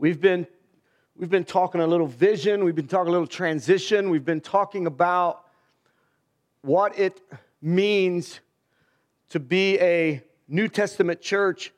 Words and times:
We've 0.00 0.20
been, 0.20 0.46
we've 1.16 1.28
been 1.28 1.44
talking 1.44 1.80
a 1.80 1.86
little 1.86 2.06
vision, 2.06 2.62
we've 2.62 2.76
been 2.76 2.86
talking 2.86 3.08
a 3.08 3.10
little 3.10 3.26
transition, 3.26 4.10
we've 4.10 4.24
been 4.24 4.40
talking 4.40 4.86
about 4.86 5.44
what 6.62 6.96
it 6.96 7.20
means 7.60 8.38
to 9.30 9.40
be 9.40 9.76
a 9.80 10.22
New 10.46 10.68
Testament 10.68 11.20
church 11.20 11.72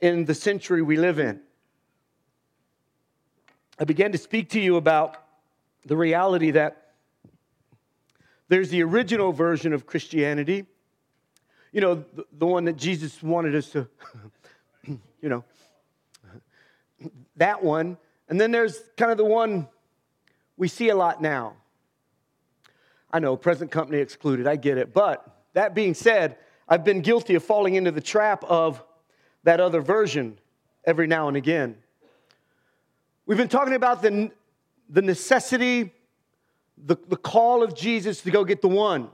in 0.00 0.24
the 0.24 0.34
century 0.34 0.80
we 0.80 0.96
live 0.96 1.18
in. 1.18 1.38
I 3.78 3.84
began 3.84 4.10
to 4.12 4.18
speak 4.18 4.48
to 4.50 4.60
you 4.60 4.76
about 4.76 5.22
the 5.84 5.98
reality 5.98 6.50
that 6.52 6.92
there's 8.48 8.70
the 8.70 8.82
original 8.82 9.32
version 9.32 9.74
of 9.74 9.84
Christianity, 9.84 10.64
you 11.72 11.82
know, 11.82 12.04
the, 12.14 12.24
the 12.38 12.46
one 12.46 12.64
that 12.64 12.76
Jesus 12.78 13.22
wanted 13.22 13.54
us 13.54 13.68
to, 13.70 13.86
you 14.86 15.28
know, 15.28 15.44
that 17.36 17.62
one. 17.62 17.96
And 18.28 18.40
then 18.40 18.50
there's 18.50 18.80
kind 18.96 19.10
of 19.10 19.18
the 19.18 19.24
one 19.24 19.68
we 20.56 20.68
see 20.68 20.88
a 20.88 20.96
lot 20.96 21.20
now. 21.20 21.54
I 23.12 23.18
know, 23.18 23.36
present 23.36 23.70
company 23.70 23.98
excluded, 23.98 24.46
I 24.46 24.56
get 24.56 24.78
it. 24.78 24.92
But 24.92 25.24
that 25.52 25.74
being 25.74 25.94
said, 25.94 26.36
I've 26.68 26.84
been 26.84 27.00
guilty 27.00 27.34
of 27.34 27.44
falling 27.44 27.74
into 27.74 27.90
the 27.90 28.00
trap 28.00 28.42
of 28.44 28.82
that 29.44 29.60
other 29.60 29.80
version 29.80 30.38
every 30.84 31.06
now 31.06 31.28
and 31.28 31.36
again. 31.36 31.76
We've 33.26 33.38
been 33.38 33.48
talking 33.48 33.74
about 33.74 34.02
the, 34.02 34.30
the 34.88 35.02
necessity, 35.02 35.92
the, 36.76 36.96
the 37.08 37.16
call 37.16 37.62
of 37.62 37.74
Jesus 37.74 38.20
to 38.22 38.30
go 38.30 38.44
get 38.44 38.62
the 38.62 38.68
one. 38.68 39.10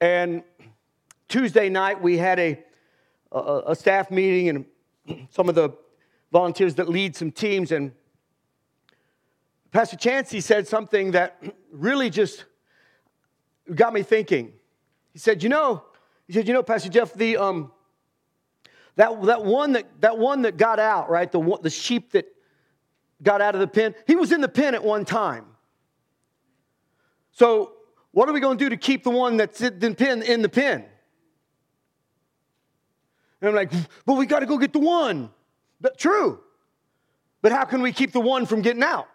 And 0.00 0.42
Tuesday 1.28 1.68
night, 1.68 2.00
we 2.00 2.18
had 2.18 2.38
a, 2.38 2.58
a, 3.32 3.62
a 3.68 3.74
staff 3.74 4.10
meeting 4.10 4.48
and 4.48 4.64
some 5.30 5.48
of 5.48 5.54
the 5.54 5.70
volunteers 6.32 6.74
that 6.76 6.88
lead 6.88 7.16
some 7.16 7.30
teams. 7.30 7.72
And 7.72 7.92
Pastor 9.72 9.96
Chancey 9.96 10.40
said 10.40 10.66
something 10.66 11.12
that 11.12 11.42
really 11.72 12.10
just 12.10 12.44
got 13.74 13.92
me 13.92 14.02
thinking. 14.02 14.52
He 15.12 15.18
said, 15.18 15.42
You 15.42 15.48
know, 15.48 15.84
he 16.26 16.32
said, 16.32 16.46
You 16.46 16.54
know, 16.54 16.62
Pastor 16.62 16.88
Jeff, 16.88 17.14
the, 17.14 17.36
um, 17.36 17.72
that, 18.96 19.22
that, 19.22 19.44
one 19.44 19.72
that, 19.72 19.86
that 20.00 20.18
one 20.18 20.42
that 20.42 20.56
got 20.56 20.78
out, 20.78 21.08
right? 21.08 21.30
The, 21.30 21.58
the 21.62 21.70
sheep 21.70 22.12
that 22.12 22.26
got 23.22 23.40
out 23.40 23.54
of 23.54 23.60
the 23.60 23.66
pen, 23.66 23.94
he 24.06 24.16
was 24.16 24.32
in 24.32 24.40
the 24.40 24.48
pen 24.48 24.74
at 24.74 24.82
one 24.82 25.04
time. 25.04 25.46
So, 27.32 27.74
what 28.10 28.28
are 28.28 28.32
we 28.32 28.40
going 28.40 28.58
to 28.58 28.64
do 28.64 28.68
to 28.70 28.76
keep 28.76 29.04
the 29.04 29.10
one 29.10 29.36
that's 29.36 29.60
in 29.60 29.78
the 29.78 29.94
pen 29.94 30.22
in 30.22 30.42
the 30.42 30.48
pen? 30.48 30.84
And 33.40 33.48
I'm 33.48 33.54
like, 33.54 33.72
but 34.04 34.14
we 34.14 34.26
got 34.26 34.40
to 34.40 34.46
go 34.46 34.58
get 34.58 34.72
the 34.72 34.78
one. 34.78 35.30
But 35.80 35.98
true. 35.98 36.40
But 37.40 37.52
how 37.52 37.64
can 37.64 37.82
we 37.82 37.92
keep 37.92 38.12
the 38.12 38.20
one 38.20 38.46
from 38.46 38.62
getting 38.62 38.82
out? 38.82 39.08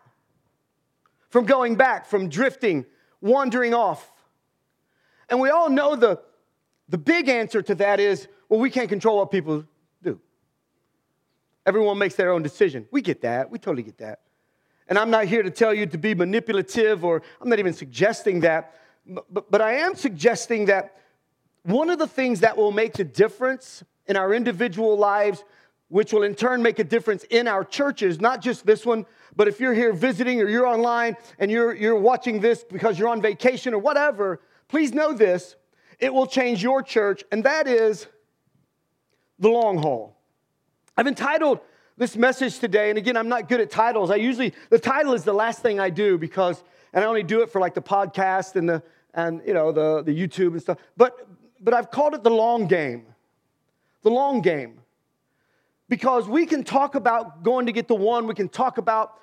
From 1.29 1.45
going 1.45 1.75
back, 1.75 2.05
from 2.05 2.29
drifting, 2.29 2.85
wandering 3.21 3.73
off? 3.73 4.11
And 5.29 5.39
we 5.39 5.49
all 5.49 5.69
know 5.69 5.95
the, 5.95 6.21
the 6.89 6.97
big 6.97 7.27
answer 7.27 7.61
to 7.61 7.75
that 7.75 7.99
is 7.99 8.27
well, 8.49 8.59
we 8.59 8.69
can't 8.69 8.89
control 8.89 9.17
what 9.17 9.31
people 9.31 9.65
do. 10.03 10.19
Everyone 11.65 11.97
makes 11.97 12.15
their 12.15 12.31
own 12.31 12.43
decision. 12.43 12.87
We 12.91 13.01
get 13.01 13.21
that. 13.21 13.49
We 13.49 13.57
totally 13.57 13.83
get 13.83 13.97
that. 13.97 14.19
And 14.87 14.99
I'm 14.99 15.09
not 15.09 15.25
here 15.25 15.41
to 15.41 15.49
tell 15.49 15.73
you 15.73 15.85
to 15.87 15.97
be 15.97 16.13
manipulative, 16.13 17.03
or 17.03 17.23
I'm 17.41 17.49
not 17.49 17.57
even 17.57 17.73
suggesting 17.73 18.41
that. 18.41 18.75
But, 19.07 19.49
but 19.49 19.61
I 19.61 19.77
am 19.77 19.95
suggesting 19.95 20.65
that 20.65 20.97
one 21.63 21.89
of 21.89 21.97
the 21.97 22.07
things 22.07 22.41
that 22.41 22.55
will 22.57 22.71
make 22.71 22.93
the 22.93 23.03
difference 23.03 23.83
in 24.07 24.17
our 24.17 24.33
individual 24.33 24.97
lives, 24.97 25.43
which 25.89 26.11
will 26.11 26.23
in 26.23 26.35
turn 26.35 26.61
make 26.61 26.79
a 26.79 26.83
difference 26.83 27.23
in 27.29 27.47
our 27.47 27.63
churches, 27.63 28.19
not 28.19 28.41
just 28.41 28.65
this 28.65 28.85
one, 28.85 29.05
but 29.35 29.47
if 29.47 29.59
you're 29.59 29.73
here 29.73 29.93
visiting 29.93 30.41
or 30.41 30.47
you're 30.47 30.65
online 30.65 31.15
and 31.39 31.49
you're, 31.49 31.73
you're 31.73 31.99
watching 31.99 32.39
this 32.39 32.63
because 32.63 32.97
you're 32.97 33.09
on 33.09 33.21
vacation 33.21 33.73
or 33.73 33.79
whatever, 33.79 34.41
please 34.67 34.93
know 34.93 35.13
this 35.13 35.55
it 35.99 36.13
will 36.13 36.27
change 36.27 36.61
your 36.61 36.81
church, 36.81 37.23
and 37.31 37.43
that 37.45 37.67
is 37.67 38.07
the 39.39 39.47
long 39.47 39.77
haul. 39.77 40.17
I've 40.97 41.07
entitled 41.07 41.59
this 41.97 42.17
message 42.17 42.59
today, 42.59 42.89
and 42.89 42.97
again, 42.97 43.15
I'm 43.15 43.29
not 43.29 43.47
good 43.47 43.61
at 43.61 43.69
titles. 43.69 44.09
I 44.09 44.15
usually, 44.15 44.53
the 44.69 44.79
title 44.79 45.13
is 45.13 45.23
the 45.23 45.33
last 45.33 45.61
thing 45.61 45.79
I 45.79 45.89
do 45.89 46.17
because, 46.17 46.63
and 46.91 47.03
I 47.03 47.07
only 47.07 47.23
do 47.23 47.41
it 47.41 47.51
for 47.51 47.61
like 47.61 47.73
the 47.73 47.81
podcast 47.81 48.55
and 48.55 48.67
the, 48.67 48.83
and 49.13 49.41
you 49.45 49.53
know, 49.53 49.71
the, 49.71 50.01
the 50.01 50.11
YouTube 50.11 50.53
and 50.53 50.61
stuff. 50.61 50.79
But, 50.97 51.27
but 51.61 51.73
I've 51.73 51.91
called 51.91 52.15
it 52.15 52.23
the 52.23 52.31
long 52.31 52.67
game. 52.67 53.05
The 54.03 54.09
long 54.09 54.41
game. 54.41 54.79
Because 55.89 56.27
we 56.27 56.45
can 56.45 56.63
talk 56.63 56.95
about 56.95 57.43
going 57.43 57.65
to 57.65 57.71
get 57.71 57.87
the 57.87 57.95
one, 57.95 58.27
we 58.27 58.33
can 58.33 58.49
talk 58.49 58.77
about 58.77 59.19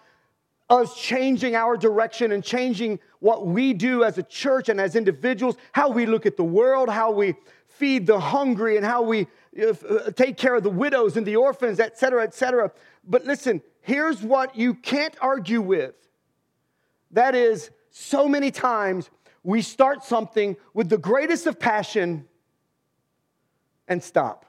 us 0.69 0.95
changing 0.95 1.57
our 1.57 1.77
direction 1.77 2.33
and 2.33 2.45
changing 2.45 3.01
what 3.19 3.47
we 3.47 3.73
do 3.73 4.05
as 4.05 4.19
a 4.19 4.23
church 4.23 4.69
and 4.69 4.81
as 4.81 4.95
individuals, 4.95 5.57
how 5.73 5.89
we 5.91 6.07
look 6.07 6.27
at 6.27 6.37
the 6.37 6.45
world, 6.45 6.89
how 6.89 7.11
we 7.11 7.35
feed 7.67 8.07
the 8.07 8.21
hungry, 8.21 8.77
and 8.77 8.87
how 8.87 9.03
we 9.03 9.27
uh, 9.61 10.11
take 10.15 10.37
care 10.37 10.55
of 10.55 10.63
the 10.63 10.71
widows 10.71 11.17
and 11.17 11.27
the 11.27 11.35
orphans, 11.35 11.81
et 11.81 11.99
cetera, 11.99 12.23
et 12.23 12.35
cetera. 12.35 12.71
But 13.05 13.25
listen, 13.25 13.63
here's 13.81 14.23
what 14.23 14.55
you 14.55 14.75
can't 14.75 15.17
argue 15.21 15.61
with 15.61 15.95
that 17.11 17.35
is, 17.35 17.71
so 17.91 18.29
many 18.29 18.53
times 18.53 19.11
we 19.43 19.63
start 19.63 20.05
something 20.05 20.57
with 20.75 20.89
the 20.89 20.99
greatest 20.99 21.47
of 21.49 21.59
passion 21.59 22.29
and 23.89 24.01
stop. 24.01 24.47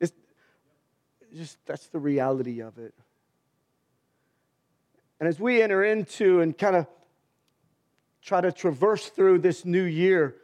It's 0.00 0.12
just 1.34 1.64
that's 1.66 1.86
the 1.88 1.98
reality 1.98 2.60
of 2.60 2.78
it. 2.78 2.94
And 5.20 5.28
as 5.28 5.40
we 5.40 5.62
enter 5.62 5.84
into 5.84 6.40
and 6.40 6.56
kind 6.56 6.76
of 6.76 6.86
try 8.22 8.40
to 8.40 8.52
traverse 8.52 9.08
through 9.08 9.38
this 9.38 9.64
new 9.64 9.84
year, 9.84 10.36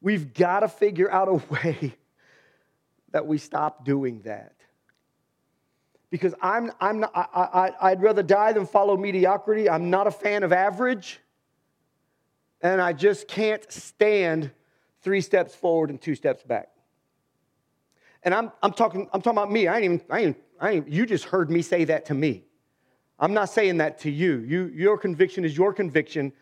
We've 0.00 0.32
got 0.32 0.60
to 0.60 0.68
figure 0.68 1.10
out 1.10 1.28
a 1.28 1.34
way 1.52 1.94
that 3.12 3.26
we 3.26 3.38
stop 3.38 3.84
doing 3.84 4.22
that. 4.22 4.54
Because 6.10 6.34
I'm, 6.42 6.72
I'm 6.80 7.00
not, 7.00 7.12
I, 7.14 7.70
I, 7.80 7.90
I'd 7.90 8.02
rather 8.02 8.22
die 8.22 8.52
than 8.52 8.66
follow 8.66 8.96
mediocrity. 8.96 9.70
I'm 9.70 9.90
not 9.90 10.06
a 10.06 10.10
fan 10.10 10.42
of 10.42 10.52
average. 10.52 11.20
And 12.60 12.80
I 12.80 12.92
just 12.92 13.28
can't 13.28 13.70
stand 13.70 14.50
three 15.02 15.20
steps 15.20 15.54
forward 15.54 15.90
and 15.90 16.00
two 16.00 16.14
steps 16.14 16.42
back. 16.42 16.68
And 18.22 18.34
I'm, 18.34 18.52
I'm, 18.62 18.72
talking, 18.72 19.08
I'm 19.12 19.22
talking 19.22 19.38
about 19.38 19.50
me. 19.50 19.66
I 19.66 19.76
ain't 19.76 19.84
even, 19.84 20.02
I 20.10 20.20
ain't, 20.20 20.36
I 20.60 20.70
ain't, 20.72 20.88
you 20.88 21.06
just 21.06 21.24
heard 21.24 21.50
me 21.50 21.62
say 21.62 21.84
that 21.84 22.06
to 22.06 22.14
me. 22.14 22.44
I'm 23.18 23.34
not 23.34 23.50
saying 23.50 23.78
that 23.78 23.98
to 24.00 24.10
you. 24.10 24.38
you. 24.38 24.70
Your 24.74 24.98
conviction 24.98 25.44
is 25.44 25.56
your 25.56 25.72
conviction. 25.72 26.32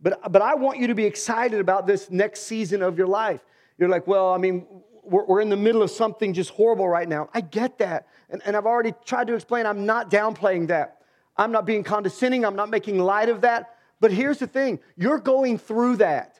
But, 0.00 0.32
but 0.32 0.42
I 0.42 0.54
want 0.54 0.78
you 0.78 0.86
to 0.86 0.94
be 0.94 1.04
excited 1.04 1.60
about 1.60 1.86
this 1.86 2.10
next 2.10 2.42
season 2.42 2.82
of 2.82 2.96
your 2.96 3.06
life. 3.06 3.40
You're 3.78 3.88
like, 3.88 4.06
well, 4.06 4.32
I 4.32 4.38
mean, 4.38 4.66
we're, 5.02 5.24
we're 5.24 5.40
in 5.40 5.48
the 5.48 5.56
middle 5.56 5.82
of 5.82 5.90
something 5.90 6.32
just 6.32 6.50
horrible 6.50 6.88
right 6.88 7.08
now. 7.08 7.28
I 7.34 7.40
get 7.40 7.78
that. 7.78 8.06
And, 8.28 8.40
and 8.44 8.56
I've 8.56 8.66
already 8.66 8.92
tried 9.04 9.26
to 9.28 9.34
explain, 9.34 9.66
I'm 9.66 9.86
not 9.86 10.10
downplaying 10.10 10.68
that. 10.68 10.98
I'm 11.36 11.52
not 11.52 11.64
being 11.64 11.82
condescending, 11.82 12.44
I'm 12.44 12.56
not 12.56 12.68
making 12.68 12.98
light 12.98 13.28
of 13.28 13.40
that. 13.42 13.76
But 13.98 14.12
here's 14.12 14.38
the 14.38 14.46
thing 14.46 14.78
you're 14.96 15.18
going 15.18 15.58
through 15.58 15.96
that. 15.96 16.38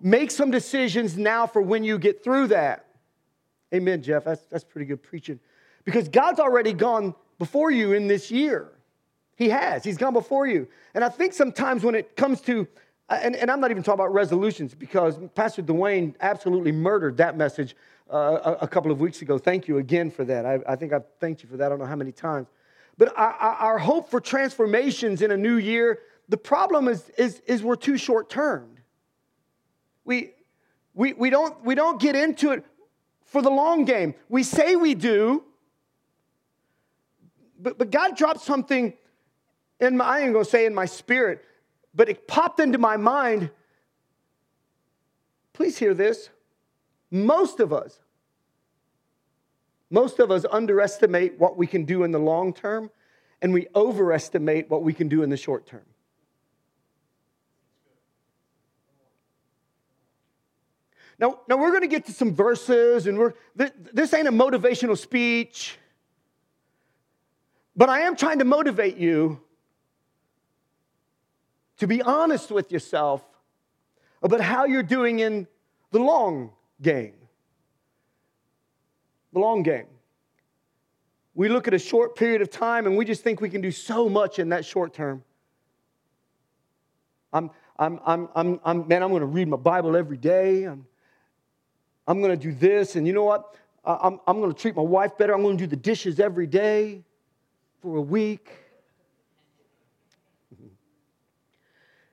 Make 0.00 0.30
some 0.30 0.50
decisions 0.50 1.16
now 1.16 1.46
for 1.46 1.62
when 1.62 1.82
you 1.84 1.98
get 1.98 2.22
through 2.22 2.48
that. 2.48 2.85
Amen, 3.74 4.02
Jeff. 4.02 4.24
That's, 4.24 4.42
that's 4.42 4.64
pretty 4.64 4.86
good 4.86 5.02
preaching. 5.02 5.40
Because 5.84 6.08
God's 6.08 6.40
already 6.40 6.72
gone 6.72 7.14
before 7.38 7.70
you 7.70 7.92
in 7.92 8.06
this 8.06 8.30
year. 8.30 8.72
He 9.36 9.50
has. 9.50 9.84
He's 9.84 9.98
gone 9.98 10.14
before 10.14 10.46
you. 10.46 10.66
And 10.94 11.04
I 11.04 11.08
think 11.08 11.32
sometimes 11.32 11.84
when 11.84 11.94
it 11.94 12.16
comes 12.16 12.40
to, 12.42 12.66
uh, 13.08 13.18
and, 13.22 13.36
and 13.36 13.50
I'm 13.50 13.60
not 13.60 13.70
even 13.70 13.82
talking 13.82 14.00
about 14.00 14.14
resolutions 14.14 14.74
because 14.74 15.18
Pastor 15.34 15.62
Dwayne 15.62 16.14
absolutely 16.20 16.72
murdered 16.72 17.18
that 17.18 17.36
message 17.36 17.76
uh, 18.10 18.16
a, 18.44 18.64
a, 18.64 18.68
couple 18.68 18.90
of 18.90 19.00
weeks 19.00 19.20
ago. 19.20 19.36
Thank 19.36 19.68
you 19.68 19.78
again 19.78 20.10
for 20.10 20.24
that. 20.24 20.46
I, 20.46 20.60
I 20.66 20.76
think 20.76 20.92
I've 20.92 21.04
thanked 21.20 21.42
you 21.42 21.48
for 21.48 21.56
that. 21.56 21.66
I 21.66 21.68
don't 21.68 21.80
know 21.80 21.86
how 21.86 21.96
many 21.96 22.12
times. 22.12 22.46
But 22.96 23.12
our, 23.16 23.32
our 23.32 23.78
hope 23.78 24.10
for 24.10 24.20
transformations 24.20 25.22
in 25.22 25.32
a 25.32 25.36
new 25.36 25.56
year, 25.56 25.98
the 26.28 26.36
problem 26.36 26.88
is, 26.88 27.10
is, 27.18 27.42
is 27.46 27.62
we're 27.62 27.76
too 27.76 27.98
short 27.98 28.30
termed. 28.30 28.80
We, 30.04 30.32
we, 30.94 31.12
we, 31.12 31.30
don't, 31.30 31.62
we 31.64 31.74
don't 31.74 32.00
get 32.00 32.16
into 32.16 32.52
it 32.52 32.64
for 33.26 33.42
the 33.42 33.50
long 33.50 33.84
game. 33.84 34.14
We 34.28 34.42
say 34.42 34.76
we 34.76 34.94
do, 34.94 35.44
but, 37.58 37.76
but 37.76 37.90
God 37.90 38.16
dropped 38.16 38.40
something 38.40 38.94
in 39.80 39.96
my, 39.96 40.04
I 40.04 40.20
ain't 40.20 40.32
gonna 40.32 40.44
say 40.44 40.64
in 40.64 40.74
my 40.74 40.86
spirit, 40.86 41.44
but 41.94 42.08
it 42.08 42.26
popped 42.26 42.60
into 42.60 42.78
my 42.78 42.96
mind. 42.96 43.50
Please 45.52 45.76
hear 45.76 45.92
this. 45.92 46.30
Most 47.10 47.60
of 47.60 47.72
us, 47.72 47.98
most 49.90 50.18
of 50.18 50.30
us 50.30 50.44
underestimate 50.50 51.38
what 51.38 51.56
we 51.56 51.66
can 51.66 51.84
do 51.84 52.04
in 52.04 52.10
the 52.10 52.18
long 52.18 52.52
term, 52.52 52.90
and 53.42 53.52
we 53.52 53.66
overestimate 53.74 54.70
what 54.70 54.82
we 54.82 54.92
can 54.92 55.08
do 55.08 55.22
in 55.22 55.30
the 55.30 55.36
short 55.36 55.66
term. 55.66 55.84
Now, 61.18 61.40
now 61.48 61.56
we're 61.56 61.70
going 61.70 61.82
to 61.82 61.88
get 61.88 62.06
to 62.06 62.12
some 62.12 62.34
verses, 62.34 63.06
and 63.06 63.18
we're, 63.18 63.32
this 63.54 64.12
ain't 64.12 64.28
a 64.28 64.32
motivational 64.32 64.98
speech, 64.98 65.78
but 67.74 67.88
I 67.88 68.00
am 68.00 68.16
trying 68.16 68.38
to 68.38 68.44
motivate 68.44 68.96
you 68.96 69.40
to 71.78 71.86
be 71.86 72.02
honest 72.02 72.50
with 72.50 72.72
yourself 72.72 73.22
about 74.22 74.40
how 74.40 74.64
you're 74.64 74.82
doing 74.82 75.18
in 75.20 75.46
the 75.90 75.98
long 75.98 76.50
game. 76.80 77.14
The 79.32 79.38
long 79.38 79.62
game. 79.62 79.86
We 81.34 81.50
look 81.50 81.68
at 81.68 81.74
a 81.74 81.78
short 81.78 82.16
period 82.16 82.40
of 82.40 82.50
time 82.50 82.86
and 82.86 82.96
we 82.96 83.04
just 83.04 83.22
think 83.22 83.42
we 83.42 83.50
can 83.50 83.60
do 83.60 83.70
so 83.70 84.08
much 84.08 84.38
in 84.38 84.48
that 84.50 84.64
short 84.64 84.94
term. 84.94 85.22
I'm, 87.32 87.50
I'm, 87.78 88.00
I'm, 88.06 88.28
I'm, 88.34 88.60
I'm 88.64 88.88
man, 88.88 89.02
I'm 89.02 89.10
going 89.10 89.20
to 89.20 89.26
read 89.26 89.48
my 89.48 89.58
Bible 89.58 89.96
every 89.96 90.16
day. 90.16 90.64
I'm, 90.64 90.86
I'm 92.06 92.20
going 92.20 92.38
to 92.38 92.42
do 92.42 92.52
this. 92.52 92.96
And 92.96 93.06
you 93.06 93.12
know 93.12 93.24
what? 93.24 93.54
I'm, 93.84 94.20
I'm 94.26 94.40
going 94.40 94.52
to 94.52 94.58
treat 94.58 94.76
my 94.76 94.82
wife 94.82 95.16
better. 95.16 95.34
I'm 95.34 95.42
going 95.42 95.56
to 95.56 95.64
do 95.64 95.68
the 95.68 95.76
dishes 95.76 96.18
every 96.20 96.46
day 96.46 97.02
for 97.80 97.96
a 97.96 98.02
week. 98.02 98.50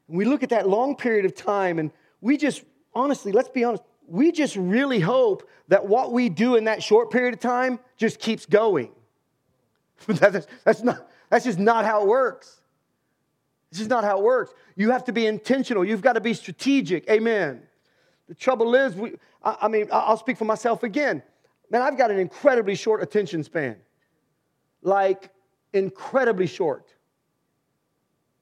And 0.09 0.17
we 0.17 0.25
look 0.25 0.43
at 0.43 0.49
that 0.49 0.67
long 0.67 0.97
period 0.97 1.23
of 1.23 1.33
time 1.33 1.79
and 1.79 1.89
we 2.19 2.35
just, 2.35 2.61
honestly, 2.93 3.31
let's 3.31 3.47
be 3.47 3.63
honest, 3.63 3.83
we 4.05 4.33
just 4.33 4.57
really 4.57 4.99
hope 4.99 5.49
that 5.69 5.87
what 5.87 6.11
we 6.11 6.27
do 6.27 6.55
in 6.55 6.65
that 6.65 6.83
short 6.83 7.09
period 7.09 7.33
of 7.33 7.39
time 7.39 7.79
just 7.95 8.19
keeps 8.19 8.45
going. 8.45 8.91
that's, 10.07 10.45
that's, 10.65 10.83
not, 10.83 11.09
that's 11.29 11.45
just 11.45 11.57
not 11.57 11.85
how 11.85 12.01
it 12.01 12.07
works. 12.07 12.59
This 13.71 13.81
is 13.81 13.87
not 13.87 14.03
how 14.03 14.19
it 14.19 14.23
works. 14.23 14.53
You 14.75 14.91
have 14.91 15.05
to 15.05 15.13
be 15.13 15.25
intentional. 15.25 15.83
You've 15.83 16.01
got 16.01 16.13
to 16.13 16.21
be 16.21 16.33
strategic. 16.33 17.09
Amen. 17.09 17.61
The 18.27 18.35
trouble 18.35 18.75
is, 18.75 18.95
we, 18.95 19.13
I, 19.43 19.57
I 19.61 19.67
mean, 19.67 19.87
I'll 19.91 20.17
speak 20.17 20.37
for 20.37 20.45
myself 20.45 20.83
again. 20.83 21.21
Man, 21.69 21.81
I've 21.81 21.97
got 21.97 22.11
an 22.11 22.19
incredibly 22.19 22.75
short 22.75 23.01
attention 23.01 23.43
span. 23.43 23.77
Like, 24.81 25.31
incredibly 25.73 26.47
short. 26.47 26.93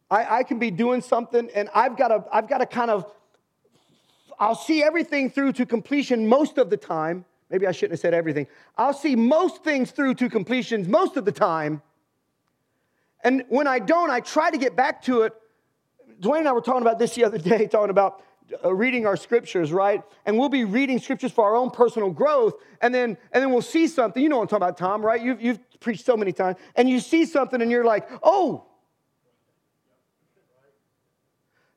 I, 0.09 0.39
I 0.39 0.44
can 0.44 0.59
be 0.59 0.69
doing 0.69 1.01
something 1.01 1.50
and 1.56 1.69
I've 1.74 1.95
got 1.98 2.09
to, 2.09 2.25
I've 2.31 2.50
got 2.50 2.57
to 2.57 2.65
kind 2.65 2.92
of, 2.92 3.09
I'll 4.38 4.56
see 4.56 4.83
everything 4.83 5.30
through 5.30 5.53
to 5.53 5.65
completion 5.65 6.27
most 6.27 6.57
of 6.57 6.69
the 6.69 6.77
time. 6.77 7.25
Maybe 7.50 7.68
I 7.68 7.71
shouldn't 7.71 7.94
have 7.94 8.00
said 8.00 8.13
everything. 8.13 8.48
I'll 8.77 8.94
see 8.94 9.15
most 9.15 9.63
things 9.63 9.92
through 9.92 10.15
to 10.15 10.30
completions 10.30 10.88
most 10.88 11.15
of 11.15 11.25
the 11.25 11.31
time. 11.31 11.81
And 13.24 13.44
when 13.50 13.68
I 13.68 13.80
don't, 13.80 14.09
I 14.09 14.19
try 14.19 14.50
to 14.50 14.57
get 14.57 14.75
back 14.75 15.01
to 15.03 15.21
it. 15.24 15.33
Dwayne 16.19 16.39
and 16.39 16.48
I 16.48 16.51
were 16.51 16.62
talking 16.62 16.81
about 16.81 17.00
this 17.00 17.15
the 17.15 17.24
other 17.24 17.38
day, 17.50 17.68
talking 17.68 17.89
about 17.89 18.24
Uh, 18.63 18.74
reading 18.74 19.06
our 19.06 19.15
scriptures, 19.15 19.71
right? 19.71 20.03
And 20.25 20.38
we'll 20.38 20.50
be 20.50 20.65
reading 20.65 21.00
scriptures 21.00 21.31
for 21.31 21.45
our 21.45 21.56
own 21.56 21.69
personal 21.69 22.09
growth, 22.09 22.56
and 22.81 22.94
then 22.94 23.18
and 23.31 23.42
then 23.42 23.51
we'll 23.51 23.62
see 23.62 23.88
something. 23.88 24.21
You 24.21 24.30
know 24.30 24.38
what 24.38 24.44
I'm 24.44 24.48
talking 24.50 24.63
about, 24.63 24.77
Tom, 24.77 25.06
right? 25.06 25.21
You've, 25.21 25.42
you've 25.42 25.80
preached 25.80 26.06
so 26.06 26.18
many 26.18 26.31
times, 26.31 26.57
and 26.75 26.89
you 26.89 27.00
see 27.00 27.25
something, 27.25 27.62
and 27.62 27.71
you're 27.71 27.86
like, 27.86 28.09
oh, 28.24 28.65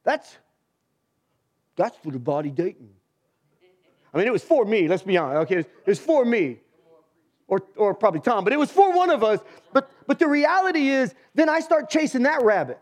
that's 0.03 0.37
that's 1.77 1.97
for 1.99 2.11
the 2.11 2.19
body 2.19 2.51
Dayton. 2.51 2.91
I 4.13 4.19
mean, 4.19 4.27
it 4.27 4.33
was 4.33 4.45
for 4.45 4.65
me, 4.65 4.89
let's 4.89 5.03
be 5.03 5.17
honest. 5.17 5.51
Okay, 5.51 5.59
it 5.59 5.87
was 5.87 5.99
for 5.99 6.25
me. 6.25 6.61
Or, 7.47 7.61
or 7.77 7.95
probably 7.95 8.21
Tom, 8.21 8.43
but 8.43 8.55
it 8.55 8.59
was 8.59 8.71
for 8.71 8.91
one 8.97 9.11
of 9.11 9.23
us. 9.23 9.39
But, 9.75 9.91
but 10.07 10.19
the 10.19 10.27
reality 10.27 10.89
is, 10.89 11.15
then 11.35 11.51
I 11.51 11.61
start 11.61 11.91
chasing 11.91 12.23
that 12.23 12.43
rabbit. 12.43 12.81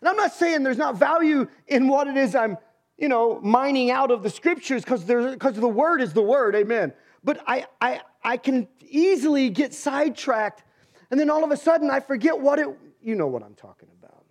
And 0.00 0.08
I'm 0.08 0.16
not 0.16 0.32
saying 0.32 0.62
there's 0.62 0.78
not 0.78 0.96
value 0.96 1.48
in 1.66 1.88
what 1.88 2.06
it 2.06 2.16
is 2.16 2.34
I'm, 2.34 2.56
you 2.96 3.08
know, 3.08 3.40
mining 3.40 3.90
out 3.90 4.10
of 4.10 4.22
the 4.22 4.30
scriptures 4.30 4.84
because 4.84 5.04
the 5.04 5.68
word 5.68 6.00
is 6.00 6.12
the 6.12 6.22
word, 6.22 6.54
amen. 6.54 6.92
But 7.24 7.42
I, 7.46 7.66
I, 7.80 8.00
I 8.22 8.36
can 8.36 8.68
easily 8.80 9.50
get 9.50 9.74
sidetracked, 9.74 10.64
and 11.10 11.18
then 11.18 11.30
all 11.30 11.44
of 11.44 11.50
a 11.50 11.56
sudden 11.56 11.90
I 11.90 12.00
forget 12.00 12.38
what 12.38 12.58
it, 12.58 12.68
you 13.02 13.14
know 13.14 13.26
what 13.26 13.42
I'm 13.42 13.54
talking 13.54 13.88
about. 13.98 14.24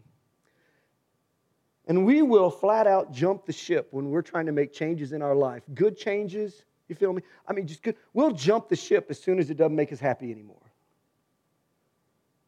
And 1.87 2.05
we 2.05 2.21
will 2.21 2.49
flat 2.49 2.85
out 2.85 3.13
jump 3.13 3.45
the 3.45 3.53
ship 3.53 3.87
when 3.91 4.09
we're 4.09 4.21
trying 4.21 4.45
to 4.47 4.51
make 4.51 4.73
changes 4.73 5.13
in 5.13 5.21
our 5.21 5.35
life. 5.35 5.63
Good 5.73 5.97
changes, 5.97 6.65
you 6.89 6.95
feel 6.95 7.13
me? 7.13 7.21
I 7.47 7.53
mean, 7.53 7.65
just 7.65 7.81
good. 7.81 7.95
We'll 8.13 8.31
jump 8.31 8.67
the 8.67 8.75
ship 8.75 9.07
as 9.09 9.19
soon 9.19 9.39
as 9.39 9.49
it 9.49 9.57
doesn't 9.57 9.75
make 9.75 9.93
us 9.93 9.99
happy 9.99 10.31
anymore. 10.31 10.55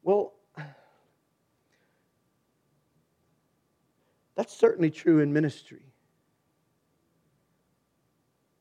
Well, 0.04 0.34
that's 4.40 4.56
certainly 4.56 4.90
true 4.90 5.20
in 5.20 5.34
ministry. 5.34 5.82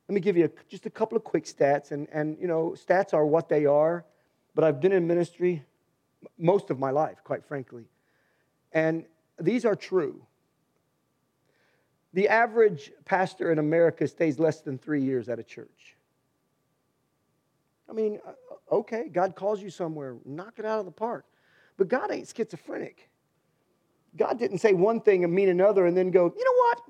Let 0.08 0.14
me 0.16 0.20
give 0.20 0.36
you 0.36 0.46
a, 0.46 0.50
just 0.68 0.86
a 0.86 0.90
couple 0.90 1.16
of 1.16 1.22
quick 1.22 1.44
stats, 1.44 1.92
and, 1.92 2.08
and 2.10 2.36
you 2.40 2.48
know, 2.48 2.74
stats 2.76 3.14
are 3.14 3.24
what 3.24 3.48
they 3.48 3.64
are, 3.64 4.04
but 4.56 4.64
I've 4.64 4.80
been 4.80 4.90
in 4.90 5.06
ministry 5.06 5.62
most 6.36 6.70
of 6.70 6.80
my 6.80 6.90
life, 6.90 7.18
quite 7.22 7.44
frankly. 7.44 7.84
And 8.72 9.04
these 9.38 9.64
are 9.64 9.76
true. 9.76 10.20
The 12.12 12.26
average 12.26 12.90
pastor 13.04 13.52
in 13.52 13.60
America 13.60 14.08
stays 14.08 14.40
less 14.40 14.60
than 14.62 14.78
three 14.78 15.04
years 15.04 15.28
at 15.28 15.38
a 15.38 15.44
church. 15.44 15.96
I 17.88 17.92
mean, 17.92 18.18
uh, 18.26 18.74
okay, 18.74 19.08
God 19.12 19.36
calls 19.36 19.62
you 19.62 19.70
somewhere, 19.70 20.16
knock 20.24 20.54
it 20.58 20.64
out 20.64 20.80
of 20.80 20.86
the 20.86 20.90
park. 20.90 21.24
But 21.76 21.86
God 21.86 22.10
ain't 22.10 22.26
schizophrenic. 22.36 23.08
God 24.18 24.38
didn't 24.38 24.58
say 24.58 24.74
one 24.74 25.00
thing 25.00 25.24
and 25.24 25.32
mean 25.32 25.48
another 25.48 25.86
and 25.86 25.96
then 25.96 26.10
go, 26.10 26.32
you 26.36 26.44
know 26.44 26.52
what? 26.52 26.80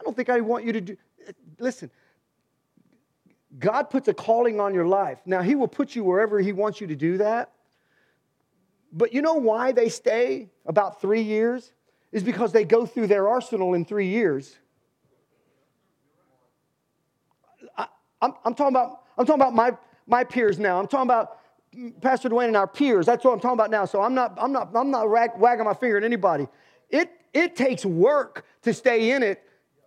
I 0.00 0.04
don't 0.04 0.16
think 0.16 0.28
I 0.28 0.40
want 0.40 0.64
you 0.64 0.72
to 0.74 0.80
do. 0.80 0.96
Listen, 1.58 1.90
God 3.58 3.84
puts 3.84 4.08
a 4.08 4.14
calling 4.14 4.60
on 4.60 4.74
your 4.74 4.86
life. 4.86 5.20
Now, 5.24 5.40
He 5.40 5.54
will 5.54 5.68
put 5.68 5.96
you 5.96 6.04
wherever 6.04 6.38
He 6.40 6.52
wants 6.52 6.80
you 6.80 6.86
to 6.88 6.96
do 6.96 7.18
that. 7.18 7.52
But 8.92 9.14
you 9.14 9.22
know 9.22 9.34
why 9.34 9.72
they 9.72 9.88
stay 9.88 10.50
about 10.66 11.00
three 11.00 11.22
years? 11.22 11.72
is 12.12 12.22
because 12.22 12.52
they 12.52 12.64
go 12.64 12.86
through 12.86 13.06
their 13.06 13.28
arsenal 13.28 13.74
in 13.74 13.84
three 13.84 14.08
years. 14.08 14.56
I, 17.76 17.86
am 18.22 18.54
talking 18.54 18.68
about, 18.68 19.02
I'm 19.16 19.26
talking 19.26 19.40
about 19.40 19.54
my, 19.54 19.76
my 20.06 20.24
peers 20.24 20.58
now. 20.58 20.78
I'm 20.78 20.88
talking 20.88 21.06
about 21.06 21.37
Pastor 22.00 22.28
Dwayne 22.28 22.48
and 22.48 22.56
our 22.56 22.66
peers. 22.66 23.06
That's 23.06 23.24
what 23.24 23.32
I'm 23.32 23.40
talking 23.40 23.54
about 23.54 23.70
now. 23.70 23.84
So 23.84 24.02
I'm 24.02 24.14
not, 24.14 24.36
I'm 24.40 24.52
not, 24.52 24.70
I'm 24.74 24.90
not 24.90 25.08
rag, 25.08 25.30
wagging 25.36 25.64
my 25.64 25.74
finger 25.74 25.98
at 25.98 26.04
anybody. 26.04 26.48
It, 26.90 27.10
it 27.32 27.56
takes 27.56 27.84
work 27.84 28.44
to 28.62 28.72
stay 28.72 29.12
in 29.12 29.22
it, 29.22 29.42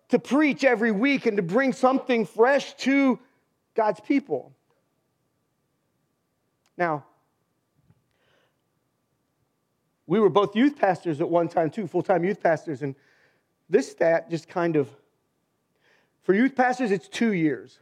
to 0.09 0.19
preach 0.19 0.63
every 0.63 0.91
week, 0.91 1.25
and 1.25 1.37
to 1.37 1.43
bring 1.43 1.73
something 1.73 2.25
fresh 2.25 2.73
to 2.75 3.19
God's 3.73 3.99
people. 3.99 4.53
Now, 6.77 7.05
we 10.07 10.19
were 10.19 10.29
both 10.29 10.55
youth 10.55 10.77
pastors 10.77 11.21
at 11.21 11.29
one 11.29 11.47
time, 11.47 11.69
too, 11.69 11.87
full 11.87 12.03
time 12.03 12.23
youth 12.23 12.41
pastors. 12.41 12.81
And 12.81 12.95
this 13.69 13.89
stat 13.89 14.29
just 14.29 14.47
kind 14.47 14.75
of, 14.75 14.89
for 16.23 16.33
youth 16.33 16.55
pastors, 16.55 16.91
it's 16.91 17.07
two 17.07 17.33
years. 17.33 17.79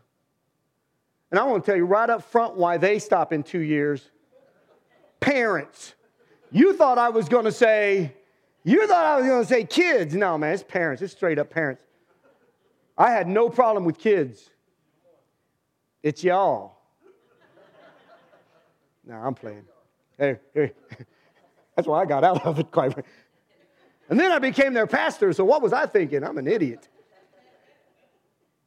And 1.31 1.39
I 1.39 1.43
want 1.43 1.63
to 1.63 1.71
tell 1.71 1.77
you 1.77 1.86
right 1.86 2.09
up 2.09 2.24
front 2.24 2.55
why 2.55 2.77
they 2.77 3.00
stop 3.00 3.31
in 3.33 3.43
two 3.43 3.59
years. 3.59 4.09
Parents. 5.19 5.93
You 6.51 6.75
thought 6.75 6.98
I 6.98 7.09
was 7.09 7.29
going 7.29 7.45
to 7.45 7.51
say, 7.51 8.13
you 8.63 8.88
thought 8.88 9.05
I 9.05 9.17
was 9.17 9.27
going 9.27 9.43
to 9.43 9.48
say 9.48 9.63
kids. 9.63 10.15
No, 10.15 10.38
man, 10.38 10.53
it's 10.53 10.63
parents. 10.63 11.01
It's 11.01 11.13
straight 11.13 11.38
up 11.38 11.50
parents. 11.50 11.81
I 12.98 13.12
had 13.12 13.27
no 13.27 13.50
problem 13.50 13.86
with 13.86 13.98
kids. 13.98 14.50
It's 16.01 16.24
y'all. 16.24 16.77
No, 19.05 19.15
I'm 19.15 19.33
playing. 19.33 19.65
Hey, 20.17 20.39
hey. 20.53 20.74
That's 21.75 21.88
why 21.88 22.01
I 22.01 22.05
got 22.05 22.24
out 22.24 22.45
of 22.45 22.59
it, 22.59 22.71
quite 22.71 22.93
And 24.09 24.19
then 24.19 24.31
I 24.31 24.39
became 24.39 24.74
their 24.74 24.88
pastor, 24.88 25.31
so 25.33 25.45
what 25.45 25.62
was 25.62 25.71
I 25.71 25.86
thinking? 25.86 26.24
I'm 26.24 26.38
an 26.38 26.48
idiot. 26.48 26.88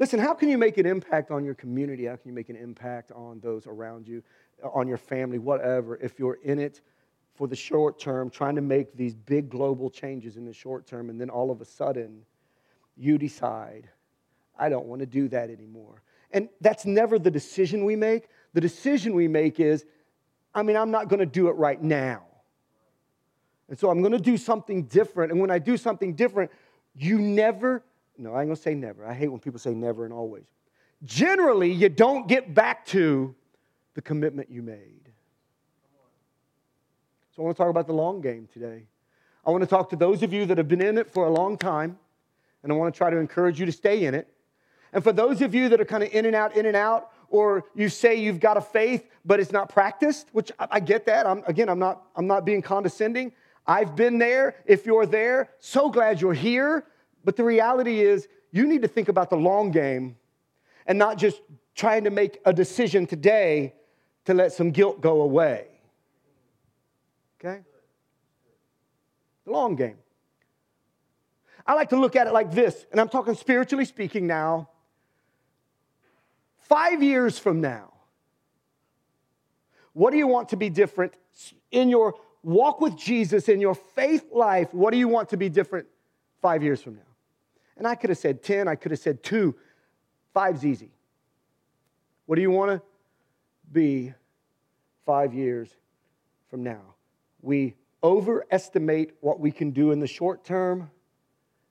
Listen, 0.03 0.19
how 0.19 0.35
can 0.35 0.49
you 0.49 0.59
make 0.59 0.79
an 0.79 0.85
impact 0.85 1.31
on 1.31 1.45
your 1.45 1.55
community? 1.55 2.07
How 2.07 2.17
can 2.17 2.29
you 2.29 2.35
make 2.35 2.49
an 2.49 2.57
impact 2.57 3.13
on 3.13 3.39
those 3.39 3.69
around 3.69 4.09
you, 4.09 4.21
uh, 4.65 4.69
on 4.71 4.89
your 4.89 4.97
family, 4.97 5.39
whatever, 5.39 5.97
if 5.99 6.19
you're 6.19 6.41
in 6.43 6.59
it 6.59 6.81
for 7.37 7.47
the 7.47 7.55
short 7.55 8.01
term, 8.01 8.29
trying 8.29 8.57
to 8.57 8.63
make 8.63 8.97
these 8.97 9.15
big 9.15 9.49
global 9.49 9.89
changes 9.89 10.37
in 10.37 10.45
the 10.45 10.53
short 10.53 10.89
term, 10.89 11.09
and 11.09 11.21
then 11.21 11.31
all 11.31 11.53
of 11.53 11.61
a 11.61 11.65
sudden 11.65 12.23
you 12.97 13.17
decide, 13.17 13.89
I 14.59 14.69
don't 14.69 14.87
want 14.87 14.99
to 15.03 15.07
do 15.07 15.29
that 15.29 15.51
anymore. 15.51 16.03
And 16.33 16.49
that's 16.61 16.85
never 16.85 17.17
the 17.17 17.31
decision 17.31 17.85
we 17.85 17.95
make. 17.95 18.25
The 18.55 18.61
decision 18.61 19.15
we 19.15 19.29
make 19.29 19.61
is, 19.61 19.85
I 20.53 20.65
mean, 20.65 20.75
I'm 20.75 20.91
not 20.91 21.11
going 21.11 21.21
to 21.21 21.27
do 21.27 21.47
it 21.47 21.53
right 21.53 21.81
now. 21.81 22.25
And 23.69 23.79
so 23.79 23.89
I'm 23.89 24.01
going 24.01 24.15
to 24.15 24.19
do 24.19 24.37
something 24.37 24.83
different. 24.87 25.31
And 25.31 25.41
when 25.41 25.53
I 25.53 25.61
do 25.61 25.77
something 25.77 26.15
different, 26.15 26.51
you 26.97 27.21
never, 27.21 27.85
no, 28.23 28.35
I 28.35 28.43
ain't 28.43 28.51
to 28.51 28.57
say 28.57 28.75
never. 28.75 29.05
I 29.05 29.13
hate 29.13 29.29
when 29.29 29.41
people 29.41 29.59
say 29.59 29.75
never 29.75 30.05
and 30.05 30.13
always. 30.13 30.45
Generally, 31.05 31.73
you 31.73 31.89
don't 31.89 32.29
get 32.29 32.55
back 32.55 32.87
to 32.87 33.35
the 33.95 34.03
commitment 34.03 34.49
you 34.51 34.63
made. 34.63 35.11
So 37.35 37.43
I 37.43 37.45
want 37.47 37.57
to 37.57 37.63
talk 37.63 37.71
about 37.71 37.87
the 37.87 37.95
long 37.95 38.21
game 38.21 38.49
today. 38.53 38.85
I 39.45 39.51
want 39.51 39.63
to 39.63 39.67
talk 39.67 39.91
to 39.91 39.97
those 39.97 40.23
of 40.23 40.33
you 40.33 40.47
that 40.47 40.59
have 40.59 40.69
been 40.69 40.83
in 40.83 40.99
it 40.99 41.11
for 41.11 41.27
a 41.27 41.31
long 41.31 41.57
time. 41.57 41.99
and 42.63 42.71
I 42.71 42.77
want 42.77 42.95
to 42.95 42.97
try 42.97 43.11
to 43.11 43.17
encourage 43.17 43.59
you 43.59 43.67
to 43.67 43.73
stay 43.73 44.05
in 44.05 44.15
it. 44.15 44.29
And 44.93 45.03
for 45.03 45.13
those 45.13 45.43
of 45.43 45.55
you 45.55 45.69
that 45.71 45.81
are 45.81 45.85
kind 45.85 46.05
of 46.05 46.13
in 46.13 46.27
and 46.27 46.37
out, 46.37 46.57
in 46.57 46.67
and 46.67 46.77
out, 46.77 47.11
or 47.29 47.65
you 47.75 47.89
say 47.89 48.15
you've 48.15 48.39
got 48.39 48.57
a 48.57 48.61
faith, 48.61 49.09
but 49.25 49.41
it's 49.41 49.51
not 49.51 49.69
practiced, 49.69 50.29
which 50.33 50.53
I, 50.61 50.69
I 50.73 50.81
get 50.81 51.07
that. 51.07 51.27
I'm, 51.27 51.43
again, 51.47 51.69
I'm 51.69 51.79
not, 51.79 52.03
I'm 52.15 52.27
not 52.27 52.45
being 52.45 52.63
condescending. 52.63 53.33
I've 53.67 53.97
been 53.97 54.19
there. 54.19 54.57
If 54.67 54.87
you're 54.87 55.07
there, 55.07 55.51
so 55.59 55.89
glad 55.89 56.21
you're 56.21 56.35
here. 56.35 56.85
But 57.25 57.37
the 57.37 57.45
reality 57.45 58.01
is, 58.01 58.29
you 58.51 58.67
need 58.67 58.83
to 58.83 58.89
think 58.89 59.09
about 59.09 59.31
the 59.31 59.37
long 59.37 59.71
game 59.71 60.17
and 60.87 60.99
not 60.99 61.19
just 61.19 61.41
trying 61.75 62.05
to 62.05 62.11
make 62.11 62.39
a 62.45 62.53
decision 62.53 63.07
today 63.07 63.75
to 64.25 64.35
let 64.35 64.53
some 64.53 64.71
guilt 64.71 65.01
go 65.01 65.23
away. 65.23 65.67
Okay? 67.41 67.63
The 69.45 69.51
long 69.51 69.75
game. 69.75 69.97
I 71.67 71.75
like 71.75 71.91
to 71.91 71.97
look 71.97 72.17
at 72.17 72.27
it 72.27 72.33
like 72.33 72.53
this, 72.53 72.87
and 72.91 73.01
I'm 73.01 73.09
talking 73.09 73.35
spiritually 73.35 73.85
speaking 73.85 74.27
now. 74.27 74.69
Five 76.59 77.03
years 77.03 77.39
from 77.39 77.61
now, 77.61 77.93
what 79.93 80.11
do 80.11 80.17
you 80.17 80.27
want 80.27 80.49
to 80.51 80.57
be 80.57 80.71
different 80.71 81.13
in 81.71 81.89
your 81.89 82.15
walk 82.43 82.81
with 82.81 82.97
Jesus, 82.97 83.49
in 83.49 83.61
your 83.61 83.75
faith 83.75 84.25
life? 84.33 84.73
What 84.73 84.91
do 84.91 84.99
you 84.99 85.09
want 85.09 85.29
to 85.31 85.37
be 85.37 85.49
different 85.49 85.87
five 86.41 86.63
years 86.63 86.83
from 86.83 86.97
now? 86.97 87.12
And 87.77 87.87
I 87.87 87.95
could 87.95 88.11
have 88.11 88.19
said 88.19 88.43
10, 88.43 88.69
I 88.69 88.75
could 88.75 88.91
have 88.91 89.01
said 89.01 89.23
two. 89.23 89.55
Five's 90.35 90.65
easy. 90.65 90.91
What 92.27 92.37
do 92.37 92.43
you 92.43 92.51
want 92.51 92.71
to 92.71 92.83
be 93.73 94.15
five 95.05 95.35
years 95.35 95.75
from 96.49 96.63
now? 96.63 96.81
We 97.41 97.75
overestimate 98.03 99.13
what 99.21 99.41
we 99.41 99.51
can 99.51 99.71
do 99.71 99.91
in 99.91 100.01
the 100.01 100.07
short 100.07 100.45
term, 100.45 100.91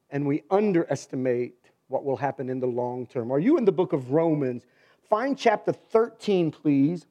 and 0.10 0.26
we 0.26 0.44
underestimate 0.52 1.56
what 1.88 2.04
will 2.04 2.18
happen 2.18 2.50
in 2.50 2.60
the 2.60 2.68
long 2.68 3.06
term. 3.06 3.32
Are 3.32 3.40
you 3.40 3.58
in 3.58 3.66
the 3.66 3.72
book 3.72 3.94
of 3.94 4.12
Romans? 4.12 4.64
Find 5.10 5.38
chapter 5.38 5.72
13, 5.72 6.52
please. 6.52 7.06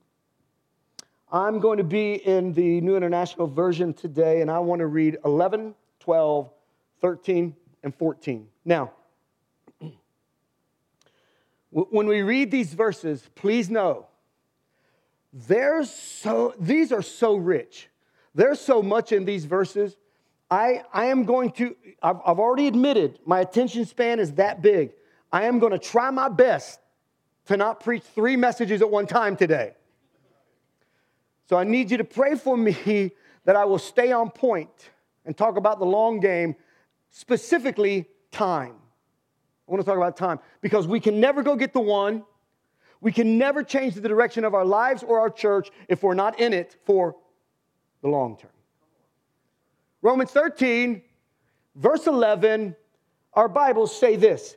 I'm 1.32 1.60
going 1.60 1.78
to 1.78 1.84
be 1.84 2.14
in 2.14 2.52
the 2.52 2.80
New 2.80 2.96
International 2.96 3.46
Version 3.46 3.94
today, 3.94 4.40
and 4.40 4.50
I 4.50 4.58
want 4.58 4.80
to 4.80 4.86
read 4.86 5.18
11, 5.24 5.74
12, 6.00 6.50
13, 7.00 7.56
and 7.82 7.94
14. 7.94 8.46
Now, 8.64 8.92
when 11.70 12.06
we 12.06 12.22
read 12.22 12.50
these 12.50 12.74
verses, 12.74 13.28
please 13.34 13.70
know 13.70 14.06
there's 15.32 15.90
so, 15.90 16.54
these 16.58 16.92
are 16.92 17.02
so 17.02 17.36
rich. 17.36 17.88
There's 18.34 18.60
so 18.60 18.82
much 18.82 19.12
in 19.12 19.24
these 19.24 19.44
verses. 19.44 19.96
I, 20.50 20.82
I 20.92 21.06
am 21.06 21.24
going 21.24 21.52
to, 21.52 21.76
I've, 22.02 22.16
I've 22.26 22.38
already 22.38 22.66
admitted 22.66 23.20
my 23.24 23.40
attention 23.40 23.84
span 23.86 24.18
is 24.18 24.32
that 24.32 24.62
big. 24.62 24.92
I 25.32 25.44
am 25.44 25.60
going 25.60 25.72
to 25.72 25.78
try 25.78 26.10
my 26.10 26.28
best 26.28 26.80
to 27.46 27.56
not 27.56 27.80
preach 27.80 28.02
three 28.02 28.36
messages 28.36 28.82
at 28.82 28.90
one 28.90 29.06
time 29.06 29.36
today. 29.36 29.74
So 31.48 31.56
I 31.56 31.64
need 31.64 31.90
you 31.90 31.96
to 31.98 32.04
pray 32.04 32.34
for 32.34 32.56
me 32.56 33.12
that 33.44 33.56
I 33.56 33.64
will 33.64 33.78
stay 33.78 34.12
on 34.12 34.30
point 34.30 34.90
and 35.24 35.36
talk 35.36 35.56
about 35.56 35.78
the 35.78 35.86
long 35.86 36.20
game, 36.20 36.56
specifically 37.10 38.06
time. 38.30 38.74
I 39.68 39.72
want 39.72 39.80
to 39.80 39.86
talk 39.86 39.96
about 39.96 40.16
time 40.16 40.40
because 40.60 40.86
we 40.86 41.00
can 41.00 41.20
never 41.20 41.42
go 41.42 41.56
get 41.56 41.72
the 41.72 41.80
one. 41.80 42.24
We 43.00 43.12
can 43.12 43.38
never 43.38 43.62
change 43.62 43.94
the 43.94 44.08
direction 44.08 44.44
of 44.44 44.54
our 44.54 44.64
lives 44.64 45.02
or 45.02 45.20
our 45.20 45.30
church 45.30 45.70
if 45.88 46.02
we're 46.02 46.14
not 46.14 46.40
in 46.40 46.52
it 46.52 46.76
for 46.84 47.16
the 48.02 48.08
long 48.08 48.36
term. 48.36 48.50
Romans 50.02 50.30
13, 50.30 51.02
verse 51.76 52.06
11, 52.06 52.74
our 53.34 53.48
Bibles 53.48 53.96
say 53.96 54.16
this 54.16 54.56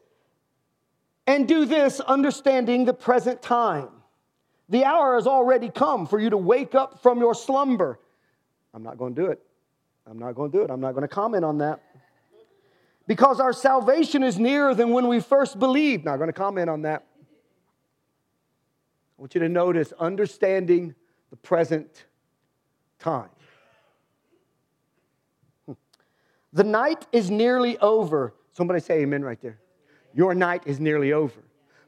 and 1.28 1.48
do 1.48 1.66
this 1.66 2.00
understanding 2.00 2.86
the 2.86 2.94
present 2.94 3.42
time. 3.42 3.90
The 4.70 4.86
hour 4.86 5.16
has 5.16 5.28
already 5.28 5.70
come 5.70 6.08
for 6.08 6.20
you 6.20 6.30
to 6.30 6.38
wake 6.38 6.76
up 6.76 7.02
from 7.02 7.20
your 7.20 7.36
slumber. 7.36 8.00
I'm 8.74 8.84
not 8.84 8.98
going 8.98 9.14
to 9.16 9.22
do 9.22 9.28
it. 9.28 9.42
I'm 10.08 10.18
not 10.18 10.36
going 10.36 10.52
to 10.52 10.58
do 10.58 10.64
it. 10.64 10.70
I'm 10.70 10.82
not 10.82 10.94
going 10.94 11.04
to 11.04 11.08
comment 11.08 11.46
on 11.46 11.60
that 11.60 11.82
because 13.08 13.40
our 13.40 13.54
salvation 13.54 14.24
is 14.24 14.40
nearer 14.40 14.74
than 14.74 14.90
when 14.90 15.08
we 15.08 15.20
first 15.20 15.60
believed. 15.60 16.06
Not 16.06 16.18
going 16.18 16.30
to 16.30 16.34
comment 16.34 16.70
on 16.70 16.84
that. 16.84 17.06
I 19.18 19.22
want 19.22 19.36
you 19.36 19.42
to 19.42 19.50
notice 19.50 19.94
understanding 20.00 20.96
the 21.30 21.36
present 21.38 22.06
time. 23.00 23.30
Hmm. 25.66 25.74
The 26.54 26.64
night 26.64 27.06
is 27.12 27.30
nearly 27.30 27.78
over. 27.80 28.34
Somebody 28.54 28.80
say 28.80 29.02
amen 29.02 29.24
right 29.24 29.42
there. 29.42 29.60
Your 30.14 30.34
night 30.34 30.64
is 30.66 30.80
nearly 30.80 31.14
over. 31.14 31.42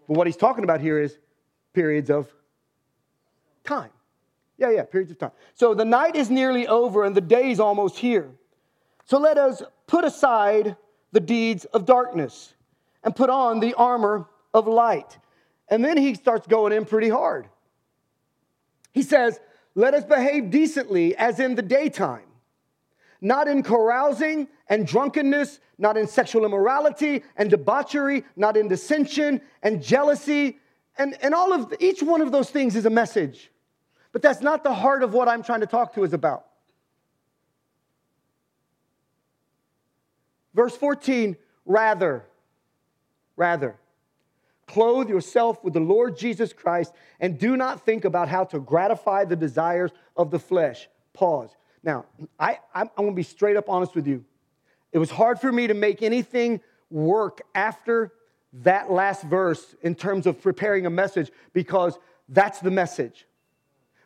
But 0.08 0.18
what 0.18 0.28
he's 0.28 0.38
talking 0.38 0.64
about 0.64 0.82
here 0.82 1.00
is 1.00 1.18
periods 1.74 2.10
of 2.10 2.32
time. 3.64 3.90
Yeah, 4.58 4.72
yeah, 4.72 4.84
periods 4.84 5.12
of 5.12 5.18
time. 5.18 5.32
So 5.54 5.74
the 5.74 5.86
night 5.86 6.16
is 6.16 6.30
nearly 6.30 6.68
over 6.68 7.04
and 7.04 7.16
the 7.16 7.22
day 7.22 7.52
is 7.52 7.60
almost 7.60 7.98
here. 7.98 8.32
So 9.06 9.20
let 9.20 9.38
us 9.38 9.62
put 9.88 10.06
aside 10.06 10.76
the 11.16 11.22
deeds 11.22 11.64
of 11.66 11.86
darkness 11.86 12.54
and 13.02 13.16
put 13.16 13.30
on 13.30 13.62
the 13.62 13.74
armor 13.76 14.28
of 14.54 14.68
light. 14.68 15.18
And 15.70 15.84
then 15.84 15.96
he 15.96 16.14
starts 16.14 16.46
going 16.46 16.74
in 16.74 16.84
pretty 16.84 17.08
hard. 17.08 17.48
He 18.92 19.02
says, 19.02 19.40
Let 19.76 19.94
us 19.94 20.04
behave 20.04 20.52
decently 20.52 21.16
as 21.16 21.40
in 21.40 21.56
the 21.56 21.62
daytime, 21.62 22.28
not 23.22 23.48
in 23.48 23.64
carousing 23.64 24.50
and 24.68 24.86
drunkenness, 24.86 25.62
not 25.78 25.96
in 25.96 26.06
sexual 26.06 26.44
immorality 26.44 27.24
and 27.38 27.50
debauchery, 27.50 28.26
not 28.36 28.58
in 28.58 28.68
dissension 28.68 29.40
and 29.64 29.82
jealousy. 29.82 30.60
And, 30.98 31.18
and 31.22 31.34
all 31.34 31.54
of 31.54 31.74
each 31.80 32.04
one 32.04 32.22
of 32.22 32.34
those 32.34 32.50
things 32.50 32.76
is 32.76 32.86
a 32.86 32.90
message. 32.90 33.52
But 34.12 34.22
that's 34.22 34.42
not 34.42 34.66
the 34.66 34.74
heart 34.74 35.02
of 35.02 35.14
what 35.14 35.30
I'm 35.30 35.44
trying 35.44 35.62
to 35.62 35.66
talk 35.66 35.94
to 35.94 36.04
is 36.04 36.12
about. 36.12 36.46
Verse 40.56 40.76
14, 40.78 41.36
rather, 41.66 42.24
rather, 43.36 43.76
clothe 44.68 45.10
yourself 45.10 45.62
with 45.64 45.74
the 45.74 45.82
Lord 45.82 46.18
Jesus 46.18 46.54
Christ 46.54 46.94
and 47.20 47.38
do 47.38 47.58
not 47.58 47.86
think 47.86 48.06
about 48.06 48.30
how 48.30 48.46
to 48.46 48.60
gratify 48.60 49.26
the 49.26 49.36
desires 49.36 49.92
of 50.16 50.32
the 50.32 50.40
flesh. 50.40 50.88
Pause. 51.14 51.52
Now, 51.84 52.06
I, 52.40 52.60
I'm, 52.74 52.90
I'm 52.98 53.04
going 53.04 53.12
to 53.12 53.16
be 53.16 53.24
straight 53.24 53.58
up 53.58 53.70
honest 53.70 53.96
with 53.96 54.08
you. 54.08 54.24
It 54.94 54.98
was 54.98 55.12
hard 55.12 55.42
for 55.42 55.52
me 55.52 55.68
to 55.68 55.74
make 55.74 56.02
anything 56.02 56.62
work 56.90 57.42
after 57.54 58.14
that 58.64 58.90
last 58.90 59.24
verse 59.24 59.76
in 59.82 59.94
terms 59.94 60.26
of 60.26 60.42
preparing 60.42 60.86
a 60.86 60.90
message 60.90 61.32
because 61.52 62.00
that's 62.30 62.60
the 62.60 62.72
message. 62.72 63.28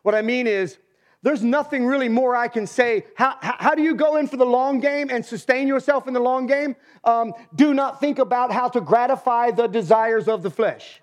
What 0.02 0.16
I 0.16 0.24
mean 0.24 0.48
is, 0.48 0.80
there's 1.22 1.44
nothing 1.44 1.86
really 1.86 2.08
more 2.08 2.36
I 2.36 2.48
can 2.48 2.66
say. 2.66 3.06
How, 3.16 3.36
how, 3.42 3.76
do 3.76 3.82
you 3.82 3.94
go 3.94 4.16
in 4.16 4.28
for 4.28 4.38
the 4.38 4.46
long 4.46 4.80
game 4.80 5.10
and 5.10 5.26
sustain 5.26 5.68
yourself 5.68 6.08
in 6.08 6.14
the 6.14 6.20
long 6.20 6.48
game? 6.48 6.76
Um, 7.04 7.34
do 7.56 7.74
not 7.74 8.00
think 8.00 8.20
about 8.20 8.52
how 8.52 8.70
to 8.70 8.80
gratify 8.80 9.52
the 9.52 9.68
desires 9.68 10.28
of 10.30 10.44
the 10.44 10.50
flesh. 10.50 11.02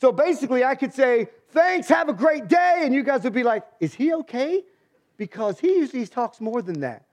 So 0.00 0.10
basically, 0.10 0.64
I 0.64 0.74
could 0.74 0.94
say, 0.94 1.28
Thanks, 1.52 1.88
have 1.88 2.08
a 2.08 2.12
great 2.12 2.46
day. 2.46 2.82
And 2.82 2.94
you 2.94 3.02
guys 3.02 3.24
would 3.24 3.34
be 3.34 3.42
like, 3.42 3.64
Is 3.78 3.92
he 3.92 4.14
okay? 4.14 4.64
Because 5.18 5.60
he 5.60 5.74
usually 5.74 6.06
talks 6.06 6.40
more 6.40 6.62
than 6.62 6.80
that. 6.80 7.04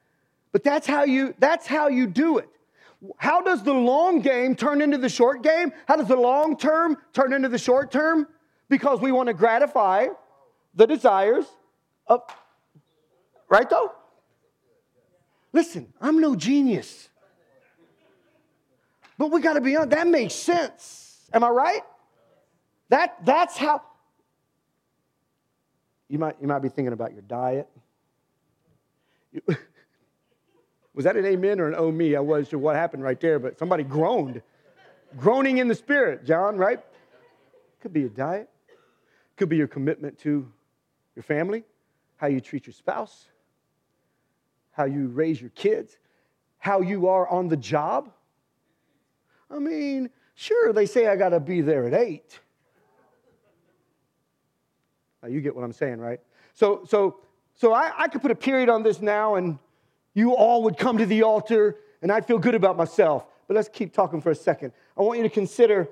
But 0.54 0.64
that's 0.64 0.88
how 0.88 1.04
you, 1.04 1.36
that's 1.40 1.68
how 1.68 1.90
you 1.90 2.08
do 2.08 2.38
it. 2.38 2.48
How 3.18 3.42
does 3.42 3.64
the 3.64 3.74
long 3.74 4.22
game 4.22 4.56
turn 4.56 4.82
into 4.82 4.98
the 4.98 5.10
short 5.10 5.44
game? 5.44 5.74
How 5.88 5.98
does 5.98 6.08
the 6.08 6.16
long 6.16 6.58
term 6.58 6.98
turn 7.14 7.34
into 7.34 7.50
the 7.50 7.58
short 7.58 7.92
term? 7.92 8.28
Because 8.70 9.02
we 9.02 9.12
want 9.12 9.28
to 9.28 9.34
gratify 9.34 10.08
the 10.78 10.88
desires 10.88 11.46
of, 12.06 12.22
right 13.50 13.70
though? 13.70 13.92
Listen, 15.52 15.92
I'm 16.00 16.22
no 16.22 16.36
genius. 16.36 17.10
But 19.18 19.32
we 19.32 19.42
got 19.42 19.54
to 19.54 19.62
be 19.62 19.76
honest, 19.76 19.90
that 19.90 20.08
makes 20.08 20.36
sense. 20.36 21.28
Am 21.34 21.44
I 21.44 21.50
right? 21.50 21.82
That, 22.90 23.18
that's 23.26 23.58
how. 23.58 23.82
You 26.08 26.20
might, 26.20 26.36
you 26.40 26.48
might 26.48 26.60
be 26.60 26.70
thinking 26.70 26.94
about 26.94 27.12
your 27.14 27.24
diet. 27.24 27.68
was 30.94 31.04
that 31.06 31.18
an 31.18 31.26
amen 31.26 31.60
or 31.60 31.68
an 31.68 31.76
oh 31.76 31.92
me? 31.92 32.16
I 32.16 32.20
wasn't 32.20 32.50
sure 32.50 32.60
what 32.60 32.76
happened 32.76 33.02
right 33.02 33.20
there, 33.20 33.40
but 33.40 33.58
somebody 33.58 33.84
groaned. 33.84 34.44
Groaning 35.18 35.58
in 35.58 35.68
the 35.68 35.76
spirit, 35.76 36.24
John, 36.24 36.58
right? 36.58 36.80
Could 37.82 37.94
be 37.94 38.02
your 38.02 38.10
diet, 38.10 38.48
could 39.38 39.50
be 39.50 39.58
your 39.58 39.68
commitment 39.68 40.20
to 40.20 40.48
your 41.18 41.24
family, 41.24 41.64
how 42.18 42.28
you 42.28 42.40
treat 42.40 42.68
your 42.68 42.74
spouse, 42.74 43.26
how 44.72 44.86
you 44.86 45.08
raise 45.08 45.42
your 45.42 45.50
kids, 45.50 45.98
how 46.60 46.82
you 46.82 47.08
are 47.08 47.28
on 47.28 47.48
the 47.48 47.58
job. 47.58 48.12
I 49.50 49.58
mean, 49.58 50.12
sure, 50.36 50.72
they 50.72 50.86
say 50.86 51.08
I 51.08 51.16
got 51.16 51.30
to 51.30 51.40
be 51.40 51.62
there 51.62 51.88
at 51.88 51.96
8. 51.96 52.40
Now, 55.24 55.30
you 55.30 55.42
get 55.42 55.56
what 55.56 55.64
I'm 55.64 55.74
saying, 55.74 56.00
right? 56.00 56.20
So, 56.54 56.84
so, 56.88 57.22
so 57.56 57.74
I, 57.74 57.92
I 57.98 58.08
could 58.08 58.22
put 58.22 58.30
a 58.30 58.36
period 58.36 58.70
on 58.70 58.84
this 58.84 59.02
now, 59.02 59.36
and 59.36 59.58
you 60.14 60.36
all 60.36 60.62
would 60.64 60.78
come 60.78 61.00
to 61.00 61.06
the 61.08 61.24
altar 61.24 61.78
and 62.02 62.12
I'd 62.12 62.26
feel 62.26 62.38
good 62.38 62.56
about 62.56 62.78
myself. 62.78 63.26
But 63.48 63.56
let's 63.56 63.70
keep 63.70 63.94
talking 63.94 64.22
for 64.22 64.30
a 64.30 64.36
second. 64.36 64.72
I 64.98 65.02
want 65.02 65.18
you 65.18 65.24
to 65.24 65.30
consider, 65.30 65.88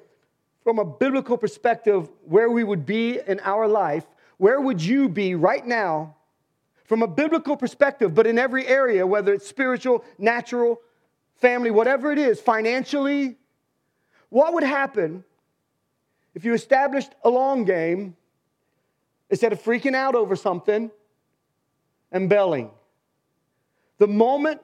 from 0.64 0.80
a 0.80 0.86
biblical 0.86 1.38
perspective, 1.38 2.10
where 2.24 2.50
we 2.50 2.64
would 2.64 2.86
be 2.86 3.20
in 3.26 3.40
our 3.42 3.68
life. 3.68 4.06
Where 4.38 4.60
would 4.60 4.82
you 4.82 5.10
be 5.10 5.36
right 5.36 5.66
now, 5.66 6.16
from 6.84 7.02
a 7.02 7.08
biblical 7.08 7.58
perspective, 7.58 8.14
but 8.14 8.28
in 8.28 8.38
every 8.38 8.68
area, 8.68 9.06
whether 9.08 9.34
it's 9.34 9.48
spiritual, 9.48 10.04
natural, 10.18 10.82
family, 11.36 11.72
whatever 11.72 12.12
it 12.12 12.18
is, 12.18 12.40
financially? 12.40 13.38
What 14.30 14.54
would 14.54 14.64
happen 14.64 15.24
if 16.34 16.44
you 16.44 16.54
established 16.54 17.12
a 17.24 17.30
long 17.30 17.64
game 17.64 18.16
instead 19.30 19.54
of 19.54 19.62
freaking 19.62 19.96
out 19.96 20.16
over 20.16 20.36
something 20.36 20.92
and 22.12 22.30
belling? 22.30 22.72
The 23.98 24.08
moment 24.08 24.62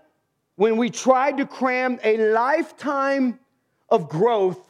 when 0.56 0.78
we 0.78 0.90
tried 0.90 1.38
to 1.38 1.46
cram 1.46 2.00
a 2.04 2.18
lifetime 2.18 3.40
of 3.90 4.10
growth 4.10 4.62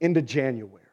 into 0.00 0.20
January. 0.20 0.85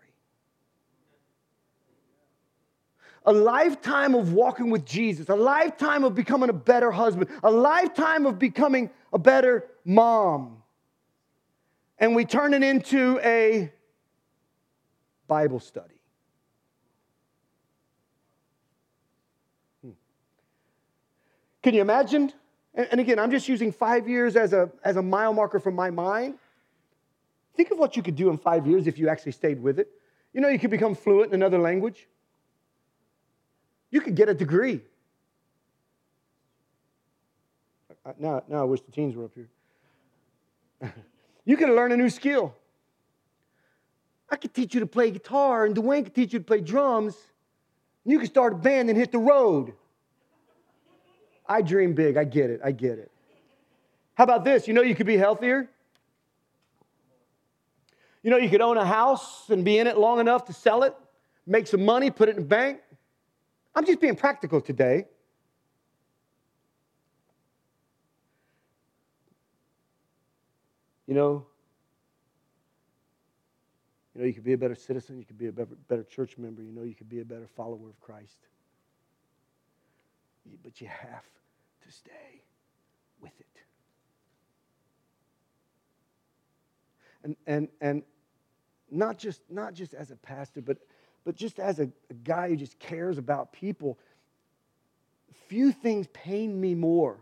A 3.26 3.32
lifetime 3.32 4.16
of 4.16 4.34
walking 4.34 4.70
with 4.70 4.86
Jesus, 4.86 5.30
a 5.30 5.36
lifetime 5.36 6.04
of 6.04 6.14
becoming 6.14 6.50
a 6.50 6.54
better 6.54 6.92
husband, 6.92 7.30
a 7.42 7.50
lifetime 7.50 8.26
of 8.26 8.38
becoming 8.38 8.90
a 9.14 9.20
better 9.20 9.66
mom. 9.86 10.58
And 12.00 12.16
we 12.16 12.26
turn 12.26 12.54
it 12.54 12.64
into 12.64 13.20
a 13.24 13.72
Bible 15.28 15.62
study. 15.62 15.96
Hmm. 19.82 19.92
Can 21.62 21.76
you 21.76 21.82
imagine? 21.82 22.34
And, 22.76 23.00
again, 23.00 23.20
I'm 23.20 23.32
just 23.32 23.48
using 23.48 23.72
five 23.72 24.10
years 24.10 24.36
as 24.36 24.52
a, 24.52 24.70
as 24.84 24.96
a 24.96 25.02
mile 25.02 25.32
marker 25.32 25.60
from 25.60 25.76
my 25.76 25.92
mind. 25.92 26.40
Think 27.56 27.70
of 27.72 27.78
what 27.78 27.96
you 27.96 28.02
could 28.02 28.16
do 28.16 28.30
in 28.32 28.38
five 28.38 28.66
years 28.66 28.88
if 28.88 28.98
you 28.98 29.08
actually 29.08 29.34
stayed 29.34 29.62
with 29.62 29.80
it. 29.80 29.90
You 30.34 30.42
know, 30.42 30.50
you 30.50 30.58
could 30.58 30.72
become 30.72 30.96
fluent 30.96 31.32
in 31.32 31.36
another 31.36 31.60
language. 31.60 32.08
You 33.94 34.02
could 34.02 34.16
get 34.16 34.28
a 34.28 34.34
degree. 34.34 34.82
Now, 38.18 38.42
now 38.48 38.62
I 38.62 38.64
wish 38.64 38.82
the 38.82 38.92
teens 38.92 39.16
were 39.16 39.26
up 39.26 39.34
here. 39.36 40.92
you 41.46 41.56
could 41.56 41.70
learn 41.70 41.92
a 41.92 41.98
new 41.98 42.10
skill. 42.10 42.56
I 44.32 44.36
could 44.38 44.52
teach 44.52 44.74
you 44.74 44.80
to 44.80 44.88
play 44.88 45.12
guitar, 45.12 45.64
and 45.66 45.76
Dwayne 45.76 46.06
could 46.06 46.16
teach 46.16 46.34
you 46.34 46.40
to 46.40 46.46
play 46.46 46.60
drums. 46.60 47.16
You 48.04 48.18
could 48.18 48.30
start 48.30 48.54
a 48.54 48.56
band 48.56 48.90
and 48.90 48.98
hit 48.98 49.12
the 49.12 49.20
road. 49.20 49.74
I 51.48 51.62
dream 51.62 51.94
big. 51.94 52.18
I 52.18 52.24
get 52.24 52.50
it. 52.50 52.62
I 52.66 52.72
get 52.72 52.98
it. 52.98 53.12
How 54.16 54.24
about 54.24 54.44
this? 54.44 54.68
You 54.68 54.74
know, 54.74 54.82
you 54.82 54.96
could 54.96 55.06
be 55.06 55.18
healthier. 55.18 55.70
You 58.24 58.32
know, 58.32 58.38
you 58.38 58.50
could 58.50 58.62
own 58.62 58.78
a 58.78 58.86
house 58.86 59.52
and 59.52 59.64
be 59.64 59.78
in 59.78 59.86
it 59.86 60.00
long 60.00 60.20
enough 60.20 60.46
to 60.46 60.54
sell 60.54 60.82
it, 60.82 60.96
make 61.46 61.68
some 61.68 61.86
money, 61.86 62.10
put 62.10 62.28
it 62.28 62.38
in 62.38 62.42
the 62.42 62.48
bank. 62.48 62.80
I'm 63.76 63.86
just 63.86 64.00
being 64.00 64.16
practical 64.16 64.62
today. 64.62 65.06
You 71.08 71.16
know, 71.16 71.46
you 74.16 74.22
know, 74.22 74.28
you 74.28 74.34
could 74.34 74.44
be 74.44 74.54
a 74.54 74.58
better 74.58 74.76
citizen, 74.76 75.18
you 75.18 75.26
could 75.26 75.38
be 75.38 75.48
a 75.48 75.52
better, 75.52 75.76
better 75.88 76.04
church 76.04 76.38
member, 76.38 76.62
you 76.62 76.72
know, 76.72 76.84
you 76.84 76.96
could 76.96 77.10
be 77.10 77.20
a 77.20 77.26
better 77.26 77.48
follower 77.56 77.90
of 77.90 78.00
Christ 78.00 78.38
but 80.64 80.82
you 80.82 80.88
have 80.88 81.24
to 81.82 81.92
stay 81.92 82.42
with 83.22 83.32
it. 83.40 83.46
And, 87.24 87.36
and, 87.48 87.68
and 87.80 88.04
not, 88.92 89.18
just, 89.18 89.42
not 89.50 89.74
just 89.74 89.94
as 89.94 90.12
a 90.12 90.16
pastor, 90.16 90.62
but, 90.62 90.78
but 91.26 91.36
just 91.36 91.60
as 91.60 91.80
a, 91.80 91.90
a 92.10 92.14
guy 92.24 92.50
who 92.50 92.56
just 92.56 92.80
cares 92.80 93.18
about 93.18 93.54
people, 93.54 93.98
few 95.48 95.72
things 95.72 96.08
pain 96.14 96.60
me 96.60 96.74
more 96.74 97.20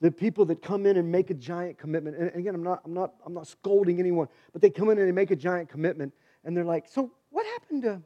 the 0.00 0.10
people 0.10 0.44
that 0.44 0.60
come 0.60 0.84
in 0.84 0.98
and 0.98 1.10
make 1.10 1.30
a 1.30 1.34
giant 1.34 1.78
commitment 1.78 2.16
and 2.16 2.28
again 2.34 2.54
i'm 2.54 2.62
not 2.62 2.82
i'm 2.84 2.92
not 2.92 3.14
i'm 3.24 3.32
not 3.32 3.46
scolding 3.46 3.98
anyone 3.98 4.28
but 4.52 4.60
they 4.60 4.68
come 4.68 4.90
in 4.90 4.98
and 4.98 5.08
they 5.08 5.12
make 5.12 5.30
a 5.30 5.36
giant 5.36 5.68
commitment 5.68 6.12
and 6.44 6.54
they're 6.54 6.64
like 6.64 6.86
so 6.86 7.10
what 7.30 7.46
happened 7.46 7.82
to 7.82 8.02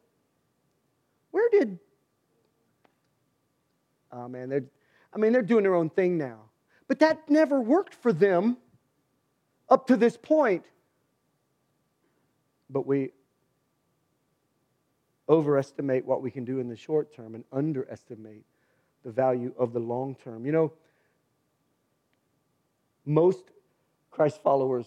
where 1.33 1.49
did 1.51 1.79
Oh 4.12 4.29
man, 4.29 4.49
they're, 4.49 4.64
I 5.12 5.18
mean, 5.18 5.33
they're 5.33 5.42
doing 5.42 5.62
their 5.62 5.75
own 5.75 5.90
thing 5.90 6.18
now. 6.18 6.44
But 6.87 7.01
that 7.01 7.29
never 7.29 7.61
worked 7.61 7.94
for 7.94 8.12
them 8.12 8.57
up 9.68 9.88
to 9.88 9.96
this 9.96 10.16
point. 10.16 10.64
But 12.70 12.87
we 12.87 13.11
overestimate 15.29 16.05
what 16.05 16.23
we 16.23 16.31
can 16.31 16.45
do 16.45 16.61
in 16.61 16.69
the 16.69 16.77
short 16.77 17.14
term 17.14 17.35
and 17.35 17.45
underestimate 17.53 18.45
the 19.05 19.11
value 19.11 19.53
of 19.59 19.73
the 19.73 19.79
long 19.79 20.14
term. 20.14 20.47
You 20.47 20.53
know, 20.53 20.73
most 23.05 23.45
Christ 24.11 24.43
followers, 24.43 24.87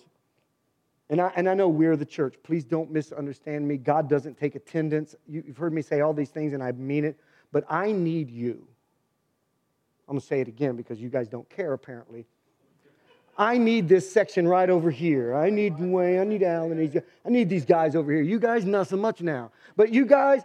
and 1.09 1.21
I, 1.21 1.31
and 1.35 1.49
I 1.49 1.53
know 1.53 1.67
we're 1.67 1.95
the 1.95 2.05
church, 2.05 2.35
please 2.43 2.63
don't 2.63 2.91
misunderstand 2.91 3.67
me. 3.67 3.77
God 3.77 4.09
doesn't 4.09 4.37
take 4.37 4.55
attendance. 4.55 5.15
You've 5.27 5.57
heard 5.57 5.73
me 5.73 5.81
say 5.81 6.01
all 6.01 6.13
these 6.13 6.29
things, 6.29 6.53
and 6.53 6.63
I 6.63 6.71
mean 6.71 7.05
it, 7.05 7.19
but 7.51 7.65
I 7.69 7.91
need 7.91 8.29
you. 8.29 8.67
I'm 10.07 10.15
going 10.15 10.21
to 10.21 10.27
say 10.27 10.41
it 10.41 10.47
again 10.47 10.75
because 10.75 10.99
you 10.99 11.09
guys 11.09 11.27
don't 11.27 11.49
care 11.49 11.73
apparently. 11.73 12.25
I 13.37 13.57
need 13.57 13.87
this 13.87 14.11
section 14.11 14.47
right 14.47 14.69
over 14.69 14.91
here. 14.91 15.35
I 15.35 15.49
need 15.49 15.75
Dwayne. 15.75 16.21
I 16.21 16.23
need 16.23 16.43
Alan. 16.43 17.03
I 17.25 17.29
need 17.29 17.49
these 17.49 17.65
guys 17.65 17.95
over 17.95 18.11
here. 18.11 18.21
You 18.21 18.39
guys, 18.39 18.65
not 18.65 18.87
so 18.87 18.97
much 18.97 19.21
now. 19.21 19.51
But 19.75 19.93
you 19.93 20.05
guys, 20.05 20.41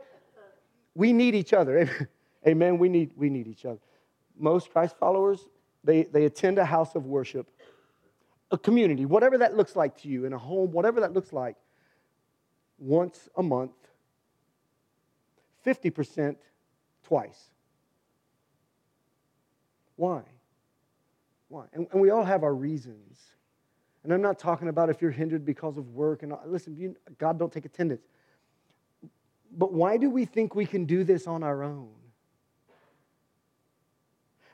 we 0.94 1.12
need 1.12 1.34
each 1.34 1.52
other. 1.52 2.08
Amen. 2.46 2.78
We 2.78 2.88
need, 2.88 3.12
we 3.16 3.28
need 3.28 3.48
each 3.48 3.64
other. 3.64 3.80
Most 4.38 4.70
Christ 4.70 4.96
followers, 4.98 5.40
they, 5.82 6.04
they 6.04 6.24
attend 6.24 6.58
a 6.58 6.64
house 6.64 6.94
of 6.94 7.06
worship, 7.06 7.48
a 8.50 8.58
community, 8.58 9.04
whatever 9.04 9.38
that 9.38 9.56
looks 9.56 9.74
like 9.74 10.00
to 10.02 10.08
you, 10.08 10.24
in 10.24 10.32
a 10.32 10.38
home, 10.38 10.70
whatever 10.70 11.00
that 11.00 11.12
looks 11.12 11.32
like, 11.32 11.56
once 12.78 13.28
a 13.36 13.42
month, 13.42 13.72
50% 15.66 16.36
twice. 17.02 17.50
Why? 19.96 20.22
Why? 21.48 21.64
And, 21.72 21.86
and 21.92 22.00
we 22.00 22.10
all 22.10 22.24
have 22.24 22.42
our 22.42 22.54
reasons. 22.54 23.20
And 24.04 24.12
I'm 24.12 24.22
not 24.22 24.38
talking 24.38 24.68
about 24.68 24.88
if 24.88 25.02
you're 25.02 25.10
hindered 25.10 25.44
because 25.44 25.76
of 25.76 25.88
work. 25.90 26.22
And 26.22 26.32
listen, 26.46 26.76
you, 26.76 26.96
God 27.18 27.38
don't 27.38 27.52
take 27.52 27.64
attendance. 27.64 28.02
But 29.56 29.72
why 29.72 29.96
do 29.96 30.10
we 30.10 30.24
think 30.24 30.54
we 30.54 30.66
can 30.66 30.84
do 30.84 31.02
this 31.04 31.26
on 31.26 31.42
our 31.42 31.62
own? 31.62 31.88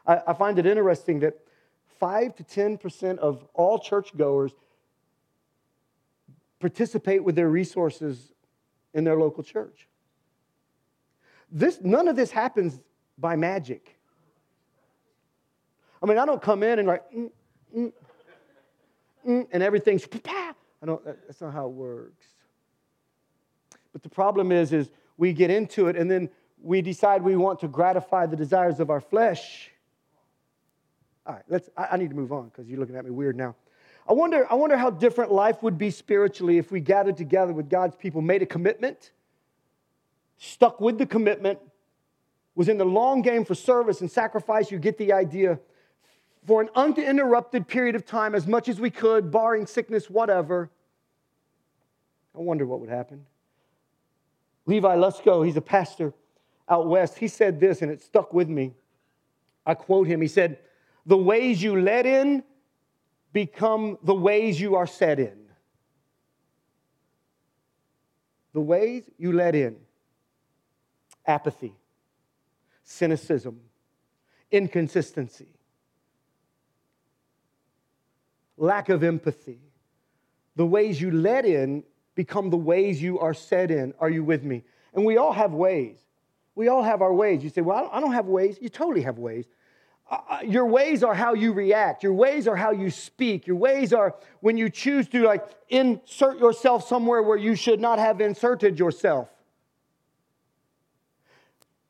I, 0.06 0.20
I 0.28 0.32
find 0.32 0.58
it 0.58 0.66
interesting 0.66 1.20
that 1.20 1.38
5 1.98 2.34
to 2.36 2.44
10% 2.44 3.18
of 3.18 3.46
all 3.54 3.78
churchgoers 3.78 4.52
participate 6.58 7.22
with 7.22 7.34
their 7.34 7.48
resources 7.48 8.32
in 8.94 9.04
their 9.04 9.16
local 9.16 9.42
church. 9.42 9.88
This, 11.50 11.80
none 11.82 12.08
of 12.08 12.16
this 12.16 12.30
happens 12.30 12.80
by 13.18 13.36
magic. 13.36 13.98
I 16.02 16.06
mean, 16.06 16.18
I 16.18 16.26
don't 16.26 16.42
come 16.42 16.62
in 16.62 16.80
and 16.80 16.88
like, 16.88 17.02
mm, 17.12 17.30
mm, 17.76 17.92
mm, 19.26 19.46
and 19.52 19.62
everything's, 19.62 20.06
I 20.26 20.86
don't, 20.86 21.04
that's 21.04 21.40
not 21.40 21.52
how 21.52 21.66
it 21.66 21.72
works. 21.72 22.26
But 23.92 24.02
the 24.02 24.08
problem 24.08 24.50
is, 24.50 24.72
is 24.72 24.90
we 25.16 25.32
get 25.32 25.50
into 25.50 25.86
it 25.86 25.96
and 25.96 26.10
then 26.10 26.28
we 26.60 26.82
decide 26.82 27.22
we 27.22 27.36
want 27.36 27.60
to 27.60 27.68
gratify 27.68 28.26
the 28.26 28.36
desires 28.36 28.80
of 28.80 28.90
our 28.90 29.00
flesh. 29.00 29.70
All 31.24 31.34
right, 31.34 31.44
let's, 31.48 31.68
I, 31.76 31.88
I 31.92 31.96
need 31.98 32.10
to 32.10 32.16
move 32.16 32.32
on 32.32 32.46
because 32.46 32.68
you're 32.68 32.80
looking 32.80 32.96
at 32.96 33.04
me 33.04 33.10
weird 33.10 33.36
now. 33.36 33.54
I 34.08 34.14
wonder, 34.14 34.50
I 34.50 34.54
wonder 34.54 34.76
how 34.76 34.90
different 34.90 35.30
life 35.30 35.62
would 35.62 35.78
be 35.78 35.90
spiritually 35.90 36.58
if 36.58 36.72
we 36.72 36.80
gathered 36.80 37.16
together 37.16 37.52
with 37.52 37.70
God's 37.70 37.94
people, 37.94 38.20
made 38.20 38.42
a 38.42 38.46
commitment, 38.46 39.12
stuck 40.38 40.80
with 40.80 40.98
the 40.98 41.06
commitment, 41.06 41.60
was 42.56 42.68
in 42.68 42.78
the 42.78 42.84
long 42.84 43.22
game 43.22 43.44
for 43.44 43.54
service 43.54 44.00
and 44.00 44.10
sacrifice. 44.10 44.72
You 44.72 44.78
get 44.78 44.98
the 44.98 45.12
idea 45.12 45.60
for 46.46 46.60
an 46.60 46.68
uninterrupted 46.74 47.68
period 47.68 47.94
of 47.94 48.04
time, 48.04 48.34
as 48.34 48.46
much 48.46 48.68
as 48.68 48.80
we 48.80 48.90
could, 48.90 49.30
barring 49.30 49.66
sickness, 49.66 50.10
whatever. 50.10 50.70
I 52.34 52.38
wonder 52.40 52.66
what 52.66 52.80
would 52.80 52.90
happen. 52.90 53.26
Levi 54.66 54.96
Lusko, 54.96 55.44
he's 55.44 55.56
a 55.56 55.62
pastor 55.62 56.12
out 56.68 56.88
west. 56.88 57.18
He 57.18 57.28
said 57.28 57.60
this, 57.60 57.82
and 57.82 57.90
it 57.90 58.02
stuck 58.02 58.32
with 58.32 58.48
me. 58.48 58.74
I 59.66 59.74
quote 59.74 60.06
him. 60.06 60.20
He 60.20 60.28
said, 60.28 60.58
The 61.06 61.16
ways 61.16 61.62
you 61.62 61.80
let 61.80 62.06
in 62.06 62.42
become 63.32 63.98
the 64.02 64.14
ways 64.14 64.60
you 64.60 64.76
are 64.76 64.86
set 64.86 65.18
in. 65.18 65.38
The 68.52 68.60
ways 68.60 69.04
you 69.18 69.32
let 69.32 69.54
in 69.54 69.76
apathy, 71.26 71.74
cynicism, 72.82 73.60
inconsistency, 74.50 75.51
lack 78.62 78.88
of 78.88 79.02
empathy. 79.02 79.58
The 80.54 80.64
ways 80.64 81.00
you 81.00 81.10
let 81.10 81.44
in 81.44 81.82
become 82.14 82.48
the 82.48 82.56
ways 82.56 83.02
you 83.02 83.18
are 83.18 83.34
set 83.34 83.70
in. 83.70 83.92
Are 83.98 84.08
you 84.08 84.22
with 84.22 84.44
me? 84.44 84.62
And 84.94 85.04
we 85.04 85.16
all 85.16 85.32
have 85.32 85.52
ways. 85.52 85.96
We 86.54 86.68
all 86.68 86.82
have 86.82 87.02
our 87.02 87.12
ways. 87.12 87.42
You 87.42 87.50
say, 87.50 87.60
Well, 87.60 87.90
I 87.92 88.00
don't 88.00 88.12
have 88.12 88.26
ways. 88.26 88.58
You 88.60 88.68
totally 88.68 89.02
have 89.02 89.18
ways. 89.18 89.46
Uh, 90.08 90.18
uh, 90.28 90.38
your 90.44 90.66
ways 90.66 91.02
are 91.02 91.14
how 91.14 91.34
you 91.34 91.52
react. 91.52 92.02
Your 92.02 92.12
ways 92.12 92.46
are 92.46 92.54
how 92.54 92.70
you 92.70 92.90
speak. 92.90 93.46
Your 93.46 93.56
ways 93.56 93.92
are 93.92 94.14
when 94.40 94.56
you 94.56 94.70
choose 94.70 95.08
to 95.08 95.24
like 95.24 95.44
insert 95.68 96.38
yourself 96.38 96.86
somewhere 96.86 97.22
where 97.22 97.38
you 97.38 97.56
should 97.56 97.80
not 97.80 97.98
have 97.98 98.20
inserted 98.20 98.78
yourself. 98.78 99.28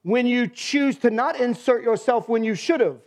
When 0.04 0.26
you 0.26 0.46
choose 0.46 0.96
to 0.98 1.10
not 1.10 1.38
insert 1.38 1.82
yourself 1.82 2.28
when 2.28 2.44
you 2.44 2.54
should 2.54 2.80
have. 2.80 3.00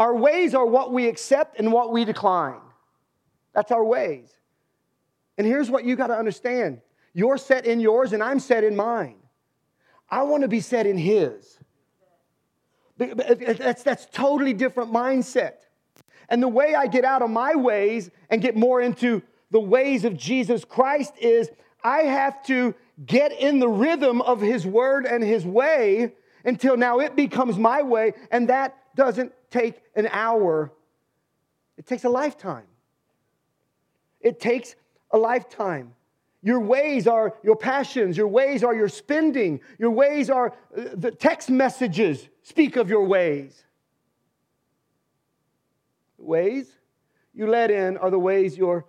Our 0.00 0.16
ways 0.16 0.54
are 0.54 0.64
what 0.64 0.94
we 0.94 1.08
accept 1.08 1.58
and 1.58 1.70
what 1.70 1.92
we 1.92 2.06
decline. 2.06 2.62
That's 3.54 3.70
our 3.70 3.84
ways. 3.84 4.32
And 5.36 5.46
here's 5.46 5.68
what 5.68 5.84
you 5.84 5.94
got 5.94 6.06
to 6.06 6.16
understand 6.16 6.80
you're 7.12 7.36
set 7.36 7.66
in 7.66 7.80
yours, 7.80 8.14
and 8.14 8.22
I'm 8.22 8.40
set 8.40 8.64
in 8.64 8.74
mine. 8.74 9.16
I 10.08 10.22
want 10.22 10.42
to 10.42 10.48
be 10.48 10.60
set 10.60 10.86
in 10.86 10.96
His. 10.96 11.58
That's, 12.96 13.82
that's 13.82 14.06
totally 14.06 14.54
different 14.54 14.90
mindset. 14.90 15.56
And 16.30 16.42
the 16.42 16.48
way 16.48 16.74
I 16.74 16.86
get 16.86 17.04
out 17.04 17.20
of 17.20 17.28
my 17.28 17.54
ways 17.54 18.10
and 18.30 18.40
get 18.40 18.56
more 18.56 18.80
into 18.80 19.20
the 19.50 19.60
ways 19.60 20.06
of 20.06 20.16
Jesus 20.16 20.64
Christ 20.64 21.12
is 21.20 21.50
I 21.84 22.04
have 22.04 22.42
to 22.46 22.74
get 23.04 23.32
in 23.32 23.58
the 23.58 23.68
rhythm 23.68 24.22
of 24.22 24.40
His 24.40 24.64
word 24.64 25.04
and 25.04 25.22
His 25.22 25.44
way 25.44 26.14
until 26.42 26.78
now 26.78 27.00
it 27.00 27.16
becomes 27.16 27.58
my 27.58 27.82
way. 27.82 28.14
And 28.30 28.48
that 28.48 28.79
doesn't 29.00 29.32
take 29.50 29.80
an 29.96 30.08
hour, 30.12 30.70
it 31.78 31.86
takes 31.86 32.04
a 32.04 32.08
lifetime. 32.10 32.66
It 34.20 34.38
takes 34.38 34.74
a 35.10 35.16
lifetime. 35.16 35.94
Your 36.42 36.60
ways 36.60 37.06
are 37.06 37.34
your 37.42 37.56
passions. 37.56 38.18
Your 38.18 38.28
ways 38.28 38.62
are 38.62 38.74
your 38.74 38.90
spending. 38.90 39.60
Your 39.78 39.90
ways 39.90 40.28
are 40.28 40.52
uh, 40.76 40.82
the 40.92 41.10
text 41.10 41.48
messages 41.48 42.28
speak 42.42 42.76
of 42.76 42.90
your 42.90 43.04
ways. 43.04 43.64
The 46.18 46.24
Ways 46.24 46.70
you 47.32 47.46
let 47.46 47.70
in 47.70 47.96
are 47.96 48.10
the 48.10 48.18
ways 48.18 48.58
you're 48.58 48.84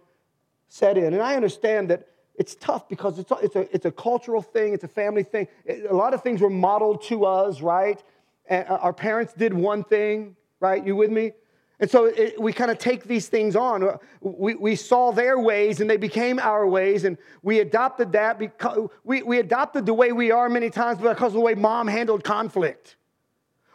set 0.67 0.97
in. 0.97 1.13
And 1.13 1.21
I 1.21 1.37
understand 1.37 1.89
that 1.89 2.05
it's 2.35 2.55
tough 2.55 2.89
because 2.89 3.17
it's 3.17 3.31
a, 3.31 3.35
it's 3.35 3.55
a, 3.55 3.75
it's 3.75 3.85
a 3.85 3.91
cultural 3.91 4.41
thing, 4.41 4.73
it's 4.73 4.83
a 4.83 4.89
family 4.89 5.23
thing. 5.23 5.47
a 5.89 5.93
lot 5.93 6.13
of 6.13 6.21
things 6.21 6.41
were 6.41 6.49
modeled 6.49 7.01
to 7.03 7.23
us, 7.23 7.61
right? 7.61 8.03
And 8.47 8.67
uh, 8.67 8.75
our 8.81 8.93
parents 8.93 9.33
did 9.33 9.53
one 9.53 9.83
thing, 9.83 10.35
right? 10.59 10.85
You 10.85 10.95
with 10.95 11.11
me? 11.11 11.33
And 11.79 11.89
so 11.89 12.05
it, 12.05 12.39
we 12.39 12.53
kind 12.53 12.69
of 12.69 12.77
take 12.77 13.05
these 13.05 13.27
things 13.27 13.55
on. 13.55 13.97
We, 14.21 14.53
we 14.53 14.75
saw 14.75 15.11
their 15.11 15.39
ways 15.39 15.81
and 15.81 15.89
they 15.89 15.97
became 15.97 16.37
our 16.37 16.67
ways, 16.67 17.05
and 17.05 17.17
we 17.41 17.59
adopted 17.59 18.11
that 18.11 18.37
because 18.37 18.87
we, 19.03 19.23
we 19.23 19.39
adopted 19.39 19.87
the 19.87 19.93
way 19.93 20.11
we 20.11 20.29
are 20.29 20.47
many 20.47 20.69
times 20.69 20.99
because 21.01 21.29
of 21.29 21.33
the 21.33 21.39
way 21.39 21.55
mom 21.55 21.87
handled 21.87 22.23
conflict, 22.23 22.97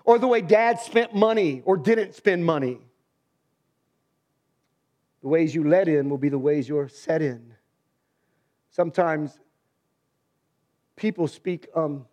or 0.04 0.20
the 0.20 0.28
way 0.28 0.40
dad 0.40 0.78
spent 0.78 1.14
money 1.14 1.62
or 1.64 1.76
didn't 1.76 2.14
spend 2.14 2.44
money. 2.44 2.78
The 5.22 5.28
ways 5.28 5.52
you 5.52 5.64
let 5.64 5.88
in 5.88 6.08
will 6.08 6.18
be 6.18 6.28
the 6.28 6.38
ways 6.38 6.68
you're 6.68 6.88
set 6.88 7.22
in. 7.22 7.54
Sometimes 8.70 9.36
people 10.94 11.26
speak 11.26 11.66
um, 11.74 12.06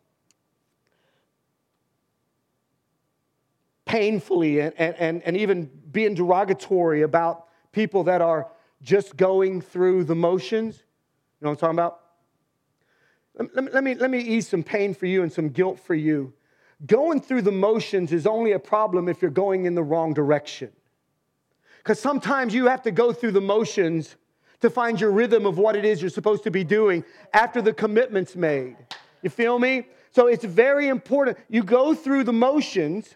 painfully 3.93 4.59
and, 4.59 4.73
and, 4.79 5.21
and 5.21 5.37
even 5.37 5.69
being 5.91 6.15
derogatory 6.15 7.03
about 7.03 7.45
people 7.71 8.03
that 8.05 8.23
are 8.23 8.47
just 8.81 9.15
going 9.15 9.61
through 9.61 10.03
the 10.03 10.15
motions. 10.15 10.77
You 11.39 11.45
know 11.45 11.51
what 11.51 11.63
I'm 11.63 11.75
talking 11.75 11.75
about? 11.75 11.99
Let 13.37 13.63
me, 13.63 13.71
let, 13.71 13.83
me, 13.83 13.93
let 13.93 14.09
me 14.09 14.19
ease 14.19 14.47
some 14.47 14.63
pain 14.63 14.95
for 14.95 15.05
you 15.05 15.21
and 15.21 15.31
some 15.31 15.49
guilt 15.49 15.79
for 15.79 15.93
you. 15.93 16.33
Going 16.87 17.21
through 17.21 17.43
the 17.43 17.51
motions 17.51 18.11
is 18.11 18.25
only 18.25 18.53
a 18.53 18.59
problem 18.59 19.07
if 19.07 19.21
you're 19.21 19.29
going 19.29 19.65
in 19.65 19.75
the 19.75 19.83
wrong 19.83 20.11
direction. 20.11 20.71
Because 21.77 21.99
sometimes 21.99 22.51
you 22.51 22.65
have 22.65 22.81
to 22.83 22.91
go 22.91 23.13
through 23.13 23.33
the 23.33 23.41
motions 23.41 24.15
to 24.61 24.71
find 24.71 24.99
your 24.99 25.11
rhythm 25.11 25.45
of 25.45 25.59
what 25.59 25.75
it 25.75 25.85
is 25.85 26.01
you're 26.01 26.09
supposed 26.09 26.43
to 26.45 26.51
be 26.51 26.63
doing 26.63 27.03
after 27.31 27.61
the 27.61 27.73
commitment's 27.73 28.35
made. 28.35 28.75
You 29.21 29.29
feel 29.29 29.59
me? 29.59 29.85
So 30.09 30.25
it's 30.25 30.45
very 30.45 30.87
important. 30.87 31.37
You 31.47 31.61
go 31.61 31.93
through 31.93 32.23
the 32.23 32.33
motions 32.33 33.13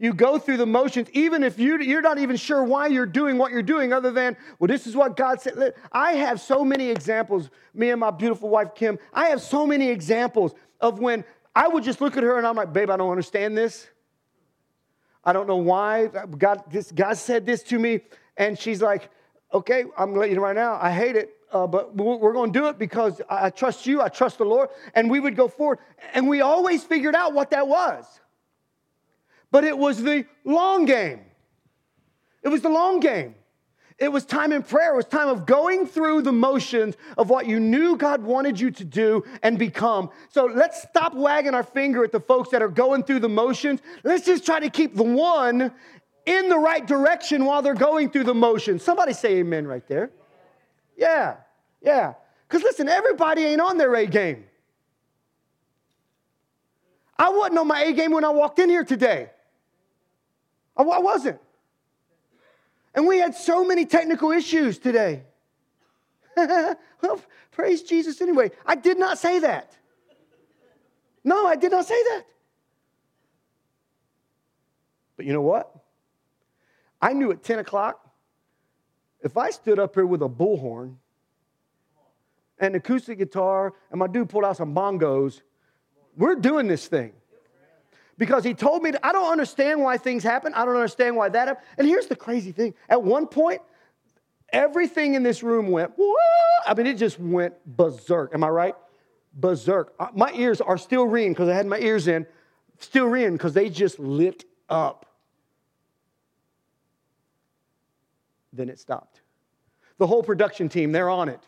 you 0.00 0.14
go 0.14 0.38
through 0.38 0.56
the 0.56 0.66
motions, 0.66 1.08
even 1.12 1.44
if 1.44 1.58
you, 1.58 1.78
you're 1.78 2.00
not 2.00 2.16
even 2.16 2.34
sure 2.34 2.64
why 2.64 2.86
you're 2.86 3.04
doing 3.04 3.36
what 3.36 3.52
you're 3.52 3.62
doing, 3.62 3.92
other 3.92 4.10
than, 4.10 4.34
well, 4.58 4.66
this 4.66 4.86
is 4.86 4.96
what 4.96 5.14
God 5.14 5.42
said. 5.42 5.74
I 5.92 6.12
have 6.12 6.40
so 6.40 6.64
many 6.64 6.88
examples, 6.88 7.50
me 7.74 7.90
and 7.90 8.00
my 8.00 8.10
beautiful 8.10 8.48
wife, 8.48 8.74
Kim, 8.74 8.98
I 9.12 9.26
have 9.26 9.42
so 9.42 9.66
many 9.66 9.90
examples 9.90 10.54
of 10.80 11.00
when 11.00 11.22
I 11.54 11.68
would 11.68 11.84
just 11.84 12.00
look 12.00 12.16
at 12.16 12.22
her 12.22 12.38
and 12.38 12.46
I'm 12.46 12.56
like, 12.56 12.72
babe, 12.72 12.88
I 12.88 12.96
don't 12.96 13.10
understand 13.10 13.58
this. 13.58 13.88
I 15.22 15.34
don't 15.34 15.46
know 15.46 15.58
why. 15.58 16.06
God, 16.06 16.62
this, 16.70 16.90
God 16.90 17.18
said 17.18 17.44
this 17.44 17.62
to 17.64 17.78
me. 17.78 18.00
And 18.38 18.58
she's 18.58 18.80
like, 18.80 19.10
okay, 19.52 19.82
I'm 19.98 20.08
gonna 20.10 20.20
let 20.20 20.30
you 20.30 20.36
know 20.36 20.42
right 20.42 20.56
now, 20.56 20.78
I 20.80 20.90
hate 20.92 21.14
it. 21.14 21.36
Uh, 21.52 21.66
but 21.66 21.96
we're 21.96 22.32
going 22.32 22.52
to 22.52 22.58
do 22.58 22.66
it 22.68 22.78
because 22.78 23.20
I 23.28 23.50
trust 23.50 23.84
you, 23.84 24.00
I 24.00 24.08
trust 24.08 24.38
the 24.38 24.44
Lord. 24.44 24.68
And 24.94 25.10
we 25.10 25.18
would 25.18 25.34
go 25.34 25.48
forward. 25.48 25.80
And 26.14 26.28
we 26.28 26.42
always 26.42 26.84
figured 26.84 27.16
out 27.16 27.34
what 27.34 27.50
that 27.50 27.66
was 27.66 28.19
but 29.50 29.64
it 29.64 29.76
was 29.76 30.02
the 30.02 30.24
long 30.44 30.84
game. 30.84 31.20
It 32.42 32.48
was 32.48 32.62
the 32.62 32.68
long 32.68 33.00
game. 33.00 33.34
It 34.00 34.10
was 34.10 34.24
time 34.24 34.50
in 34.52 34.62
prayer. 34.62 34.94
It 34.94 34.96
was 34.96 35.04
time 35.04 35.28
of 35.28 35.44
going 35.44 35.86
through 35.86 36.22
the 36.22 36.32
motions 36.32 36.96
of 37.18 37.28
what 37.28 37.46
you 37.46 37.60
knew 37.60 37.96
God 37.96 38.22
wanted 38.22 38.58
you 38.58 38.70
to 38.70 38.84
do 38.84 39.22
and 39.42 39.58
become. 39.58 40.08
So 40.30 40.46
let's 40.46 40.80
stop 40.80 41.14
wagging 41.14 41.52
our 41.52 41.62
finger 41.62 42.02
at 42.02 42.10
the 42.10 42.20
folks 42.20 42.48
that 42.50 42.62
are 42.62 42.68
going 42.68 43.02
through 43.02 43.20
the 43.20 43.28
motions. 43.28 43.80
Let's 44.02 44.24
just 44.24 44.46
try 44.46 44.58
to 44.58 44.70
keep 44.70 44.96
the 44.96 45.02
one 45.02 45.70
in 46.24 46.48
the 46.48 46.56
right 46.56 46.86
direction 46.86 47.44
while 47.44 47.60
they're 47.60 47.74
going 47.74 48.10
through 48.10 48.24
the 48.24 48.34
motions. 48.34 48.82
Somebody 48.82 49.12
say 49.12 49.36
amen 49.36 49.66
right 49.66 49.86
there. 49.86 50.10
Yeah, 50.96 51.36
yeah. 51.82 52.14
Because 52.48 52.62
listen, 52.62 52.88
everybody 52.88 53.44
ain't 53.44 53.60
on 53.60 53.76
their 53.76 53.94
A 53.94 54.06
game. 54.06 54.44
I 57.18 57.28
wasn't 57.28 57.58
on 57.58 57.66
my 57.66 57.82
A 57.82 57.92
game 57.92 58.12
when 58.12 58.24
I 58.24 58.30
walked 58.30 58.58
in 58.58 58.70
here 58.70 58.84
today. 58.84 59.28
I, 60.88 60.98
wasn't. 60.98 61.40
And 62.94 63.06
we 63.06 63.18
had 63.18 63.34
so 63.34 63.64
many 63.64 63.84
technical 63.86 64.30
issues 64.30 64.78
today. 64.78 65.22
well, 66.36 67.20
praise 67.50 67.82
Jesus 67.82 68.20
anyway. 68.20 68.50
I 68.64 68.74
did 68.74 68.98
not 68.98 69.18
say 69.18 69.40
that. 69.40 69.76
No, 71.22 71.46
I 71.46 71.56
did 71.56 71.70
not 71.70 71.86
say 71.86 72.02
that. 72.02 72.22
But 75.16 75.26
you 75.26 75.32
know 75.32 75.42
what? 75.42 75.74
I 77.02 77.12
knew 77.12 77.30
at 77.30 77.42
10 77.42 77.58
o'clock, 77.58 78.10
if 79.22 79.36
I 79.36 79.50
stood 79.50 79.78
up 79.78 79.94
here 79.94 80.06
with 80.06 80.22
a 80.22 80.28
bullhorn 80.28 80.96
and 82.58 82.74
acoustic 82.74 83.18
guitar 83.18 83.74
and 83.90 83.98
my 83.98 84.06
dude 84.06 84.30
pulled 84.30 84.44
out 84.44 84.56
some 84.56 84.74
bongos, 84.74 85.42
we're 86.16 86.36
doing 86.36 86.66
this 86.66 86.86
thing 86.86 87.12
because 88.18 88.44
he 88.44 88.54
told 88.54 88.82
me, 88.82 88.92
to, 88.92 89.06
I 89.06 89.12
don't 89.12 89.30
understand 89.30 89.80
why 89.80 89.96
things 89.96 90.22
happen. 90.22 90.52
I 90.54 90.64
don't 90.64 90.74
understand 90.74 91.16
why 91.16 91.28
that 91.28 91.48
happened. 91.48 91.66
And 91.78 91.86
here's 91.86 92.06
the 92.06 92.16
crazy 92.16 92.52
thing 92.52 92.74
at 92.88 93.02
one 93.02 93.26
point, 93.26 93.62
everything 94.52 95.14
in 95.14 95.22
this 95.22 95.42
room 95.42 95.70
went, 95.70 95.92
Whoa! 95.96 96.14
I 96.66 96.74
mean, 96.74 96.86
it 96.86 96.98
just 96.98 97.18
went 97.18 97.54
berserk. 97.64 98.34
Am 98.34 98.44
I 98.44 98.48
right? 98.48 98.74
Berserk. 99.34 99.94
Uh, 99.98 100.08
my 100.14 100.32
ears 100.32 100.60
are 100.60 100.76
still 100.76 101.06
ringing 101.06 101.32
because 101.32 101.48
I 101.48 101.54
had 101.54 101.66
my 101.66 101.78
ears 101.78 102.08
in, 102.08 102.26
still 102.78 103.06
ringing 103.06 103.32
because 103.32 103.54
they 103.54 103.70
just 103.70 103.98
lit 103.98 104.44
up. 104.68 105.06
Then 108.52 108.68
it 108.68 108.78
stopped. 108.78 109.20
The 109.98 110.06
whole 110.06 110.22
production 110.22 110.68
team, 110.68 110.92
they're 110.92 111.10
on 111.10 111.28
it. 111.28 111.40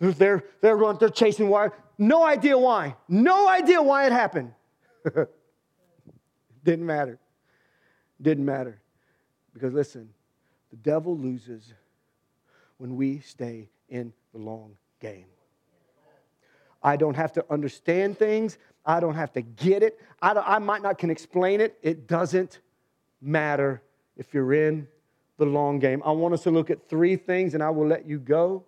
They're, 0.00 0.42
they're, 0.60 0.94
they're 0.94 1.10
chasing 1.10 1.48
wire. 1.48 1.72
No 1.98 2.24
idea 2.24 2.56
why. 2.56 2.96
No 3.08 3.48
idea 3.48 3.82
why 3.82 4.06
it 4.06 4.12
happened. 4.12 4.52
Didn't 6.64 6.86
matter. 6.86 7.18
Didn't 8.20 8.44
matter. 8.44 8.80
Because 9.54 9.72
listen, 9.72 10.08
the 10.70 10.76
devil 10.76 11.16
loses 11.16 11.74
when 12.78 12.96
we 12.96 13.20
stay 13.20 13.68
in 13.88 14.12
the 14.32 14.38
long 14.38 14.76
game. 15.00 15.26
I 16.82 16.96
don't 16.96 17.16
have 17.16 17.32
to 17.34 17.44
understand 17.50 18.18
things. 18.18 18.58
I 18.86 19.00
don't 19.00 19.14
have 19.14 19.32
to 19.32 19.42
get 19.42 19.82
it. 19.82 20.00
I, 20.22 20.32
I 20.32 20.58
might 20.58 20.82
not 20.82 20.98
can 20.98 21.10
explain 21.10 21.60
it. 21.60 21.78
It 21.82 22.06
doesn't 22.06 22.60
matter 23.20 23.82
if 24.16 24.32
you're 24.32 24.54
in 24.54 24.88
the 25.36 25.44
long 25.44 25.78
game. 25.78 26.02
I 26.04 26.12
want 26.12 26.34
us 26.34 26.42
to 26.44 26.50
look 26.50 26.70
at 26.70 26.88
three 26.88 27.16
things 27.16 27.54
and 27.54 27.62
I 27.62 27.70
will 27.70 27.86
let 27.86 28.06
you 28.06 28.18
go. 28.18 28.64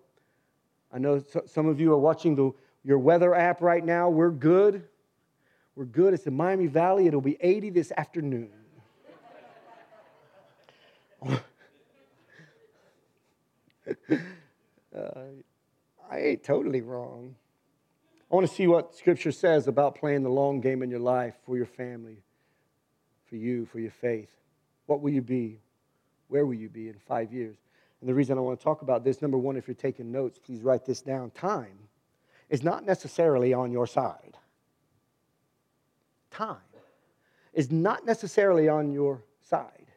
I 0.91 0.99
know 0.99 1.23
some 1.45 1.67
of 1.67 1.79
you 1.79 1.91
are 1.93 1.97
watching 1.97 2.35
the, 2.35 2.51
your 2.83 2.99
weather 2.99 3.33
app 3.33 3.61
right 3.61 3.83
now. 3.83 4.09
We're 4.09 4.31
good. 4.31 4.87
We're 5.75 5.85
good. 5.85 6.13
It's 6.13 6.27
in 6.27 6.35
Miami 6.35 6.67
Valley. 6.67 7.07
It'll 7.07 7.21
be 7.21 7.37
80 7.41 7.71
this 7.71 7.91
afternoon. 7.97 8.51
uh, 11.25 11.37
I 16.11 16.19
ain't 16.19 16.43
totally 16.43 16.81
wrong. 16.81 17.35
I 18.31 18.35
want 18.35 18.47
to 18.47 18.53
see 18.53 18.67
what 18.67 18.95
Scripture 18.95 19.31
says 19.31 19.67
about 19.67 19.95
playing 19.95 20.23
the 20.23 20.29
long 20.29 20.59
game 20.61 20.83
in 20.83 20.89
your 20.89 20.99
life 20.99 21.35
for 21.45 21.55
your 21.57 21.65
family, 21.65 22.17
for 23.25 23.35
you, 23.35 23.65
for 23.65 23.79
your 23.79 23.91
faith. 23.91 24.29
What 24.85 25.01
will 25.01 25.11
you 25.11 25.21
be? 25.21 25.59
Where 26.27 26.45
will 26.45 26.55
you 26.55 26.69
be 26.69 26.89
in 26.89 26.95
five 27.07 27.31
years? 27.33 27.57
And 28.01 28.09
the 28.09 28.13
reason 28.13 28.37
I 28.37 28.41
want 28.41 28.59
to 28.59 28.63
talk 28.63 28.81
about 28.81 29.03
this, 29.03 29.21
number 29.21 29.37
one, 29.37 29.55
if 29.55 29.67
you're 29.67 29.75
taking 29.75 30.11
notes, 30.11 30.37
please 30.37 30.61
write 30.61 30.85
this 30.85 31.01
down. 31.01 31.31
Time 31.31 31.77
is 32.49 32.63
not 32.63 32.85
necessarily 32.85 33.53
on 33.53 33.71
your 33.71 33.87
side. 33.87 34.37
Time 36.33 36.57
is 37.53 37.71
not 37.71 38.05
necessarily 38.05 38.67
on 38.67 38.91
your 38.91 39.23
side. 39.41 39.87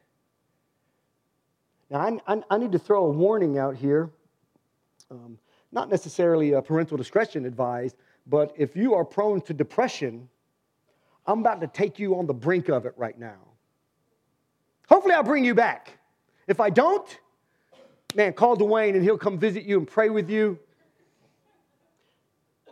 Now, 1.89 1.99
I, 1.99 2.33
I, 2.33 2.43
I 2.51 2.57
need 2.57 2.71
to 2.73 2.79
throw 2.79 3.05
a 3.05 3.09
warning 3.09 3.57
out 3.57 3.75
here. 3.75 4.11
Um, 5.09 5.39
not 5.71 5.89
necessarily 5.89 6.53
a 6.53 6.61
parental 6.61 6.97
discretion 6.97 7.45
advised, 7.45 7.95
but 8.27 8.53
if 8.57 8.75
you 8.75 8.93
are 8.93 9.03
prone 9.03 9.41
to 9.41 9.53
depression, 9.53 10.29
I'm 11.25 11.39
about 11.39 11.61
to 11.61 11.67
take 11.67 11.97
you 11.97 12.17
on 12.17 12.25
the 12.25 12.33
brink 12.33 12.69
of 12.69 12.85
it 12.85 12.93
right 12.97 13.17
now. 13.17 13.37
Hopefully, 14.89 15.13
I'll 15.13 15.23
bring 15.23 15.43
you 15.43 15.55
back. 15.55 15.97
If 16.47 16.59
I 16.59 16.69
don't, 16.69 17.19
man, 18.15 18.33
call 18.33 18.55
Dwayne 18.55 18.95
and 18.95 19.03
he'll 19.03 19.17
come 19.17 19.37
visit 19.37 19.63
you 19.63 19.77
and 19.77 19.87
pray 19.87 20.09
with 20.09 20.29
you. 20.29 20.59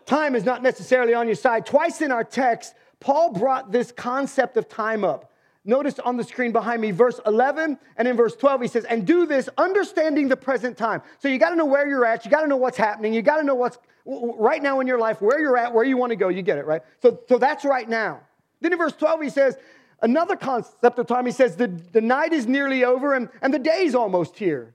Time 0.06 0.36
is 0.36 0.46
not 0.46 0.62
necessarily 0.62 1.14
on 1.14 1.28
your 1.28 1.36
side. 1.36 1.66
Twice 1.66 2.02
in 2.02 2.12
our 2.12 2.24
text, 2.24 2.76
Paul 3.06 3.34
brought 3.34 3.72
this 3.72 3.92
concept 3.92 4.58
of 4.58 4.68
time 4.68 5.04
up. 5.04 5.32
Notice 5.64 6.00
on 6.00 6.18
the 6.18 6.24
screen 6.24 6.52
behind 6.52 6.82
me, 6.82 6.90
verse 6.90 7.20
11, 7.28 7.78
and 7.98 8.08
in 8.08 8.18
verse 8.18 8.36
12, 8.36 8.62
he 8.64 8.68
says, 8.68 8.84
And 8.86 9.06
do 9.06 9.28
this 9.28 9.48
understanding 9.60 10.28
the 10.28 10.36
present 10.36 10.76
time. 10.76 11.04
So 11.20 11.28
you 11.28 11.38
got 11.38 11.52
to 11.52 11.56
know 11.56 11.66
where 11.66 11.88
you're 11.88 12.04
at. 12.04 12.26
You 12.26 12.32
got 12.32 12.42
to 12.42 12.48
know 12.48 12.58
what's 12.58 12.78
happening. 12.78 13.14
You 13.14 13.22
got 13.22 13.38
to 13.38 13.44
know 13.44 13.54
what's 13.54 13.78
right 14.06 14.62
now 14.62 14.80
in 14.80 14.88
your 14.88 14.98
life, 14.98 15.22
where 15.22 15.40
you're 15.40 15.56
at, 15.56 15.72
where 15.72 15.84
you 15.84 15.98
want 15.98 16.14
to 16.14 16.16
go. 16.16 16.30
You 16.30 16.42
get 16.42 16.58
it, 16.58 16.66
right? 16.66 16.82
So, 17.00 17.20
so 17.30 17.38
that's 17.38 17.64
right 17.64 17.88
now. 17.88 18.22
Then 18.62 18.72
in 18.74 18.80
verse 18.80 18.94
12, 18.94 19.22
he 19.22 19.30
says, 19.30 19.56
Another 20.02 20.36
concept 20.36 20.98
of 20.98 21.06
time, 21.06 21.28
he 21.28 21.32
says, 21.32 21.56
The, 21.56 21.68
the 21.68 22.02
night 22.02 22.34
is 22.34 22.48
nearly 22.48 22.86
over 22.86 23.14
and, 23.14 23.30
and 23.44 23.54
the 23.54 23.60
day's 23.60 23.94
almost 23.94 24.36
here. 24.36 24.74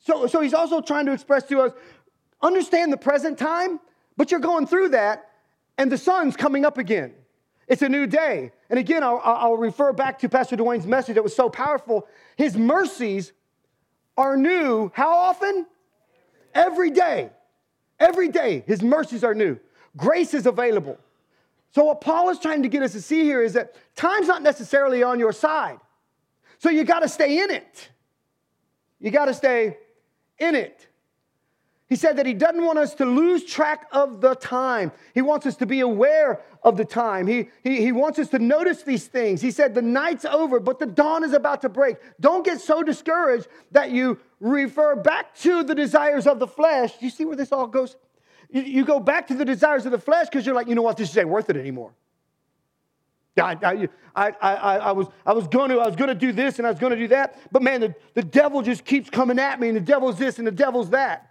So, 0.00 0.26
so 0.26 0.42
he's 0.42 0.54
also 0.54 0.82
trying 0.82 1.06
to 1.06 1.12
express 1.12 1.44
to 1.44 1.60
us 1.62 1.72
understand 2.42 2.92
the 2.92 2.98
present 2.98 3.38
time, 3.38 3.80
but 4.18 4.30
you're 4.30 4.40
going 4.40 4.66
through 4.66 4.90
that, 4.90 5.30
and 5.78 5.90
the 5.90 5.98
sun's 5.98 6.36
coming 6.36 6.66
up 6.66 6.76
again. 6.76 7.14
It's 7.70 7.82
a 7.82 7.88
new 7.88 8.08
day. 8.08 8.50
And 8.68 8.80
again, 8.80 9.04
I'll, 9.04 9.20
I'll 9.24 9.56
refer 9.56 9.92
back 9.92 10.18
to 10.18 10.28
Pastor 10.28 10.56
Dwayne's 10.56 10.88
message 10.88 11.14
that 11.14 11.22
was 11.22 11.34
so 11.34 11.48
powerful. 11.48 12.08
His 12.36 12.56
mercies 12.56 13.32
are 14.16 14.36
new 14.36 14.90
how 14.92 15.10
often? 15.10 15.66
Every 16.52 16.90
day. 16.90 17.30
Every 18.00 18.28
day, 18.28 18.64
his 18.66 18.82
mercies 18.82 19.22
are 19.22 19.34
new. 19.34 19.56
Grace 19.96 20.34
is 20.34 20.46
available. 20.46 20.98
So, 21.72 21.84
what 21.84 22.00
Paul 22.00 22.30
is 22.30 22.40
trying 22.40 22.64
to 22.64 22.68
get 22.68 22.82
us 22.82 22.92
to 22.92 23.00
see 23.00 23.22
here 23.22 23.40
is 23.40 23.52
that 23.52 23.76
time's 23.94 24.26
not 24.26 24.42
necessarily 24.42 25.04
on 25.04 25.20
your 25.20 25.32
side. 25.32 25.78
So, 26.58 26.70
you 26.70 26.82
got 26.82 27.00
to 27.00 27.08
stay 27.08 27.40
in 27.40 27.50
it. 27.50 27.90
You 28.98 29.12
got 29.12 29.26
to 29.26 29.34
stay 29.34 29.78
in 30.40 30.56
it. 30.56 30.88
He 31.90 31.96
said 31.96 32.16
that 32.18 32.24
he 32.24 32.34
doesn't 32.34 32.64
want 32.64 32.78
us 32.78 32.94
to 32.94 33.04
lose 33.04 33.44
track 33.44 33.88
of 33.90 34.20
the 34.20 34.36
time. 34.36 34.92
He 35.12 35.22
wants 35.22 35.44
us 35.44 35.56
to 35.56 35.66
be 35.66 35.80
aware 35.80 36.40
of 36.62 36.76
the 36.76 36.84
time. 36.84 37.26
He, 37.26 37.48
he, 37.64 37.82
he 37.82 37.90
wants 37.90 38.20
us 38.20 38.28
to 38.28 38.38
notice 38.38 38.84
these 38.84 39.08
things. 39.08 39.40
He 39.40 39.50
said, 39.50 39.74
The 39.74 39.82
night's 39.82 40.24
over, 40.24 40.60
but 40.60 40.78
the 40.78 40.86
dawn 40.86 41.24
is 41.24 41.32
about 41.32 41.62
to 41.62 41.68
break. 41.68 41.96
Don't 42.20 42.44
get 42.44 42.60
so 42.60 42.84
discouraged 42.84 43.48
that 43.72 43.90
you 43.90 44.20
refer 44.38 44.94
back 44.94 45.34
to 45.38 45.64
the 45.64 45.74
desires 45.74 46.28
of 46.28 46.38
the 46.38 46.46
flesh. 46.46 46.94
You 47.00 47.10
see 47.10 47.24
where 47.24 47.34
this 47.34 47.50
all 47.50 47.66
goes? 47.66 47.96
You, 48.50 48.62
you 48.62 48.84
go 48.84 49.00
back 49.00 49.26
to 49.26 49.34
the 49.34 49.44
desires 49.44 49.84
of 49.84 49.90
the 49.90 49.98
flesh 49.98 50.28
because 50.28 50.46
you're 50.46 50.54
like, 50.54 50.68
you 50.68 50.76
know 50.76 50.82
what, 50.82 50.96
this 50.96 51.16
ain't 51.16 51.28
worth 51.28 51.50
it 51.50 51.56
anymore. 51.56 51.92
I, 53.36 53.88
I, 54.14 54.32
I, 54.40 54.56
I, 54.78 54.92
was, 54.92 55.08
I 55.26 55.32
was 55.32 55.48
going 55.48 55.70
to 55.70 55.78
I 55.78 55.86
was 55.86 55.96
going 55.96 56.08
to 56.08 56.14
do 56.14 56.30
this 56.30 56.58
and 56.58 56.66
I 56.66 56.70
was 56.70 56.78
going 56.78 56.90
to 56.90 56.98
do 56.98 57.08
that, 57.08 57.36
but 57.50 57.62
man, 57.62 57.80
the, 57.80 57.94
the 58.14 58.22
devil 58.22 58.62
just 58.62 58.84
keeps 58.84 59.10
coming 59.10 59.40
at 59.40 59.58
me, 59.58 59.68
and 59.68 59.76
the 59.76 59.80
devil's 59.80 60.18
this 60.18 60.38
and 60.38 60.46
the 60.46 60.52
devil's 60.52 60.90
that. 60.90 61.29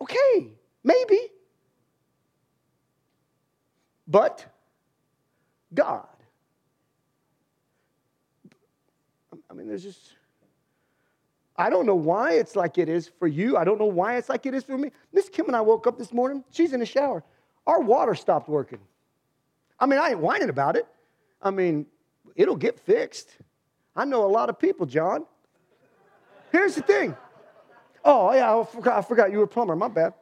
Okay, 0.00 0.50
maybe. 0.84 1.18
But 4.06 4.44
God. 5.72 6.06
I 9.50 9.54
mean, 9.54 9.68
there's 9.68 9.82
just, 9.82 10.14
I 11.56 11.70
don't 11.70 11.86
know 11.86 11.94
why 11.94 12.32
it's 12.32 12.56
like 12.56 12.78
it 12.78 12.88
is 12.88 13.08
for 13.08 13.26
you. 13.26 13.56
I 13.56 13.64
don't 13.64 13.78
know 13.78 13.86
why 13.86 14.16
it's 14.16 14.28
like 14.28 14.46
it 14.46 14.54
is 14.54 14.64
for 14.64 14.76
me. 14.76 14.90
Miss 15.12 15.28
Kim 15.28 15.46
and 15.46 15.56
I 15.56 15.60
woke 15.60 15.86
up 15.86 15.98
this 15.98 16.12
morning. 16.12 16.44
She's 16.50 16.72
in 16.72 16.80
the 16.80 16.86
shower. 16.86 17.24
Our 17.66 17.80
water 17.80 18.14
stopped 18.14 18.48
working. 18.48 18.80
I 19.78 19.86
mean, 19.86 19.98
I 19.98 20.10
ain't 20.10 20.20
whining 20.20 20.50
about 20.50 20.76
it. 20.76 20.86
I 21.42 21.50
mean, 21.50 21.86
it'll 22.34 22.56
get 22.56 22.78
fixed. 22.78 23.30
I 23.94 24.04
know 24.04 24.24
a 24.24 24.28
lot 24.28 24.50
of 24.50 24.58
people, 24.58 24.86
John. 24.86 25.26
Here's 26.52 26.74
the 26.74 26.82
thing 26.82 27.16
Oh, 28.08 28.32
yeah, 28.32 28.56
I 28.56 28.64
forgot, 28.64 28.98
I 28.98 29.02
forgot 29.02 29.32
you 29.32 29.38
were 29.38 29.44
a 29.44 29.48
plumber. 29.48 29.74
My 29.74 29.88
bad. 29.88 30.14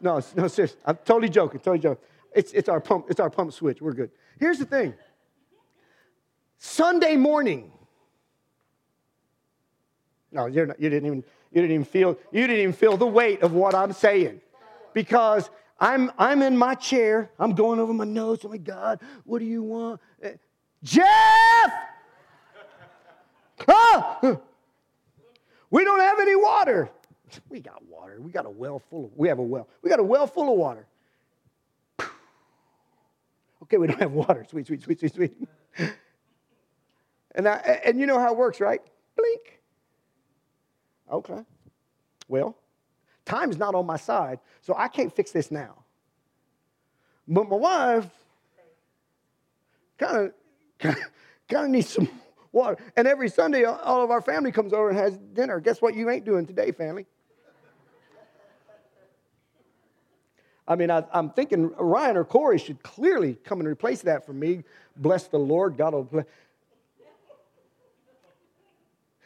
No, 0.00 0.20
no, 0.34 0.48
seriously. 0.48 0.80
I'm 0.84 0.98
totally 1.04 1.28
joking, 1.28 1.60
totally 1.60 1.78
joking. 1.78 2.04
It's, 2.34 2.52
it's, 2.52 2.68
our 2.68 2.80
pump, 2.80 3.06
it's 3.08 3.20
our 3.20 3.30
pump 3.30 3.52
switch. 3.52 3.80
We're 3.80 3.92
good. 3.92 4.10
Here's 4.40 4.58
the 4.58 4.64
thing 4.64 4.94
Sunday 6.58 7.16
morning. 7.16 7.70
No, 10.32 10.46
you're 10.46 10.66
not, 10.66 10.80
you, 10.80 10.90
didn't 10.90 11.06
even, 11.06 11.24
you, 11.52 11.62
didn't 11.62 11.70
even 11.70 11.84
feel, 11.84 12.18
you 12.32 12.46
didn't 12.48 12.60
even 12.60 12.72
feel 12.72 12.96
the 12.96 13.06
weight 13.06 13.42
of 13.42 13.52
what 13.52 13.72
I'm 13.72 13.92
saying. 13.92 14.40
Because 14.92 15.48
I'm, 15.78 16.10
I'm 16.18 16.42
in 16.42 16.56
my 16.56 16.74
chair. 16.74 17.30
I'm 17.38 17.52
going 17.52 17.78
over 17.78 17.92
my 17.92 18.04
notes. 18.04 18.44
Oh 18.44 18.48
my 18.48 18.56
God, 18.56 19.00
what 19.24 19.38
do 19.38 19.44
you 19.44 19.62
want? 19.62 20.00
Uh, 20.22 20.30
Jeff! 20.82 21.72
Huh? 23.60 24.36
We 25.70 25.84
don't 25.84 26.00
have 26.00 26.18
any 26.18 26.34
water. 26.34 26.90
We 27.48 27.60
got 27.60 27.84
water. 27.86 28.20
We 28.20 28.30
got 28.30 28.46
a 28.46 28.50
well 28.50 28.78
full 28.78 29.06
of, 29.06 29.10
we 29.16 29.28
have 29.28 29.38
a 29.38 29.42
well. 29.42 29.68
We 29.82 29.90
got 29.90 30.00
a 30.00 30.04
well 30.04 30.26
full 30.26 30.52
of 30.52 30.58
water. 30.58 30.86
Okay, 33.64 33.76
we 33.76 33.88
don't 33.88 34.00
have 34.00 34.12
water. 34.12 34.46
Sweet, 34.48 34.66
sweet, 34.66 34.82
sweet, 34.82 34.98
sweet, 35.00 35.14
sweet. 35.14 35.36
And, 37.34 37.46
I, 37.46 37.80
and 37.84 38.00
you 38.00 38.06
know 38.06 38.18
how 38.18 38.32
it 38.32 38.36
works, 38.36 38.60
right? 38.60 38.82
Blink. 39.16 39.60
Okay. 41.10 41.44
Well, 42.26 42.56
time's 43.24 43.58
not 43.58 43.76
on 43.76 43.86
my 43.86 43.96
side, 43.96 44.40
so 44.60 44.74
I 44.76 44.88
can't 44.88 45.14
fix 45.14 45.30
this 45.30 45.50
now. 45.50 45.84
But 47.28 47.48
my 47.48 47.56
wife 47.56 48.06
kind 49.98 50.32
of 50.80 50.96
kind 51.48 51.64
of 51.66 51.70
needs 51.70 51.88
some 51.88 52.08
water. 52.52 52.76
And 52.96 53.06
every 53.06 53.28
Sunday, 53.28 53.64
all 53.64 54.02
of 54.02 54.10
our 54.10 54.20
family 54.20 54.50
comes 54.50 54.72
over 54.72 54.88
and 54.88 54.98
has 54.98 55.16
dinner. 55.18 55.60
Guess 55.60 55.80
what 55.80 55.94
you 55.94 56.10
ain't 56.10 56.24
doing 56.24 56.46
today, 56.46 56.72
family? 56.72 57.06
I 60.68 60.76
mean, 60.76 60.90
I, 60.90 61.02
am 61.14 61.30
thinking 61.30 61.72
Ryan 61.78 62.18
or 62.18 62.24
Corey 62.24 62.58
should 62.58 62.82
clearly 62.82 63.38
come 63.42 63.58
and 63.58 63.68
replace 63.68 64.02
that 64.02 64.26
for 64.26 64.34
me. 64.34 64.64
Bless 64.96 65.26
the 65.26 65.38
Lord. 65.38 65.78
God 65.78 65.94
will 65.94 66.04
bless. 66.04 66.26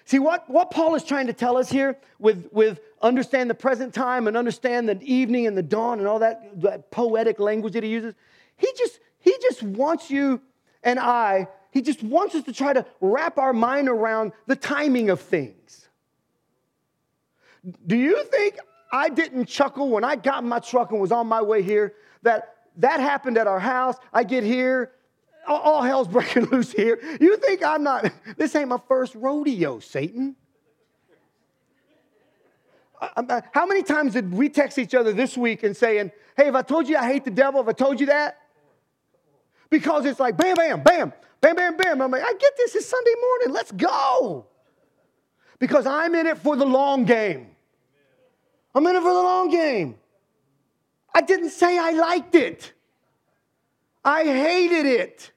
See, 0.05 0.21
what, 0.21 0.49
what 0.49 0.71
Paul 0.71 0.95
is 0.95 1.05
trying 1.05 1.27
to 1.27 1.33
tell 1.33 1.57
us 1.57 1.71
here 1.71 1.99
with, 2.19 2.49
with 2.53 2.81
understand 3.01 3.51
the 3.51 3.55
present 3.55 3.93
time 3.93 4.29
and 4.29 4.37
understand 4.37 4.89
the 4.89 5.01
evening 5.03 5.47
and 5.47 5.57
the 5.57 5.63
dawn 5.63 5.99
and 5.99 6.07
all 6.07 6.21
that, 6.21 6.61
that 6.61 6.91
poetic 6.91 7.41
language 7.41 7.73
that 7.73 7.83
he 7.83 7.91
uses, 7.91 8.15
he 8.57 8.71
just, 8.77 9.01
he 9.19 9.35
just 9.43 9.63
wants 9.63 10.11
you 10.11 10.41
and 10.83 10.99
I, 10.99 11.49
he 11.71 11.83
just 11.83 12.03
wants 12.03 12.35
us 12.35 12.45
to 12.45 12.53
try 12.53 12.73
to 12.73 12.85
wrap 13.01 13.39
our 13.39 13.53
mind 13.53 13.89
around 13.89 14.33
the 14.47 14.57
timing 14.57 15.09
of 15.09 15.21
things. 15.21 15.89
Do 17.87 17.97
you 17.97 18.23
think 18.25 18.59
I 18.93 19.09
didn't 19.09 19.47
chuckle 19.47 19.89
when 19.89 20.05
I 20.05 20.17
got 20.17 20.43
in 20.43 20.49
my 20.49 20.59
truck 20.59 20.93
and 20.93 21.01
was 21.01 21.11
on 21.11 21.27
my 21.27 21.41
way 21.41 21.63
here. 21.63 21.95
That 22.23 22.57
that 22.77 23.01
happened 23.01 23.39
at 23.39 23.47
our 23.47 23.59
house. 23.59 23.97
I 24.13 24.23
get 24.23 24.45
here, 24.45 24.93
all, 25.49 25.83
hell's 25.83 26.09
breaking 26.17 26.45
loose 26.47 26.71
here. 26.71 26.99
You 27.21 27.39
think 27.39 27.65
I'm 27.65 27.83
not? 27.83 28.13
This 28.37 28.55
ain't 28.55 28.69
my 28.69 28.81
first 28.87 29.15
rodeo, 29.15 29.79
Satan. 29.81 30.37
Uh, 33.01 33.41
how 33.53 33.67
many 33.67 33.83
times 33.83 34.13
did 34.13 34.33
we 34.33 34.49
text 34.49 34.79
each 34.79 34.95
other 34.95 35.13
this 35.13 35.37
week 35.37 35.65
and 35.65 35.77
saying, 35.77 36.13
"Hey, 36.37 36.47
if 36.47 36.55
I 36.55 36.63
told 36.63 36.87
you 36.87 36.97
I 36.97 37.07
hate 37.07 37.25
the 37.25 37.33
devil, 37.33 37.61
if 37.61 37.67
I 37.67 37.73
told 37.73 37.99
you 37.99 38.07
that," 38.07 38.39
because 39.71 40.05
it's 40.05 40.21
like 40.21 40.37
bam, 40.37 40.55
bam, 40.55 40.83
bam, 40.83 41.13
bam, 41.41 41.57
bam, 41.57 41.77
bam. 41.77 42.01
I'm 42.01 42.11
like, 42.11 42.23
I 42.23 42.33
get 42.35 42.57
this. 42.57 42.77
It's 42.77 42.87
Sunday 42.87 43.15
morning. 43.21 43.55
Let's 43.55 43.73
go. 43.73 44.47
Because 45.59 45.87
I'm 45.87 46.15
in 46.15 46.27
it 46.27 46.39
for 46.39 46.55
the 46.55 46.67
long 46.67 47.05
game. 47.05 47.52
I'm 48.75 48.87
in 48.87 48.97
it 48.97 49.03
for 49.03 49.13
the 49.13 49.23
long 49.23 49.51
game. 49.51 49.97
I 51.15 51.21
didn't 51.21 51.51
say 51.51 51.79
I 51.79 51.91
liked 51.91 52.35
it. 52.35 52.73
I 54.05 54.25
hated 54.25 54.87
it. 54.87 55.31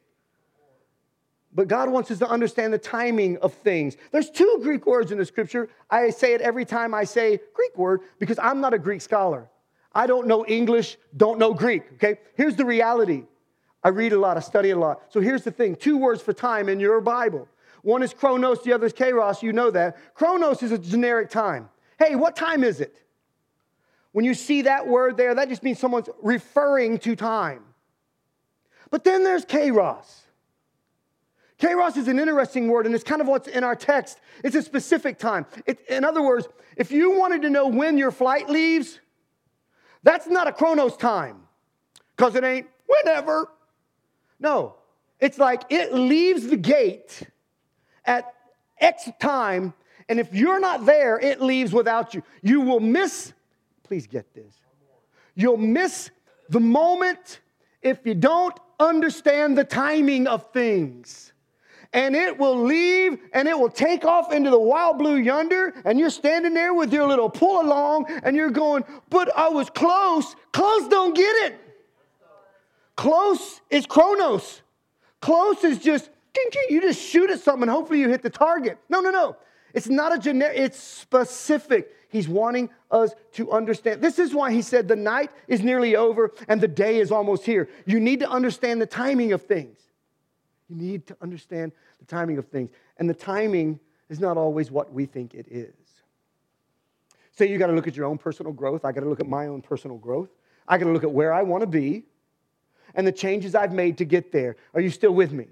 But 1.53 1.69
God 1.69 1.89
wants 1.89 2.11
us 2.11 2.19
to 2.19 2.27
understand 2.27 2.73
the 2.73 2.77
timing 2.77 3.37
of 3.37 3.53
things. 3.53 3.95
There's 4.11 4.29
two 4.29 4.59
Greek 4.61 4.85
words 4.85 5.11
in 5.11 5.17
the 5.17 5.25
scripture. 5.25 5.69
I 5.89 6.09
say 6.09 6.33
it 6.33 6.41
every 6.41 6.65
time 6.65 6.93
I 6.93 7.05
say 7.05 7.39
Greek 7.53 7.77
word 7.77 8.01
because 8.19 8.37
I'm 8.39 8.59
not 8.59 8.73
a 8.73 8.79
Greek 8.79 9.01
scholar. 9.01 9.47
I 9.93 10.07
don't 10.07 10.27
know 10.27 10.45
English, 10.45 10.97
don't 11.15 11.39
know 11.39 11.53
Greek, 11.53 11.83
okay? 11.93 12.19
Here's 12.35 12.57
the 12.57 12.65
reality. 12.65 13.23
I 13.81 13.89
read 13.89 14.11
a 14.11 14.19
lot, 14.19 14.35
I 14.35 14.41
study 14.41 14.71
a 14.71 14.77
lot. 14.77 15.03
So 15.09 15.21
here's 15.21 15.43
the 15.43 15.51
thing 15.51 15.75
two 15.77 15.97
words 15.97 16.21
for 16.21 16.33
time 16.33 16.67
in 16.67 16.81
your 16.81 16.99
Bible. 16.99 17.47
One 17.81 18.03
is 18.03 18.13
chronos, 18.13 18.61
the 18.63 18.73
other 18.73 18.87
is 18.87 18.93
kairos, 18.93 19.41
you 19.41 19.53
know 19.53 19.71
that. 19.71 19.95
Chronos 20.15 20.61
is 20.63 20.73
a 20.73 20.77
generic 20.77 21.29
time. 21.29 21.69
Hey, 21.97 22.15
what 22.15 22.35
time 22.35 22.63
is 22.63 22.81
it? 22.81 23.04
When 24.15 24.23
you 24.23 24.34
see 24.34 24.62
that 24.62 24.88
word 24.88 25.17
there, 25.17 25.36
that 25.36 25.49
just 25.49 25.62
means 25.62 25.78
someone's 25.78 26.08
referring 26.21 26.99
to 26.99 27.17
time. 27.17 27.65
But 28.89 29.04
then 29.04 29.25
there's 29.25 29.45
kairos. 29.45 30.06
Kairos 31.60 31.97
is 31.97 32.08
an 32.08 32.17
interesting 32.17 32.69
word, 32.69 32.86
and 32.86 32.95
it's 32.95 33.04
kind 33.04 33.19
of 33.19 33.28
what's 33.28 33.49
in 33.49 33.65
our 33.65 33.75
text. 33.75 34.21
It's 34.41 34.56
a 34.56 34.62
specific 34.62 35.19
time. 35.19 35.45
It, 35.65 35.82
in 35.89 36.06
other 36.06 36.21
words, 36.21 36.47
if 36.78 36.93
you 36.93 37.19
wanted 37.19 37.41
to 37.41 37.49
know 37.49 37.67
when 37.67 37.97
your 37.97 38.10
flight 38.10 38.49
leaves, 38.49 39.01
that's 40.01 40.28
not 40.28 40.47
a 40.47 40.54
chronos 40.54 40.95
time, 40.95 41.41
because 42.15 42.36
it 42.36 42.45
ain't 42.45 42.67
whenever. 42.88 43.49
No, 44.39 44.75
it's 45.19 45.38
like 45.38 45.63
it 45.69 45.93
leaves 45.93 46.47
the 46.47 46.56
gate 46.56 47.21
at 48.06 48.34
X 48.80 49.10
time, 49.19 49.73
and 50.08 50.21
if 50.21 50.34
you're 50.34 50.62
not 50.62 50.86
there, 50.86 51.19
it 51.19 51.41
leaves 51.41 51.73
without 51.73 52.13
you. 52.13 52.23
You 52.41 52.62
will 52.62 52.80
miss, 52.80 53.34
please 53.85 54.07
get 54.07 54.33
this, 54.33 54.55
you'll 55.35 55.57
miss 55.57 56.11
the 56.49 56.59
moment 56.59 57.39
if 57.81 58.05
you 58.05 58.15
don't 58.15 58.57
understand 58.79 59.57
the 59.57 59.63
timing 59.63 60.27
of 60.27 60.51
things 60.51 61.31
and 61.95 62.13
it 62.13 62.37
will 62.37 62.61
leave 62.61 63.17
and 63.31 63.47
it 63.47 63.57
will 63.57 63.69
take 63.69 64.03
off 64.03 64.33
into 64.33 64.49
the 64.49 64.59
wild 64.59 64.97
blue 64.97 65.15
yonder. 65.15 65.73
And 65.85 65.97
you're 65.97 66.09
standing 66.09 66.53
there 66.53 66.73
with 66.73 66.91
your 66.91 67.07
little 67.07 67.29
pull 67.29 67.61
along 67.61 68.07
and 68.23 68.35
you're 68.35 68.49
going, 68.49 68.83
But 69.09 69.35
I 69.35 69.47
was 69.47 69.69
close. 69.69 70.35
Close 70.51 70.89
don't 70.89 71.15
get 71.15 71.51
it. 71.51 71.59
Close 72.97 73.61
is 73.69 73.85
chronos. 73.85 74.61
Close 75.21 75.63
is 75.63 75.79
just, 75.79 76.09
you 76.69 76.81
just 76.81 77.01
shoot 77.01 77.29
at 77.29 77.39
something 77.39 77.63
and 77.63 77.71
hopefully 77.71 78.01
you 78.01 78.09
hit 78.09 78.21
the 78.21 78.29
target. 78.29 78.77
No, 78.89 78.99
no, 78.99 79.09
no. 79.09 79.37
It's 79.73 79.87
not 79.87 80.13
a 80.13 80.19
generic, 80.19 80.57
it's 80.57 80.77
specific. 80.77 81.91
He's 82.09 82.27
wanting 82.27 82.69
us 82.95 83.13
to 83.34 83.51
understand. 83.51 84.01
This 84.01 84.17
is 84.17 84.34
why 84.34 84.51
he 84.51 84.62
said 84.62 84.88
the 84.88 84.95
night 84.95 85.31
is 85.47 85.62
nearly 85.62 85.95
over 85.95 86.31
and 86.47 86.60
the 86.62 86.67
day 86.67 86.99
is 86.99 87.12
almost 87.12 87.45
here. 87.45 87.69
You 87.86 87.99
need 87.99 88.19
to 88.21 88.29
understand 88.29 88.81
the 88.81 88.86
timing 88.86 89.34
of 89.34 89.43
things. 89.43 89.77
You 90.69 90.75
need 90.77 91.05
to 91.08 91.17
understand 91.21 91.73
the 91.99 92.05
timing 92.05 92.38
of 92.38 92.47
things. 92.47 92.69
And 92.97 93.10
the 93.10 93.13
timing 93.13 93.79
is 94.10 94.19
not 94.19 94.38
always 94.38 94.71
what 94.71 94.91
we 94.91 95.05
think 95.05 95.34
it 95.34 95.47
is. 95.49 95.73
So 97.31 97.43
you 97.43 97.58
got 97.58 97.67
to 97.67 97.73
look 97.73 97.88
at 97.88 97.97
your 97.97 98.05
own 98.05 98.17
personal 98.17 98.53
growth. 98.53 98.86
I 98.86 98.91
got 98.91 99.01
to 99.01 99.10
look 99.10 99.19
at 99.19 99.27
my 99.27 99.47
own 99.47 99.62
personal 99.62 99.97
growth. 99.97 100.29
I 100.67 100.77
got 100.77 100.86
to 100.86 100.91
look 100.91 101.03
at 101.03 101.12
where 101.12 101.34
I 101.34 101.43
want 101.43 101.62
to 101.62 101.67
be 101.67 102.05
and 102.95 103.05
the 103.05 103.12
changes 103.12 103.55
I've 103.55 103.73
made 103.73 103.97
to 103.97 104.05
get 104.05 104.31
there. 104.31 104.55
Are 104.73 104.81
you 104.81 104.89
still 104.89 105.13
with 105.13 105.31
me? 105.31 105.47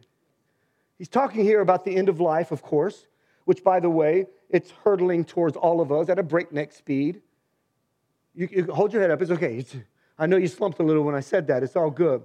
He's 0.97 1.09
talking 1.09 1.43
here 1.43 1.59
about 1.59 1.83
the 1.83 1.95
end 1.95 2.07
of 2.07 2.19
life, 2.19 2.51
of 2.51 2.61
course, 2.61 3.07
which, 3.45 3.63
by 3.63 3.79
the 3.79 3.89
way, 3.89 4.27
it's 4.49 4.71
hurtling 4.83 5.25
towards 5.25 5.57
all 5.57 5.81
of 5.81 5.91
us 5.91 6.07
at 6.07 6.17
a 6.17 6.23
breakneck 6.23 6.71
speed. 6.71 7.21
You, 8.35 8.49
you 8.51 8.65
hold 8.65 8.93
your 8.93 9.01
head 9.01 9.11
up. 9.11 9.21
It's 9.21 9.31
okay. 9.31 9.57
It's, 9.57 9.75
I 10.17 10.25
know 10.25 10.37
you 10.37 10.47
slumped 10.47 10.79
a 10.79 10.83
little 10.83 11.03
when 11.03 11.15
I 11.15 11.19
said 11.19 11.47
that. 11.47 11.63
It's 11.63 11.75
all 11.75 11.89
good. 11.89 12.23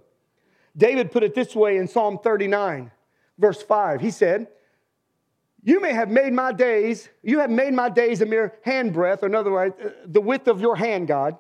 David 0.77 1.11
put 1.11 1.23
it 1.23 1.35
this 1.35 1.55
way 1.55 1.77
in 1.77 1.89
Psalm 1.89 2.19
39, 2.23 2.91
verse 3.39 3.63
5. 3.63 4.01
He 4.01 4.11
said, 4.11 4.49
You 5.65 5.81
may 5.81 5.93
have 5.93 6.09
made 6.09 6.33
my 6.33 6.53
days, 6.53 7.09
you 7.23 7.41
have 7.41 7.51
made 7.51 7.75
my 7.75 7.89
days 7.89 8.21
a 8.21 8.27
mere 8.27 8.55
handbreadth, 8.65 9.23
or 9.23 9.27
in 9.27 9.35
other 9.35 9.51
words, 9.51 9.75
uh, 9.83 9.91
the 10.07 10.21
width 10.21 10.49
of 10.49 10.61
your 10.61 10.77
hand, 10.77 11.09
God. 11.09 11.37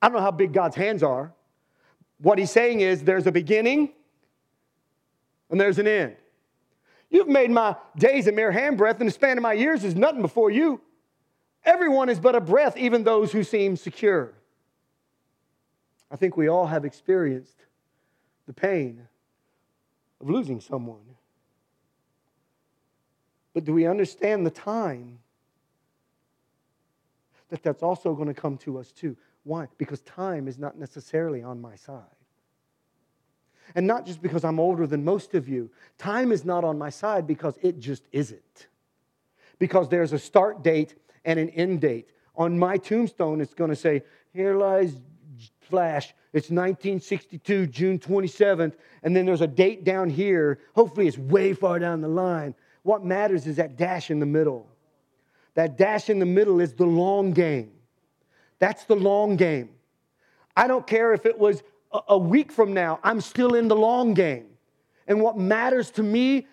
I 0.00 0.08
don't 0.08 0.16
know 0.16 0.22
how 0.22 0.32
big 0.32 0.52
God's 0.52 0.76
hands 0.76 1.02
are. 1.02 1.32
What 2.18 2.38
he's 2.38 2.50
saying 2.50 2.80
is 2.80 3.02
there's 3.02 3.26
a 3.26 3.32
beginning 3.32 3.92
and 5.50 5.60
there's 5.60 5.78
an 5.78 5.86
end. 5.86 6.16
You've 7.10 7.28
made 7.28 7.50
my 7.50 7.76
days 7.96 8.26
a 8.26 8.32
mere 8.32 8.50
handbreadth, 8.50 9.00
and 9.00 9.08
the 9.08 9.12
span 9.12 9.36
of 9.36 9.42
my 9.42 9.52
years 9.52 9.84
is 9.84 9.94
nothing 9.94 10.22
before 10.22 10.50
you. 10.50 10.80
Everyone 11.64 12.08
is 12.08 12.18
but 12.18 12.34
a 12.34 12.40
breath, 12.40 12.76
even 12.76 13.04
those 13.04 13.32
who 13.32 13.44
seem 13.44 13.76
secure. 13.76 14.32
I 16.10 16.16
think 16.16 16.36
we 16.36 16.48
all 16.48 16.66
have 16.66 16.84
experienced 16.84 17.56
the 18.46 18.52
pain 18.52 19.06
of 20.20 20.28
losing 20.28 20.60
someone. 20.60 21.16
But 23.54 23.64
do 23.64 23.72
we 23.72 23.86
understand 23.86 24.44
the 24.46 24.50
time 24.50 25.18
that 27.50 27.62
that's 27.62 27.82
also 27.82 28.14
going 28.14 28.28
to 28.28 28.34
come 28.34 28.56
to 28.58 28.78
us 28.78 28.92
too? 28.92 29.16
Why? 29.44 29.68
Because 29.78 30.00
time 30.02 30.48
is 30.48 30.58
not 30.58 30.78
necessarily 30.78 31.42
on 31.42 31.60
my 31.60 31.76
side. 31.76 32.02
And 33.74 33.86
not 33.86 34.04
just 34.06 34.20
because 34.20 34.44
I'm 34.44 34.60
older 34.60 34.86
than 34.86 35.04
most 35.04 35.34
of 35.34 35.48
you. 35.48 35.70
Time 35.98 36.32
is 36.32 36.44
not 36.44 36.64
on 36.64 36.78
my 36.78 36.90
side 36.90 37.26
because 37.26 37.58
it 37.62 37.78
just 37.78 38.04
isn't. 38.12 38.66
Because 39.58 39.88
there's 39.88 40.12
a 40.12 40.18
start 40.18 40.62
date 40.62 40.94
and 41.24 41.38
an 41.38 41.50
end 41.50 41.80
date. 41.80 42.08
On 42.36 42.58
my 42.58 42.76
tombstone, 42.76 43.40
it's 43.40 43.54
going 43.54 43.70
to 43.70 43.76
say, 43.76 44.02
Here 44.32 44.56
lies 44.56 44.96
Flash, 45.60 46.14
it's 46.32 46.50
1962, 46.50 47.66
June 47.66 47.98
27th, 47.98 48.74
and 49.02 49.16
then 49.16 49.24
there's 49.24 49.40
a 49.40 49.46
date 49.46 49.84
down 49.84 50.10
here. 50.10 50.58
Hopefully, 50.74 51.06
it's 51.06 51.18
way 51.18 51.54
far 51.54 51.78
down 51.78 52.00
the 52.00 52.08
line. 52.08 52.54
What 52.82 53.04
matters 53.04 53.46
is 53.46 53.56
that 53.56 53.76
dash 53.76 54.10
in 54.10 54.18
the 54.18 54.26
middle. 54.26 54.68
That 55.54 55.76
dash 55.76 56.10
in 56.10 56.18
the 56.18 56.26
middle 56.26 56.60
is 56.60 56.74
the 56.74 56.86
long 56.86 57.32
game. 57.32 57.72
That's 58.58 58.84
the 58.84 58.96
long 58.96 59.36
game. 59.36 59.70
I 60.56 60.66
don't 60.66 60.86
care 60.86 61.12
if 61.12 61.26
it 61.26 61.38
was 61.38 61.62
a 62.08 62.16
week 62.16 62.50
from 62.50 62.72
now, 62.72 62.98
I'm 63.02 63.20
still 63.20 63.54
in 63.54 63.68
the 63.68 63.76
long 63.76 64.14
game. 64.14 64.46
And 65.06 65.20
what 65.20 65.36
matters 65.36 65.90
to 65.92 66.02
me 66.02 66.46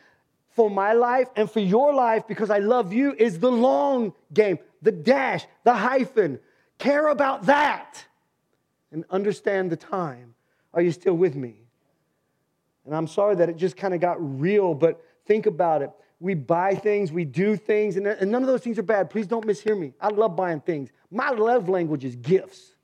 for 0.59 0.69
my 0.69 0.91
life 0.91 1.29
and 1.37 1.49
for 1.49 1.61
your 1.61 1.93
life, 1.93 2.27
because 2.27 2.49
I 2.49 2.57
love 2.57 2.91
you, 2.91 3.15
is 3.17 3.39
the 3.39 3.49
long 3.49 4.13
game, 4.33 4.59
the 4.81 4.91
dash, 4.91 5.45
the 5.63 5.73
hyphen. 5.73 6.37
Care 6.77 7.07
about 7.07 7.45
that 7.45 8.03
and 8.91 9.05
understand 9.09 9.71
the 9.71 9.77
time. 9.77 10.35
Are 10.73 10.81
you 10.81 10.91
still 10.91 11.13
with 11.13 11.33
me? 11.33 11.55
And 12.85 12.93
I'm 12.93 13.07
sorry 13.07 13.35
that 13.35 13.47
it 13.47 13.55
just 13.55 13.77
kind 13.77 13.93
of 13.93 14.01
got 14.01 14.17
real, 14.19 14.73
but 14.73 15.01
think 15.25 15.45
about 15.45 15.81
it. 15.81 15.91
We 16.19 16.33
buy 16.33 16.75
things, 16.75 17.09
we 17.09 17.23
do 17.23 17.55
things, 17.55 17.95
and, 17.95 18.05
and 18.05 18.29
none 18.29 18.41
of 18.41 18.47
those 18.47 18.59
things 18.59 18.77
are 18.77 18.83
bad. 18.83 19.09
Please 19.09 19.27
don't 19.27 19.47
mishear 19.47 19.79
me. 19.79 19.93
I 20.01 20.09
love 20.09 20.35
buying 20.35 20.59
things. 20.59 20.89
My 21.09 21.29
love 21.29 21.69
language 21.69 22.03
is 22.03 22.17
gifts. 22.17 22.75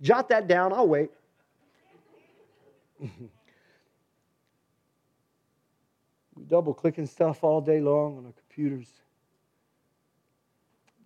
Jot 0.00 0.30
that 0.30 0.48
down, 0.48 0.72
I'll 0.72 0.88
wait. 0.88 1.10
we 6.34 6.37
double 6.48 6.74
clicking 6.74 7.06
stuff 7.06 7.44
all 7.44 7.60
day 7.60 7.80
long 7.80 8.18
on 8.18 8.26
our 8.26 8.32
computers. 8.32 8.88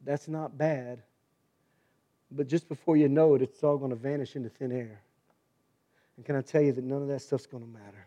That's 0.05 0.29
not 0.29 0.57
bad. 0.57 1.03
But 2.31 2.49
just 2.49 2.69
before 2.69 2.97
you 2.97 3.09
know 3.09 3.35
it, 3.35 3.43
it's 3.43 3.63
all 3.63 3.77
going 3.77 3.91
to 3.91 3.97
vanish 3.97 4.37
into 4.37 4.49
thin 4.49 4.73
air. 4.73 5.03
And 6.17 6.25
can 6.25 6.37
I 6.37 6.41
tell 6.41 6.63
you 6.63 6.73
that 6.73 6.85
none 6.85 7.03
of 7.03 7.09
that 7.09 7.21
stuff's 7.21 7.47
going 7.47 7.63
to 7.63 7.69
matter? 7.69 8.07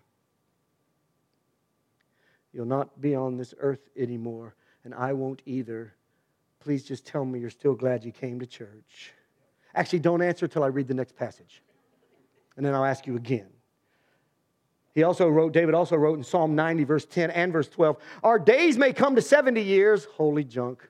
You'll 2.53 2.65
not 2.65 3.01
be 3.01 3.15
on 3.15 3.37
this 3.37 3.53
earth 3.59 3.89
anymore, 3.97 4.55
and 4.83 4.93
I 4.93 5.13
won't 5.13 5.41
either. 5.45 5.93
Please 6.59 6.83
just 6.83 7.05
tell 7.05 7.25
me 7.25 7.39
you're 7.39 7.49
still 7.49 7.75
glad 7.75 8.03
you 8.03 8.11
came 8.11 8.39
to 8.39 8.45
church. 8.45 9.13
Actually, 9.75 9.99
don't 9.99 10.21
answer 10.21 10.47
till 10.47 10.63
I 10.63 10.67
read 10.67 10.87
the 10.87 10.93
next 10.93 11.15
passage. 11.15 11.61
And 12.55 12.65
then 12.65 12.73
I'll 12.73 12.85
ask 12.85 13.05
you 13.05 13.17
again. 13.17 13.49
He 14.95 15.03
also 15.03 15.27
wrote, 15.27 15.51
David 15.51 15.75
also 15.75 15.97
wrote 15.97 16.17
in 16.17 16.23
Psalm 16.23 16.55
90, 16.55 16.85
verse 16.85 17.05
10 17.05 17.29
and 17.31 17.51
verse 17.51 17.67
12, 17.67 17.97
Our 18.23 18.39
days 18.39 18.77
may 18.77 18.93
come 18.93 19.15
to 19.15 19.21
70 19.21 19.61
years. 19.61 20.05
Holy 20.05 20.45
junk. 20.45 20.89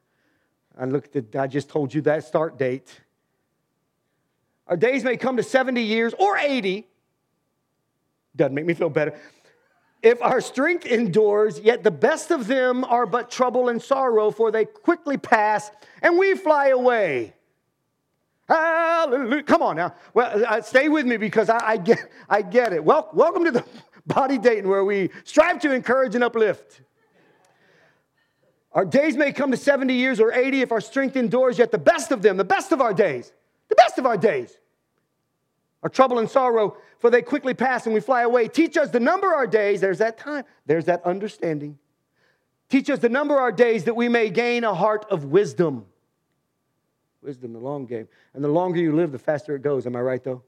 I 0.78 0.86
looked 0.86 1.16
at, 1.16 1.36
I 1.36 1.47
just 1.47 1.70
told 1.70 1.91
you 1.91 2.01
that 2.01 2.24
start 2.24 2.60
date. 2.60 3.01
Our 4.68 4.78
days 4.78 5.03
may 5.03 5.18
come 5.18 5.38
to 5.38 5.43
70 5.43 5.82
years 5.82 6.14
or 6.20 6.38
80. 6.38 6.88
Doesn't 8.36 8.53
make 8.53 8.66
me 8.66 8.76
feel 8.76 8.89
better. 8.89 9.16
If 10.03 10.22
our 10.22 10.39
strength 10.39 10.86
endures, 10.86 11.60
yet 11.60 11.84
the 11.84 11.89
best 11.89 12.30
of 12.30 12.45
them 12.45 12.84
are 12.84 13.08
but 13.08 13.32
trouble 13.32 13.70
and 13.70 13.82
sorrow, 13.82 14.30
for 14.30 14.51
they 14.51 14.66
quickly 14.66 15.18
pass 15.18 15.72
and 16.03 16.20
we 16.20 16.36
fly 16.36 16.68
away. 16.68 17.34
Hallelujah. 18.47 19.41
Come 19.41 19.64
on 19.64 19.78
now. 19.78 19.95
Well, 20.14 20.45
uh, 20.45 20.62
stay 20.62 20.89
with 20.89 21.08
me 21.08 21.18
because 21.18 21.49
I, 21.49 21.70
I, 21.70 21.78
get, 21.78 21.97
I 22.30 22.43
get 22.43 22.74
it. 22.74 22.84
Well, 22.84 23.10
welcome 23.14 23.45
to 23.45 23.51
the 23.51 23.66
body 24.08 24.38
Dayton 24.38 24.70
where 24.70 24.86
we 24.86 25.10
strive 25.24 25.60
to 25.62 25.74
encourage 25.74 26.16
and 26.16 26.24
uplift. 26.24 26.82
Our 28.72 28.86
days 28.86 29.16
may 29.16 29.32
come 29.32 29.51
to 29.51 29.58
70 29.58 29.93
years 29.93 30.20
or 30.20 30.34
80 30.34 30.62
if 30.62 30.72
our 30.72 30.82
strength 30.82 31.16
endures, 31.16 31.58
yet 31.58 31.72
the 31.72 31.78
best 31.78 32.12
of 32.12 32.22
them, 32.22 32.36
the 32.36 32.43
best 32.43 32.72
of 32.72 32.82
our 32.82 32.93
days, 32.93 33.32
the 33.70 33.76
best 33.76 33.97
of 33.97 34.06
our 34.06 34.18
days 34.18 34.58
our 35.86 35.89
trouble 35.89 36.18
and 36.18 36.28
sorrow, 36.28 36.78
for 36.97 37.12
they 37.12 37.22
quickly 37.22 37.53
pass 37.53 37.86
and 37.86 37.93
we 37.93 38.01
fly 38.01 38.24
away. 38.24 38.47
Teach 38.47 38.76
us 38.76 38.89
to 38.89 38.99
number 38.99 39.28
our 39.28 39.45
days. 39.45 39.80
There's 39.82 39.99
that 39.99 40.18
time, 40.18 40.43
there's 40.66 40.86
that 40.86 41.06
understanding. 41.06 41.78
Teach 42.70 42.89
us 42.89 42.97
to 42.99 43.10
number 43.10 43.38
our 43.38 43.51
days 43.51 43.84
that 43.84 43.95
we 43.95 44.10
may 44.10 44.32
gain 44.32 44.64
a 44.64 44.74
heart 44.74 45.06
of 45.12 45.26
wisdom. 45.26 45.86
Wisdom, 47.22 47.53
the 47.53 47.60
long 47.60 47.86
game. 47.86 48.08
And 48.34 48.43
the 48.43 48.47
longer 48.47 48.80
you 48.80 48.95
live, 48.95 49.12
the 49.12 49.20
faster 49.20 49.56
it 49.56 49.62
goes. 49.62 49.86
Am 49.86 49.95
I 49.95 50.01
right, 50.01 50.24
though? 50.24 50.41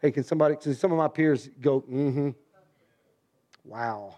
Hey, 0.00 0.12
can 0.12 0.22
somebody, 0.22 0.54
can 0.54 0.72
some 0.72 0.92
of 0.92 0.98
my 0.98 1.08
peers 1.08 1.50
go, 1.60 1.80
mm 1.80 2.12
hmm? 2.12 2.30
Wow. 3.66 4.16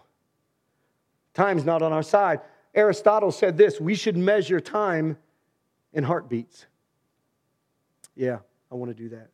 Time's 1.33 1.65
not 1.65 1.81
on 1.81 1.91
our 1.91 2.03
side. 2.03 2.41
Aristotle 2.75 3.31
said 3.31 3.57
this 3.57 3.79
we 3.79 3.95
should 3.95 4.15
measure 4.15 4.59
time 4.59 5.17
in 5.93 6.03
heartbeats. 6.03 6.65
Yeah, 8.15 8.39
I 8.71 8.75
want 8.75 8.95
to 8.95 8.95
do 8.95 9.09
that. 9.09 9.29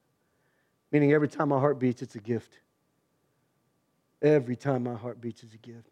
Meaning 0.92 1.12
every 1.14 1.28
time 1.28 1.50
my 1.50 1.60
heart 1.60 1.80
beats, 1.80 2.02
it's 2.02 2.16
a 2.16 2.20
gift. 2.20 2.60
Every 4.22 4.56
time 4.56 4.84
my 4.84 4.96
heart 4.96 5.20
beats, 5.20 5.44
it's 5.44 5.54
a 5.54 5.58
gift. 5.58 5.90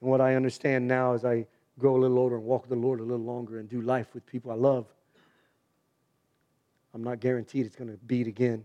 And 0.00 0.10
what 0.10 0.20
I 0.20 0.34
understand 0.34 0.88
now 0.88 1.14
as 1.14 1.24
I 1.24 1.46
grow 1.78 1.96
a 1.96 1.98
little 1.98 2.18
older 2.18 2.36
and 2.36 2.44
walk 2.44 2.62
with 2.62 2.70
the 2.70 2.86
Lord 2.86 3.00
a 3.00 3.04
little 3.04 3.24
longer 3.24 3.58
and 3.58 3.68
do 3.68 3.80
life 3.80 4.08
with 4.14 4.26
people 4.26 4.50
I 4.50 4.54
love, 4.54 4.86
I'm 6.94 7.04
not 7.04 7.20
guaranteed 7.20 7.66
it's 7.66 7.76
going 7.76 7.90
to 7.90 7.98
beat 7.98 8.26
again. 8.26 8.64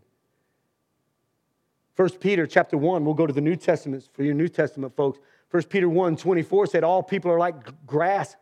1 1.96 2.10
Peter 2.20 2.48
chapter 2.48 2.78
1, 2.78 3.04
we'll 3.04 3.14
go 3.14 3.28
to 3.28 3.34
the 3.34 3.42
New 3.42 3.56
Testament 3.56 4.08
for 4.14 4.24
your 4.24 4.34
New 4.34 4.48
Testament 4.48 4.96
folks. 4.96 5.20
1 5.52 5.64
Peter 5.64 5.90
1 5.90 6.16
24 6.16 6.68
said, 6.68 6.84
All 6.84 7.04
people 7.04 7.32
are 7.32 7.40
like 7.40 7.86
grass, 7.86 8.36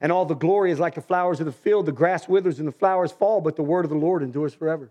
and 0.00 0.10
all 0.10 0.24
the 0.24 0.34
glory 0.34 0.72
is 0.72 0.80
like 0.80 0.94
the 0.94 1.00
flowers 1.00 1.38
of 1.40 1.46
the 1.46 1.52
field. 1.52 1.86
The 1.86 1.92
grass 1.92 2.28
withers 2.28 2.58
and 2.58 2.66
the 2.66 2.72
flowers 2.72 3.12
fall, 3.12 3.40
but 3.40 3.56
the 3.56 3.62
word 3.62 3.84
of 3.84 3.90
the 3.90 3.96
Lord 3.96 4.22
endures 4.22 4.52
forever. 4.52 4.90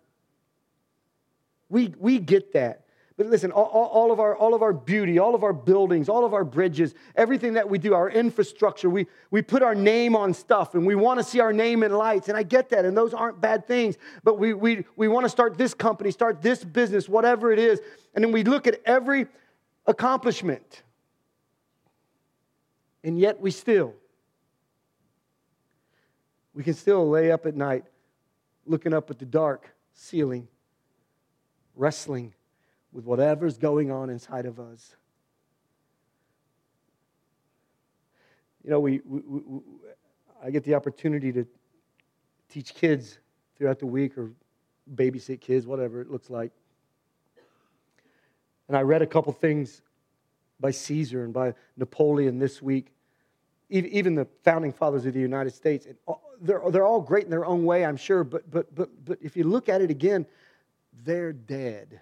We, 1.69 1.93
we 1.99 2.19
get 2.19 2.53
that. 2.53 2.82
But 3.15 3.27
listen, 3.27 3.51
all, 3.51 3.65
all, 3.65 4.11
of 4.11 4.19
our, 4.19 4.35
all 4.35 4.55
of 4.55 4.63
our 4.63 4.73
beauty, 4.73 5.19
all 5.19 5.35
of 5.35 5.43
our 5.43 5.53
buildings, 5.53 6.09
all 6.09 6.25
of 6.25 6.33
our 6.33 6.43
bridges, 6.43 6.95
everything 7.15 7.53
that 7.53 7.69
we 7.69 7.77
do, 7.77 7.93
our 7.93 8.09
infrastructure, 8.09 8.89
we, 8.89 9.05
we 9.29 9.43
put 9.43 9.61
our 9.61 9.75
name 9.75 10.15
on 10.15 10.33
stuff 10.33 10.73
and 10.73 10.85
we 10.85 10.95
want 10.95 11.19
to 11.19 11.23
see 11.23 11.39
our 11.39 11.53
name 11.53 11.83
in 11.83 11.93
lights. 11.93 12.27
And 12.27 12.35
I 12.35 12.41
get 12.41 12.69
that, 12.69 12.85
and 12.85 12.97
those 12.97 13.13
aren't 13.13 13.39
bad 13.39 13.67
things. 13.67 13.97
But 14.23 14.39
we, 14.39 14.55
we, 14.55 14.85
we 14.95 15.07
want 15.07 15.25
to 15.25 15.29
start 15.29 15.59
this 15.59 15.75
company, 15.75 16.09
start 16.09 16.41
this 16.41 16.63
business, 16.63 17.07
whatever 17.07 17.51
it 17.51 17.59
is. 17.59 17.79
And 18.15 18.23
then 18.23 18.31
we 18.31 18.43
look 18.43 18.65
at 18.65 18.81
every 18.83 19.27
accomplishment. 19.85 20.81
And 23.03 23.19
yet 23.19 23.39
we 23.39 23.51
still, 23.51 23.93
we 26.55 26.63
can 26.63 26.73
still 26.73 27.07
lay 27.07 27.31
up 27.31 27.45
at 27.45 27.55
night 27.55 27.83
looking 28.65 28.93
up 28.93 29.11
at 29.11 29.19
the 29.19 29.25
dark 29.25 29.69
ceiling, 29.93 30.47
wrestling 31.75 32.33
with 32.93 33.05
whatever's 33.05 33.57
going 33.57 33.91
on 33.91 34.09
inside 34.09 34.45
of 34.45 34.59
us. 34.59 34.95
You 38.63 38.69
know, 38.69 38.79
we, 38.79 39.01
we, 39.03 39.21
we, 39.27 39.59
I 40.41 40.51
get 40.51 40.63
the 40.63 40.75
opportunity 40.75 41.33
to 41.33 41.45
teach 42.49 42.73
kids 42.73 43.17
throughout 43.57 43.79
the 43.79 43.87
week 43.87 44.17
or 44.17 44.31
babysit 44.95 45.41
kids, 45.41 45.65
whatever 45.65 46.01
it 46.01 46.09
looks 46.09 46.29
like. 46.29 46.51
And 48.67 48.77
I 48.77 48.81
read 48.81 49.01
a 49.01 49.07
couple 49.07 49.33
things 49.33 49.81
by 50.59 50.71
Caesar 50.71 51.23
and 51.23 51.33
by 51.33 51.55
Napoleon 51.75 52.39
this 52.39 52.61
week, 52.61 52.93
even 53.69 54.15
the 54.15 54.27
founding 54.43 54.71
fathers 54.71 55.05
of 55.05 55.13
the 55.13 55.19
United 55.19 55.53
States. 55.53 55.87
And 55.87 55.97
They're, 56.41 56.61
they're 56.69 56.85
all 56.85 57.01
great 57.01 57.25
in 57.25 57.31
their 57.31 57.45
own 57.45 57.65
way, 57.65 57.83
I'm 57.83 57.97
sure, 57.97 58.23
but, 58.23 58.49
but, 58.49 58.73
but, 58.73 58.89
but 59.03 59.17
if 59.21 59.35
you 59.35 59.43
look 59.43 59.67
at 59.67 59.81
it 59.81 59.89
again, 59.89 60.25
they're 61.03 61.33
dead. 61.33 61.99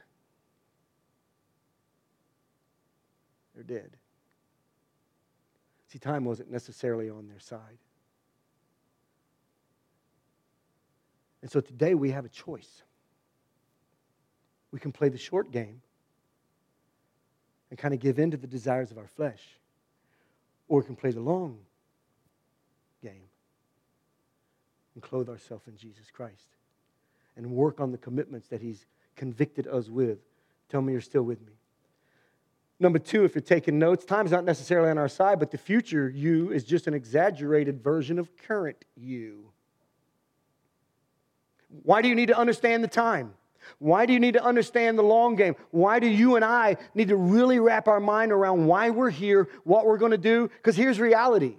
Dead. 3.63 3.97
See, 5.87 5.99
time 5.99 6.23
wasn't 6.23 6.49
necessarily 6.51 7.09
on 7.09 7.27
their 7.27 7.39
side. 7.39 7.77
And 11.41 11.51
so 11.51 11.59
today 11.59 11.95
we 11.95 12.11
have 12.11 12.25
a 12.25 12.29
choice. 12.29 12.83
We 14.71 14.79
can 14.79 14.91
play 14.91 15.09
the 15.09 15.17
short 15.17 15.51
game 15.51 15.81
and 17.69 17.79
kind 17.79 17.93
of 17.93 17.99
give 17.99 18.19
in 18.19 18.31
to 18.31 18.37
the 18.37 18.47
desires 18.47 18.91
of 18.91 18.97
our 18.97 19.07
flesh, 19.07 19.41
or 20.67 20.79
we 20.79 20.85
can 20.85 20.95
play 20.95 21.11
the 21.11 21.21
long 21.21 21.57
game 23.03 23.27
and 24.93 25.03
clothe 25.03 25.29
ourselves 25.29 25.67
in 25.67 25.75
Jesus 25.75 26.11
Christ 26.11 26.47
and 27.35 27.51
work 27.51 27.79
on 27.79 27.91
the 27.91 27.97
commitments 27.97 28.47
that 28.49 28.61
He's 28.61 28.85
convicted 29.15 29.67
us 29.67 29.89
with. 29.89 30.19
Tell 30.69 30.81
me 30.81 30.93
you're 30.93 31.01
still 31.01 31.23
with 31.23 31.41
me. 31.41 31.53
Number 32.81 32.97
two, 32.97 33.25
if 33.25 33.35
you're 33.35 33.43
taking 33.43 33.77
notes, 33.77 34.05
time's 34.05 34.31
not 34.31 34.43
necessarily 34.43 34.89
on 34.89 34.97
our 34.97 35.07
side, 35.07 35.37
but 35.37 35.51
the 35.51 35.57
future 35.59 36.09
you 36.09 36.51
is 36.51 36.63
just 36.63 36.87
an 36.87 36.95
exaggerated 36.95 37.83
version 37.83 38.17
of 38.17 38.35
current 38.35 38.85
you. 38.97 39.51
Why 41.83 42.01
do 42.01 42.09
you 42.09 42.15
need 42.15 42.29
to 42.29 42.37
understand 42.37 42.83
the 42.83 42.87
time? 42.87 43.35
Why 43.77 44.07
do 44.07 44.13
you 44.13 44.19
need 44.19 44.33
to 44.33 44.43
understand 44.43 44.97
the 44.97 45.03
long 45.03 45.35
game? 45.35 45.55
Why 45.69 45.99
do 45.99 46.07
you 46.07 46.35
and 46.37 46.43
I 46.43 46.77
need 46.95 47.09
to 47.09 47.15
really 47.15 47.59
wrap 47.59 47.87
our 47.87 47.99
mind 47.99 48.31
around 48.31 48.65
why 48.65 48.89
we're 48.89 49.11
here, 49.11 49.47
what 49.63 49.85
we're 49.85 49.99
going 49.99 50.11
to 50.11 50.17
do? 50.17 50.49
Because 50.57 50.75
here's 50.75 50.99
reality 50.99 51.57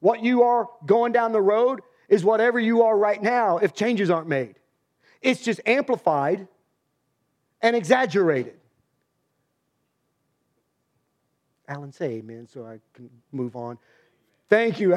what 0.00 0.20
you 0.20 0.42
are 0.42 0.68
going 0.84 1.12
down 1.12 1.30
the 1.30 1.40
road 1.40 1.80
is 2.08 2.24
whatever 2.24 2.58
you 2.58 2.82
are 2.82 2.98
right 2.98 3.22
now 3.22 3.58
if 3.58 3.72
changes 3.72 4.10
aren't 4.10 4.28
made. 4.28 4.56
It's 5.22 5.44
just 5.44 5.60
amplified 5.64 6.48
and 7.62 7.76
exaggerated. 7.76 8.56
Alan, 11.68 11.92
say 11.92 12.12
amen 12.12 12.46
so 12.46 12.64
I 12.64 12.78
can 12.94 13.10
move 13.32 13.56
on. 13.56 13.78
Thank 14.48 14.78
you. 14.78 14.96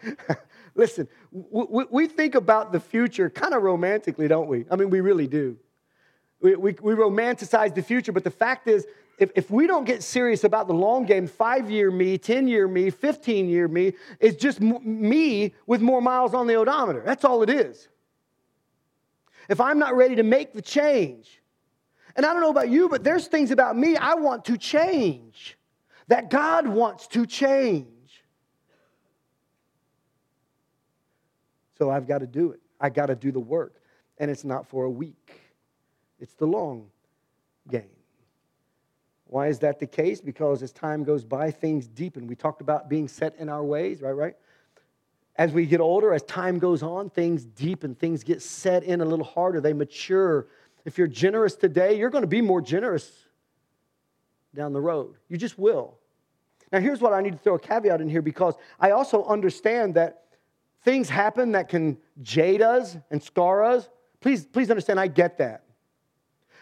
Listen, 0.74 1.06
we, 1.30 1.84
we 1.90 2.06
think 2.08 2.34
about 2.34 2.72
the 2.72 2.80
future 2.80 3.30
kind 3.30 3.54
of 3.54 3.62
romantically, 3.62 4.26
don't 4.26 4.48
we? 4.48 4.64
I 4.70 4.76
mean, 4.76 4.90
we 4.90 5.00
really 5.00 5.28
do. 5.28 5.56
We, 6.40 6.56
we, 6.56 6.76
we 6.82 6.94
romanticize 6.94 7.74
the 7.74 7.82
future, 7.82 8.10
but 8.10 8.24
the 8.24 8.30
fact 8.30 8.66
is, 8.66 8.86
if, 9.18 9.30
if 9.36 9.50
we 9.50 9.68
don't 9.68 9.84
get 9.84 10.02
serious 10.02 10.42
about 10.42 10.66
the 10.66 10.74
long 10.74 11.06
game, 11.06 11.28
five 11.28 11.70
year 11.70 11.92
me, 11.92 12.18
10 12.18 12.48
year 12.48 12.66
me, 12.66 12.90
15 12.90 13.48
year 13.48 13.68
me, 13.68 13.92
is 14.18 14.34
just 14.34 14.60
me 14.60 15.54
with 15.66 15.80
more 15.80 16.02
miles 16.02 16.34
on 16.34 16.48
the 16.48 16.56
odometer. 16.56 17.02
That's 17.06 17.24
all 17.24 17.42
it 17.44 17.50
is. 17.50 17.88
If 19.48 19.60
I'm 19.60 19.78
not 19.78 19.94
ready 19.94 20.16
to 20.16 20.24
make 20.24 20.52
the 20.52 20.62
change, 20.62 21.40
and 22.16 22.26
I 22.26 22.32
don't 22.32 22.42
know 22.42 22.50
about 22.50 22.70
you, 22.70 22.88
but 22.88 23.04
there's 23.04 23.28
things 23.28 23.52
about 23.52 23.76
me 23.76 23.96
I 23.96 24.14
want 24.14 24.44
to 24.46 24.58
change 24.58 25.56
that 26.08 26.30
God 26.30 26.66
wants 26.66 27.06
to 27.08 27.26
change. 27.26 27.86
So 31.78 31.90
I've 31.90 32.06
got 32.06 32.18
to 32.18 32.26
do 32.26 32.52
it. 32.52 32.60
I 32.80 32.90
got 32.90 33.06
to 33.06 33.14
do 33.14 33.32
the 33.32 33.40
work. 33.40 33.80
And 34.18 34.30
it's 34.30 34.44
not 34.44 34.66
for 34.66 34.84
a 34.84 34.90
week, 34.90 35.40
it's 36.20 36.34
the 36.34 36.46
long 36.46 36.86
game. 37.70 37.90
Why 39.26 39.48
is 39.48 39.58
that 39.60 39.80
the 39.80 39.86
case? 39.86 40.20
Because 40.20 40.62
as 40.62 40.70
time 40.70 41.02
goes 41.02 41.24
by, 41.24 41.50
things 41.50 41.86
deepen. 41.86 42.26
We 42.26 42.36
talked 42.36 42.60
about 42.60 42.88
being 42.88 43.08
set 43.08 43.34
in 43.38 43.48
our 43.48 43.64
ways, 43.64 44.00
right? 44.00 44.12
Right? 44.12 44.36
As 45.36 45.50
we 45.50 45.66
get 45.66 45.80
older, 45.80 46.14
as 46.14 46.22
time 46.22 46.60
goes 46.60 46.84
on, 46.84 47.10
things 47.10 47.44
deepen, 47.44 47.96
things 47.96 48.22
get 48.22 48.40
set 48.40 48.84
in 48.84 49.00
a 49.00 49.04
little 49.04 49.24
harder, 49.24 49.60
they 49.60 49.72
mature. 49.72 50.46
If 50.84 50.96
you're 50.98 51.08
generous 51.08 51.56
today, 51.56 51.98
you're 51.98 52.10
going 52.10 52.22
to 52.22 52.28
be 52.28 52.40
more 52.40 52.60
generous 52.60 53.23
down 54.54 54.72
the 54.72 54.80
road. 54.80 55.14
You 55.28 55.36
just 55.36 55.58
will. 55.58 55.98
Now, 56.72 56.80
here's 56.80 57.00
what 57.00 57.12
I 57.12 57.20
need 57.20 57.32
to 57.32 57.38
throw 57.38 57.54
a 57.54 57.58
caveat 57.58 58.00
in 58.00 58.08
here 58.08 58.22
because 58.22 58.54
I 58.80 58.90
also 58.90 59.24
understand 59.24 59.94
that 59.94 60.24
things 60.82 61.08
happen 61.08 61.52
that 61.52 61.68
can 61.68 61.98
jade 62.22 62.62
us 62.62 62.96
and 63.10 63.22
scar 63.22 63.64
us. 63.64 63.88
Please, 64.20 64.44
please 64.44 64.70
understand, 64.70 64.98
I 64.98 65.06
get 65.06 65.38
that. 65.38 65.64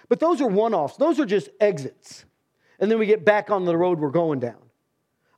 But 0.09 0.21
those 0.21 0.41
are 0.41 0.49
one 0.49 0.75
offs, 0.75 0.97
those 0.97 1.19
are 1.19 1.27
just 1.27 1.49
exits. 1.61 2.25
And 2.79 2.91
then 2.91 2.99
we 2.99 3.07
get 3.07 3.25
back 3.25 3.51
on 3.51 3.65
the 3.65 3.77
road 3.77 4.01
we're 4.01 4.11
going 4.11 4.41
down. 4.41 4.59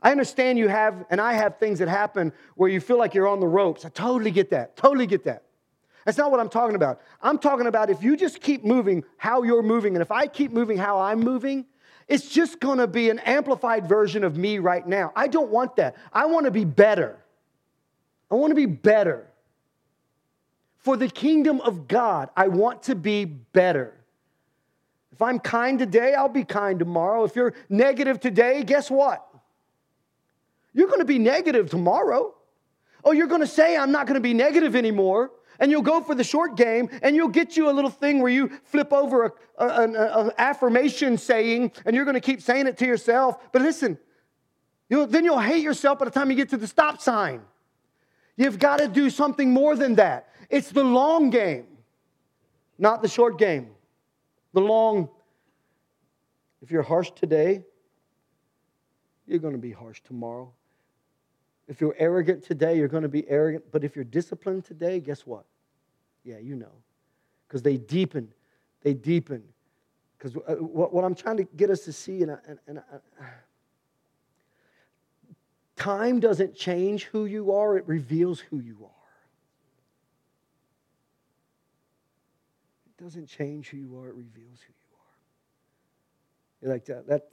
I 0.02 0.10
understand 0.10 0.58
you 0.58 0.68
have, 0.68 1.06
and 1.10 1.20
I 1.20 1.32
have 1.32 1.58
things 1.58 1.78
that 1.78 1.88
happen 1.88 2.32
where 2.56 2.68
you 2.68 2.80
feel 2.80 2.98
like 2.98 3.14
you're 3.14 3.28
on 3.28 3.40
the 3.40 3.46
ropes. 3.46 3.84
I 3.84 3.88
totally 3.88 4.30
get 4.30 4.50
that. 4.50 4.76
Totally 4.76 5.06
get 5.06 5.24
that. 5.24 5.44
That's 6.04 6.18
not 6.18 6.30
what 6.30 6.40
I'm 6.40 6.50
talking 6.50 6.76
about. 6.76 7.00
I'm 7.22 7.38
talking 7.38 7.66
about 7.66 7.88
if 7.88 8.02
you 8.02 8.16
just 8.16 8.40
keep 8.40 8.64
moving 8.64 9.04
how 9.16 9.42
you're 9.42 9.62
moving, 9.62 9.94
and 9.94 10.02
if 10.02 10.10
I 10.10 10.26
keep 10.26 10.52
moving 10.52 10.76
how 10.76 11.00
I'm 11.00 11.20
moving, 11.20 11.64
it's 12.08 12.28
just 12.28 12.60
to 12.78 12.86
be 12.86 13.10
an 13.10 13.18
amplified 13.20 13.88
version 13.88 14.24
of 14.24 14.36
me 14.36 14.58
right 14.58 14.86
now. 14.86 15.12
I 15.16 15.28
don't 15.28 15.50
want 15.50 15.76
that. 15.76 15.96
I 16.12 16.26
want 16.26 16.44
to 16.44 16.50
be 16.50 16.64
better. 16.64 17.16
I 18.30 18.34
want 18.34 18.50
to 18.50 18.54
be 18.54 18.66
better. 18.66 19.26
For 20.78 20.96
the 20.96 21.08
kingdom 21.08 21.60
of 21.62 21.88
God, 21.88 22.28
I 22.36 22.48
want 22.48 22.82
to 22.84 22.94
be 22.94 23.24
better. 23.24 23.94
If 25.12 25.22
I'm 25.22 25.38
kind 25.38 25.78
today, 25.78 26.14
I'll 26.14 26.28
be 26.28 26.44
kind 26.44 26.78
tomorrow. 26.78 27.24
If 27.24 27.36
you're 27.36 27.54
negative 27.68 28.20
today, 28.20 28.64
guess 28.64 28.90
what? 28.90 29.26
You're 30.74 30.88
to 30.98 31.06
be 31.06 31.18
negative 31.18 31.70
tomorrow. 31.70 32.34
Oh, 33.04 33.12
you're 33.12 33.28
to 33.40 33.46
say, 33.46 33.76
I'm 33.76 33.92
not 33.92 34.06
to 34.16 34.20
be 34.20 34.34
negative 34.34 34.74
anymore. 34.74 35.30
And 35.60 35.70
you'll 35.70 35.82
go 35.82 36.00
for 36.00 36.14
the 36.14 36.24
short 36.24 36.56
game 36.56 36.90
and 37.02 37.14
you'll 37.14 37.28
get 37.28 37.56
you 37.56 37.70
a 37.70 37.72
little 37.72 37.90
thing 37.90 38.20
where 38.20 38.32
you 38.32 38.50
flip 38.64 38.92
over 38.92 39.24
a 39.24 39.32
an 39.58 40.32
affirmation 40.38 41.16
saying 41.16 41.72
and 41.84 41.94
you're 41.94 42.04
going 42.04 42.14
to 42.14 42.20
keep 42.20 42.42
saying 42.42 42.66
it 42.66 42.76
to 42.78 42.86
yourself. 42.86 43.52
But 43.52 43.62
listen, 43.62 43.98
you'll, 44.88 45.06
then 45.06 45.24
you'll 45.24 45.38
hate 45.38 45.62
yourself 45.62 45.98
by 45.98 46.06
the 46.06 46.10
time 46.10 46.30
you 46.30 46.36
get 46.36 46.50
to 46.50 46.56
the 46.56 46.66
stop 46.66 47.00
sign. 47.00 47.42
You've 48.36 48.58
got 48.58 48.78
to 48.80 48.88
do 48.88 49.10
something 49.10 49.50
more 49.52 49.76
than 49.76 49.94
that. 49.94 50.30
It's 50.50 50.70
the 50.70 50.84
long 50.84 51.30
game, 51.30 51.66
not 52.78 53.00
the 53.00 53.08
short 53.08 53.38
game. 53.38 53.70
The 54.52 54.60
long, 54.60 55.08
if 56.62 56.70
you're 56.70 56.82
harsh 56.82 57.10
today, 57.12 57.62
you're 59.26 59.38
going 59.38 59.54
to 59.54 59.60
be 59.60 59.72
harsh 59.72 60.00
tomorrow. 60.02 60.52
If 61.66 61.80
you're 61.80 61.96
arrogant 61.98 62.44
today, 62.44 62.76
you're 62.76 62.88
going 62.88 63.04
to 63.04 63.08
be 63.08 63.28
arrogant. 63.28 63.64
But 63.72 63.84
if 63.84 63.96
you're 63.96 64.04
disciplined 64.04 64.64
today, 64.64 65.00
guess 65.00 65.26
what? 65.26 65.44
Yeah, 66.22 66.38
you 66.38 66.56
know. 66.56 66.72
Because 67.48 67.62
they 67.62 67.76
deepen. 67.76 68.28
They 68.82 68.94
deepen. 68.94 69.42
Because 70.18 70.36
uh, 70.36 70.54
what, 70.54 71.04
I'm 71.04 71.14
trying 71.14 71.38
to 71.38 71.44
get 71.44 71.70
us 71.70 71.80
to 71.80 71.92
see, 71.92 72.22
and, 72.22 72.38
and, 72.46 72.58
and 72.66 72.80
time 75.76 76.20
doesn't 76.20 76.54
change 76.54 77.04
who 77.04 77.26
you 77.26 77.52
are, 77.52 77.78
it 77.78 77.86
reveals 77.86 78.40
who 78.40 78.60
you 78.60 78.78
are. 78.82 78.90
It 82.86 83.02
doesn't 83.02 83.26
change 83.26 83.68
who 83.68 83.78
you 83.78 83.98
are, 83.98 84.08
it 84.08 84.14
reveals 84.14 84.60
who 84.60 84.72
you 84.72 84.92
are. 84.92 84.98
You're 86.62 86.72
like 86.72 86.84
that, 86.86 87.06
that 87.08 87.28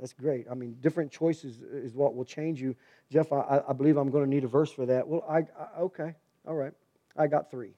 that's 0.00 0.12
great. 0.12 0.46
I 0.50 0.54
mean, 0.54 0.76
different 0.80 1.10
choices 1.10 1.60
is 1.60 1.94
what 1.94 2.14
will 2.14 2.24
change 2.24 2.60
you. 2.60 2.74
Jeff, 3.10 3.32
I, 3.32 3.62
I 3.68 3.72
believe 3.72 3.96
I'm 3.96 4.10
going 4.10 4.24
to 4.24 4.30
need 4.30 4.44
a 4.44 4.48
verse 4.48 4.72
for 4.72 4.86
that. 4.86 5.06
Well, 5.06 5.24
I, 5.28 5.38
I 5.38 5.80
okay, 5.80 6.14
all 6.46 6.54
right. 6.54 6.72
I 7.16 7.26
got 7.26 7.50
three. 7.50 7.74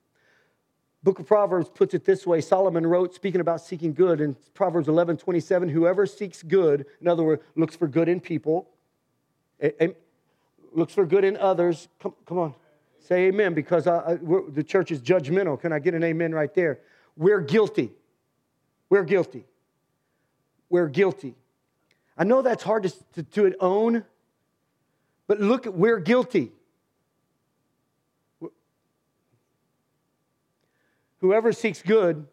Book 1.02 1.18
of 1.18 1.26
Proverbs 1.26 1.68
puts 1.68 1.92
it 1.92 2.04
this 2.04 2.26
way. 2.26 2.40
Solomon 2.40 2.86
wrote, 2.86 3.14
speaking 3.14 3.42
about 3.42 3.60
seeking 3.60 3.92
good 3.92 4.22
in 4.22 4.34
Proverbs 4.54 4.88
11, 4.88 5.18
27, 5.18 5.68
whoever 5.68 6.06
seeks 6.06 6.42
good, 6.42 6.86
in 7.00 7.08
other 7.08 7.22
words, 7.22 7.42
looks 7.56 7.76
for 7.76 7.86
good 7.86 8.08
in 8.08 8.20
people, 8.20 8.70
and 9.60 9.94
looks 10.72 10.94
for 10.94 11.04
good 11.04 11.24
in 11.24 11.36
others. 11.36 11.88
Come, 12.00 12.14
come 12.24 12.38
on, 12.38 12.54
say 13.00 13.26
amen, 13.26 13.52
because 13.52 13.86
I, 13.86 14.18
the 14.48 14.64
church 14.66 14.90
is 14.90 15.02
judgmental. 15.02 15.60
Can 15.60 15.74
I 15.74 15.78
get 15.78 15.92
an 15.92 16.02
amen 16.02 16.34
right 16.34 16.54
there? 16.54 16.80
We're 17.16 17.40
guilty. 17.40 17.92
We're 18.88 19.04
guilty. 19.04 19.44
We're 20.70 20.88
guilty. 20.88 21.34
I 22.16 22.24
know 22.24 22.42
that's 22.42 22.62
hard 22.62 22.84
to, 22.84 22.92
to, 23.14 23.22
to 23.22 23.56
own, 23.60 24.04
but 25.26 25.40
look, 25.40 25.66
we're 25.66 25.98
guilty. 25.98 26.52
Whoever 31.20 31.52
seeks 31.52 31.82
good 31.82 32.26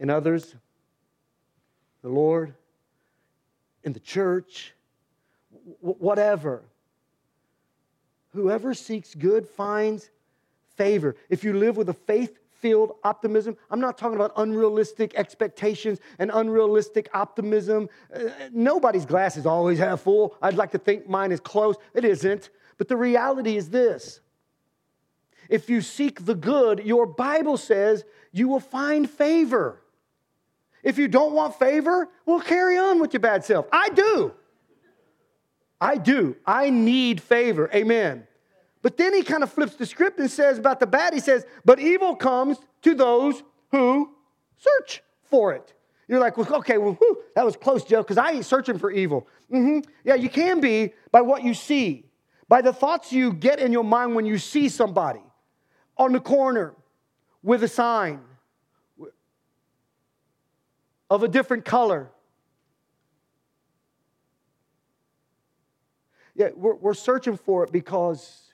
in 0.00 0.10
others, 0.10 0.54
the 2.00 2.08
Lord, 2.08 2.54
in 3.84 3.92
the 3.92 4.00
church, 4.00 4.72
whatever, 5.80 6.62
whoever 8.32 8.74
seeks 8.74 9.14
good 9.14 9.46
finds 9.46 10.10
favor. 10.76 11.14
If 11.28 11.44
you 11.44 11.52
live 11.52 11.76
with 11.76 11.88
a 11.88 11.94
faith 11.94 12.38
filled 12.62 12.92
optimism. 13.04 13.56
I'm 13.70 13.80
not 13.80 13.98
talking 13.98 14.16
about 14.16 14.32
unrealistic 14.36 15.14
expectations 15.16 15.98
and 16.18 16.30
unrealistic 16.32 17.10
optimism. 17.12 17.90
Uh, 18.14 18.30
nobody's 18.52 19.04
glass 19.04 19.36
is 19.36 19.44
always 19.44 19.78
half 19.78 20.00
full. 20.00 20.36
I'd 20.40 20.54
like 20.54 20.70
to 20.70 20.78
think 20.78 21.08
mine 21.08 21.32
is 21.32 21.40
close. 21.40 21.76
It 21.92 22.04
isn't. 22.04 22.48
But 22.78 22.88
the 22.88 22.96
reality 22.96 23.56
is 23.56 23.68
this 23.68 24.20
if 25.48 25.68
you 25.68 25.82
seek 25.82 26.24
the 26.24 26.34
good, 26.34 26.80
your 26.86 27.04
Bible 27.04 27.58
says 27.58 28.04
you 28.30 28.48
will 28.48 28.60
find 28.60 29.10
favor. 29.10 29.82
If 30.82 30.98
you 30.98 31.08
don't 31.08 31.32
want 31.32 31.58
favor, 31.58 32.08
well, 32.26 32.40
carry 32.40 32.78
on 32.78 33.00
with 33.00 33.12
your 33.12 33.20
bad 33.20 33.44
self. 33.44 33.66
I 33.70 33.90
do. 33.90 34.32
I 35.80 35.96
do. 35.96 36.36
I 36.46 36.70
need 36.70 37.20
favor. 37.20 37.68
Amen. 37.74 38.26
But 38.82 38.96
then 38.96 39.14
he 39.14 39.22
kind 39.22 39.44
of 39.44 39.52
flips 39.52 39.76
the 39.76 39.86
script 39.86 40.18
and 40.18 40.30
says 40.30 40.58
about 40.58 40.80
the 40.80 40.86
bad, 40.86 41.14
he 41.14 41.20
says, 41.20 41.46
but 41.64 41.78
evil 41.78 42.16
comes 42.16 42.58
to 42.82 42.94
those 42.94 43.42
who 43.70 44.10
search 44.58 45.02
for 45.22 45.52
it. 45.52 45.72
You're 46.08 46.20
like, 46.20 46.36
well, 46.36 46.56
okay, 46.56 46.78
well, 46.78 46.94
whew, 46.94 47.22
that 47.36 47.44
was 47.44 47.56
close, 47.56 47.84
Joe, 47.84 48.02
because 48.02 48.18
I 48.18 48.32
ain't 48.32 48.44
searching 48.44 48.78
for 48.78 48.90
evil. 48.90 49.28
Mm-hmm. 49.50 49.88
Yeah, 50.04 50.16
you 50.16 50.28
can 50.28 50.60
be 50.60 50.92
by 51.12 51.20
what 51.20 51.44
you 51.44 51.54
see, 51.54 52.04
by 52.48 52.60
the 52.60 52.72
thoughts 52.72 53.12
you 53.12 53.32
get 53.32 53.60
in 53.60 53.72
your 53.72 53.84
mind 53.84 54.16
when 54.16 54.26
you 54.26 54.36
see 54.36 54.68
somebody 54.68 55.22
on 55.96 56.12
the 56.12 56.20
corner 56.20 56.74
with 57.42 57.62
a 57.62 57.68
sign 57.68 58.20
of 61.08 61.22
a 61.22 61.28
different 61.28 61.64
color. 61.64 62.10
Yeah, 66.34 66.48
we're, 66.56 66.74
we're 66.74 66.94
searching 66.94 67.36
for 67.36 67.64
it 67.64 67.72
because 67.72 68.51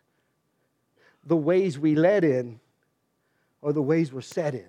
the 1.29 1.37
ways 1.37 1.79
we 1.79 1.95
let 1.95 2.24
in 2.24 2.59
or 3.61 3.72
the 3.72 3.83
ways 3.83 4.12
we're 4.12 4.20
set 4.22 4.55
in. 4.55 4.68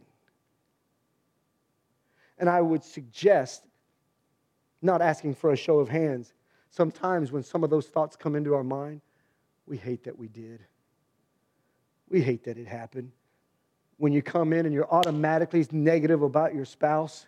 And 2.38 2.50
I 2.50 2.62
would 2.62 2.84
suggest, 2.84 3.64
not 4.82 5.02
asking 5.02 5.36
for 5.36 5.54
a 5.54 5.56
show 5.56 5.80
of 5.80 5.88
hands, 5.88 6.34
sometimes 6.70 7.32
when 7.32 7.44
some 7.44 7.64
of 7.64 7.70
those 7.70 7.88
thoughts 7.88 8.16
come 8.16 8.36
into 8.36 8.54
our 8.54 8.64
mind, 8.64 9.02
we 9.66 9.78
hate 9.78 10.04
that 10.04 10.18
we 10.18 10.28
did. 10.28 10.60
We 12.10 12.22
hate 12.22 12.44
that 12.44 12.58
it 12.58 12.68
happened. 12.68 13.12
When 13.98 14.12
you 14.12 14.22
come 14.22 14.52
in 14.52 14.66
and 14.66 14.74
you're 14.74 14.92
automatically 14.92 15.66
negative 15.72 16.24
about 16.24 16.54
your 16.54 16.66
spouse, 16.66 17.28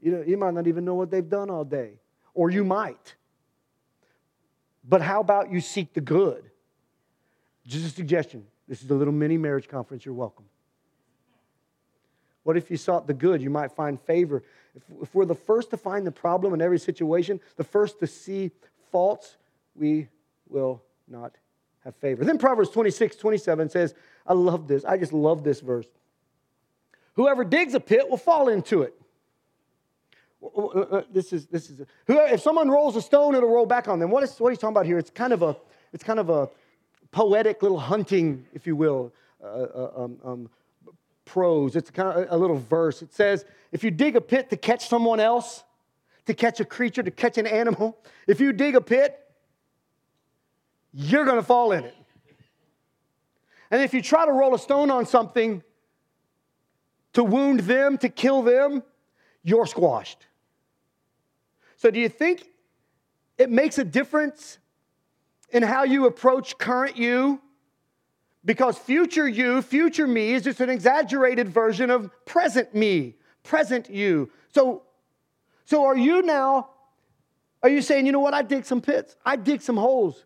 you, 0.00 0.12
know, 0.12 0.22
you 0.24 0.36
might 0.36 0.54
not 0.54 0.68
even 0.68 0.84
know 0.84 0.94
what 0.94 1.10
they've 1.10 1.28
done 1.28 1.50
all 1.50 1.64
day, 1.64 1.98
or 2.32 2.50
you 2.50 2.64
might. 2.64 3.16
But 4.84 5.02
how 5.02 5.20
about 5.20 5.50
you 5.50 5.60
seek 5.60 5.94
the 5.94 6.00
good? 6.00 6.50
Just 7.66 7.86
a 7.86 7.88
suggestion. 7.88 8.44
This 8.68 8.82
is 8.82 8.90
a 8.90 8.94
little 8.94 9.12
mini 9.12 9.36
marriage 9.36 9.68
conference. 9.68 10.04
You're 10.04 10.14
welcome. 10.14 10.44
What 12.42 12.56
if 12.56 12.70
you 12.70 12.76
sought 12.76 13.06
the 13.06 13.14
good? 13.14 13.40
You 13.40 13.50
might 13.50 13.72
find 13.72 14.00
favor. 14.00 14.42
If, 14.74 14.82
if, 15.02 15.14
we're 15.14 15.24
the 15.24 15.34
first 15.34 15.70
to 15.70 15.76
find 15.76 16.06
the 16.06 16.12
problem 16.12 16.52
in 16.52 16.60
every 16.60 16.78
situation, 16.78 17.40
the 17.56 17.64
first 17.64 18.00
to 18.00 18.06
see 18.06 18.50
faults, 18.92 19.36
we 19.74 20.08
will 20.48 20.82
not 21.08 21.32
have 21.84 21.96
favor. 21.96 22.24
Then 22.24 22.38
Proverbs 22.38 22.70
26, 22.70 23.16
27 23.16 23.70
says, 23.70 23.94
I 24.26 24.34
love 24.34 24.68
this. 24.68 24.84
I 24.84 24.98
just 24.98 25.12
love 25.12 25.42
this 25.42 25.60
verse. 25.60 25.86
Whoever 27.14 27.44
digs 27.44 27.74
a 27.74 27.80
pit 27.80 28.08
will 28.08 28.16
fall 28.16 28.48
into 28.48 28.82
it. 28.82 28.94
Uh, 30.42 30.66
uh, 30.66 31.02
this 31.10 31.32
is 31.32 31.46
this 31.46 31.70
is 31.70 31.80
if 32.06 32.40
someone 32.42 32.68
rolls 32.68 32.96
a 32.96 33.02
stone, 33.02 33.34
it'll 33.34 33.48
roll 33.48 33.64
back 33.64 33.88
on 33.88 33.98
them. 33.98 34.10
What 34.10 34.22
is 34.22 34.38
what 34.38 34.50
he's 34.50 34.58
talking 34.58 34.74
about 34.74 34.84
here? 34.84 34.98
It's 34.98 35.08
kind 35.08 35.32
of 35.32 35.42
a 35.42 35.56
it's 35.92 36.04
kind 36.04 36.18
of 36.18 36.28
a 36.28 36.50
poetic 37.14 37.62
little 37.62 37.78
hunting, 37.78 38.44
if 38.52 38.66
you 38.66 38.74
will, 38.74 39.12
uh, 39.40 39.46
uh, 39.46 39.90
um, 39.96 40.18
um, 40.24 40.50
prose. 41.24 41.76
It's 41.76 41.88
kind 41.88 42.08
of 42.08 42.26
a 42.28 42.36
little 42.36 42.58
verse. 42.58 43.02
It 43.02 43.14
says, 43.14 43.44
if 43.70 43.84
you 43.84 43.92
dig 43.92 44.16
a 44.16 44.20
pit 44.20 44.50
to 44.50 44.56
catch 44.56 44.88
someone 44.88 45.20
else, 45.20 45.62
to 46.26 46.34
catch 46.34 46.58
a 46.58 46.64
creature, 46.64 47.04
to 47.04 47.12
catch 47.12 47.38
an 47.38 47.46
animal, 47.46 47.96
if 48.26 48.40
you 48.40 48.52
dig 48.52 48.74
a 48.74 48.80
pit, 48.80 49.16
you're 50.92 51.24
going 51.24 51.36
to 51.36 51.42
fall 51.44 51.70
in 51.70 51.84
it. 51.84 51.94
And 53.70 53.80
if 53.80 53.94
you 53.94 54.02
try 54.02 54.26
to 54.26 54.32
roll 54.32 54.52
a 54.52 54.58
stone 54.58 54.90
on 54.90 55.06
something 55.06 55.62
to 57.12 57.22
wound 57.22 57.60
them, 57.60 57.96
to 57.98 58.08
kill 58.08 58.42
them, 58.42 58.82
you're 59.44 59.66
squashed. 59.66 60.26
So, 61.76 61.92
do 61.92 62.00
you 62.00 62.08
think 62.08 62.48
it 63.38 63.50
makes 63.50 63.78
a 63.78 63.84
difference 63.84 64.58
in 65.50 65.62
how 65.62 65.84
you 65.84 66.06
approach 66.06 66.58
current 66.58 66.96
you 66.96 67.40
because 68.44 68.76
future 68.76 69.26
you, 69.26 69.62
future 69.62 70.06
me, 70.06 70.32
is 70.32 70.44
just 70.44 70.60
an 70.60 70.68
exaggerated 70.68 71.48
version 71.48 71.90
of 71.90 72.10
present 72.26 72.74
me, 72.74 73.14
present 73.42 73.88
you. 73.88 74.30
So, 74.52 74.82
so 75.64 75.84
are 75.84 75.96
you 75.96 76.22
now, 76.22 76.70
are 77.62 77.70
you 77.70 77.80
saying, 77.80 78.04
you 78.06 78.12
know 78.12 78.20
what, 78.20 78.34
I 78.34 78.42
dig 78.42 78.66
some 78.66 78.80
pits, 78.80 79.16
I 79.24 79.36
dig 79.36 79.62
some 79.62 79.76
holes. 79.76 80.24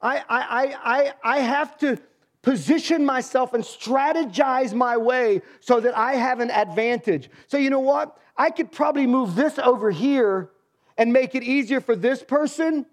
I, 0.00 0.18
I, 0.28 0.76
I, 0.82 1.12
I 1.22 1.38
have 1.40 1.76
to 1.78 1.98
position 2.42 3.04
myself 3.04 3.52
and 3.54 3.62
strategize 3.62 4.72
my 4.72 4.96
way 4.96 5.42
so 5.60 5.80
that 5.80 5.96
I 5.96 6.14
have 6.14 6.40
an 6.40 6.50
advantage. 6.50 7.30
So, 7.46 7.56
you 7.56 7.70
know 7.70 7.80
what? 7.80 8.16
I 8.36 8.50
could 8.50 8.70
probably 8.70 9.06
move 9.06 9.34
this 9.34 9.58
over 9.58 9.90
here 9.90 10.50
and 10.96 11.12
make 11.12 11.34
it 11.34 11.42
easier 11.42 11.80
for 11.80 11.96
this 11.96 12.22
person 12.22 12.86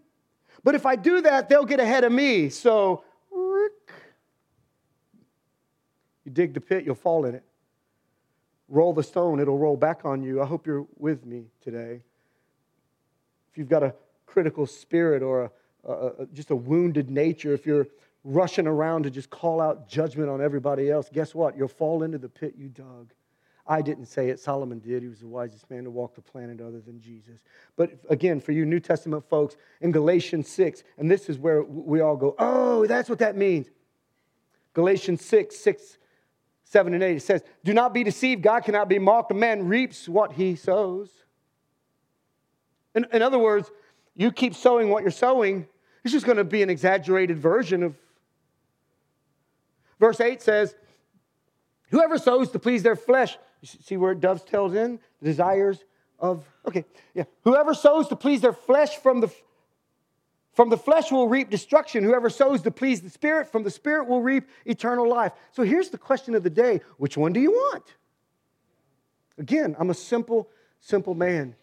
but 0.66 0.74
if 0.76 0.86
I 0.86 0.98
do 0.98 1.22
that, 1.22 1.48
they'll 1.48 1.64
get 1.64 1.80
ahead 1.80 2.04
of 2.04 2.12
me. 2.12 2.50
So, 2.50 3.04
you 6.26 6.32
dig 6.32 6.56
the 6.56 6.60
pit, 6.60 6.84
you'll 6.84 6.96
fall 6.96 7.26
in 7.26 7.36
it. 7.36 7.44
Roll 8.68 8.92
the 8.92 9.04
stone, 9.04 9.40
it'll 9.40 9.60
roll 9.60 9.78
back 9.78 10.06
on 10.06 10.24
you. 10.24 10.42
I 10.42 10.46
hope 10.46 10.66
you're 10.66 10.88
with 10.98 11.24
me 11.24 11.46
today. 11.62 12.02
If 13.52 13.60
you've 13.60 13.70
got 13.70 13.84
a 13.84 13.94
critical 14.26 14.66
spirit 14.66 15.22
or 15.22 15.44
a, 15.44 15.52
a, 15.88 16.08
a, 16.24 16.26
just 16.34 16.50
a 16.50 16.56
wounded 16.56 17.12
nature, 17.12 17.54
if 17.54 17.68
you're 17.68 17.88
rushing 18.24 18.66
around 18.66 19.04
to 19.04 19.12
just 19.12 19.30
call 19.30 19.62
out 19.62 19.88
judgment 19.88 20.30
on 20.30 20.42
everybody 20.42 20.90
else, 20.90 21.10
guess 21.14 21.36
what? 21.36 21.56
You'll 21.56 21.68
fall 21.68 22.02
into 22.02 22.18
the 22.18 22.28
pit 22.28 22.56
you 22.58 22.70
dug. 22.70 23.14
I 23.68 23.82
didn't 23.82 24.06
say 24.06 24.30
it, 24.30 24.40
Solomon 24.40 24.80
did. 24.80 25.02
He 25.02 25.10
was 25.10 25.20
the 25.20 25.28
wisest 25.28 25.70
man 25.72 25.86
to 25.86 25.90
walk 25.90 26.14
the 26.14 26.22
planet 26.22 26.62
other 26.62 26.80
than 26.80 27.02
Jesus. 27.02 27.40
But 27.76 27.92
again, 28.10 28.40
for 28.40 28.52
you 28.52 28.66
New 28.66 28.80
Testament 28.80 29.28
folks, 29.28 29.58
in 29.82 29.92
Galatians 29.92 30.48
6, 30.50 30.84
and 30.98 31.10
this 31.10 31.30
is 31.30 31.40
where 31.40 31.64
we 31.64 32.02
all 32.02 32.16
go, 32.16 32.36
oh, 32.38 32.86
that's 32.86 33.10
what 33.10 33.20
that 33.20 33.36
means. 33.36 33.68
Galatians 34.74 35.26
6, 35.26 35.56
6, 35.56 35.98
7, 36.66 36.94
and 36.94 37.02
8, 37.02 37.16
it 37.16 37.22
says, 37.22 37.44
Do 37.64 37.74
not 37.74 37.94
be 37.94 38.04
deceived. 38.04 38.44
God 38.44 38.64
cannot 38.64 38.88
be 38.88 39.00
mocked. 39.00 39.32
A 39.32 39.36
man 39.36 39.68
reaps 39.68 40.08
what 40.08 40.34
he 40.34 40.56
sows. 40.56 41.10
In, 42.94 43.08
in 43.12 43.22
other 43.22 43.40
words, 43.40 43.72
you 44.16 44.32
keep 44.32 44.54
sowing 44.54 44.90
what 44.90 45.02
you're 45.02 45.12
sowing, 45.12 45.68
it's 46.04 46.12
just 46.12 46.26
going 46.26 46.38
to 46.38 46.44
be 46.44 46.62
an 46.62 46.70
exaggerated 46.70 47.40
version 47.40 47.82
of. 47.82 47.96
Verse 50.00 50.20
8 50.22 50.42
says, 50.42 50.76
Whoever 51.90 52.18
sows 52.18 52.52
to 52.52 52.60
please 52.60 52.84
their 52.84 52.96
flesh, 52.96 53.38
see 53.66 53.98
where 53.98 54.12
it 54.12 54.20
dovetails 54.20 54.74
in? 54.74 55.00
The 55.22 55.26
desires 55.26 55.84
of, 56.20 56.46
okay, 56.68 56.86
yeah. 57.14 57.24
Whoever 57.44 57.74
sows 57.74 58.08
to 58.10 58.16
please 58.16 58.42
their 58.42 58.54
flesh 58.54 58.98
from 58.98 59.22
the 59.22 59.32
from 60.56 60.70
the 60.70 60.78
flesh 60.78 61.12
will 61.12 61.28
reap 61.28 61.50
destruction. 61.50 62.02
Whoever 62.02 62.30
sows 62.30 62.62
to 62.62 62.72
please 62.72 63.02
the 63.02 63.10
Spirit, 63.10 63.52
from 63.52 63.64
the 63.64 63.70
Spirit 63.70 64.08
will 64.08 64.22
reap 64.22 64.48
eternal 64.66 65.08
life. 65.08 65.34
So 65.52 65.64
here's 65.64 65.90
the 65.90 65.98
question 65.98 66.34
of 66.34 66.44
the 66.44 66.50
day 66.50 66.80
which 66.98 67.18
one 67.18 67.34
do 67.34 67.42
you 67.42 67.52
want? 67.52 67.84
Again, 69.38 69.76
I'm 69.78 69.90
a 69.90 69.94
simple, 69.94 70.50
simple 70.80 71.14
man. 71.14 71.56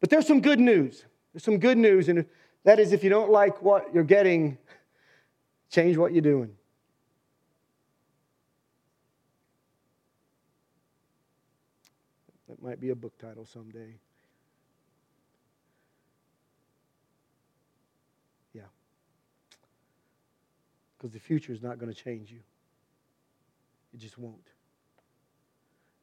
But 0.00 0.10
there's 0.10 0.26
some 0.26 0.42
good 0.42 0.60
news. 0.60 1.04
There's 1.32 1.44
some 1.44 1.58
good 1.58 1.78
news, 1.78 2.10
and 2.10 2.26
that 2.64 2.78
is 2.78 2.92
if 2.92 3.02
you 3.02 3.08
don't 3.08 3.30
like 3.30 3.62
what 3.62 3.94
you're 3.94 4.04
getting, 4.04 4.58
change 5.70 5.96
what 5.96 6.12
you're 6.12 6.20
doing. 6.20 6.50
That 12.48 12.53
might 12.64 12.80
be 12.80 12.90
a 12.90 12.94
book 12.94 13.16
title 13.18 13.44
someday. 13.44 13.94
Yeah. 18.54 18.62
Because 20.96 21.12
the 21.12 21.20
future 21.20 21.52
is 21.52 21.62
not 21.62 21.78
going 21.78 21.92
to 21.92 21.98
change 21.98 22.30
you. 22.30 22.40
It 23.92 24.00
just 24.00 24.18
won't. 24.18 24.48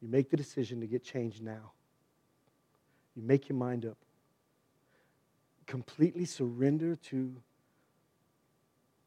You 0.01 0.07
make 0.07 0.29
the 0.29 0.37
decision 0.37 0.79
to 0.81 0.87
get 0.87 1.03
changed 1.03 1.41
now. 1.41 1.71
You 3.15 3.23
make 3.23 3.49
your 3.49 3.57
mind 3.57 3.85
up. 3.85 3.97
Completely 5.65 6.25
surrender 6.25 6.95
to 6.95 7.35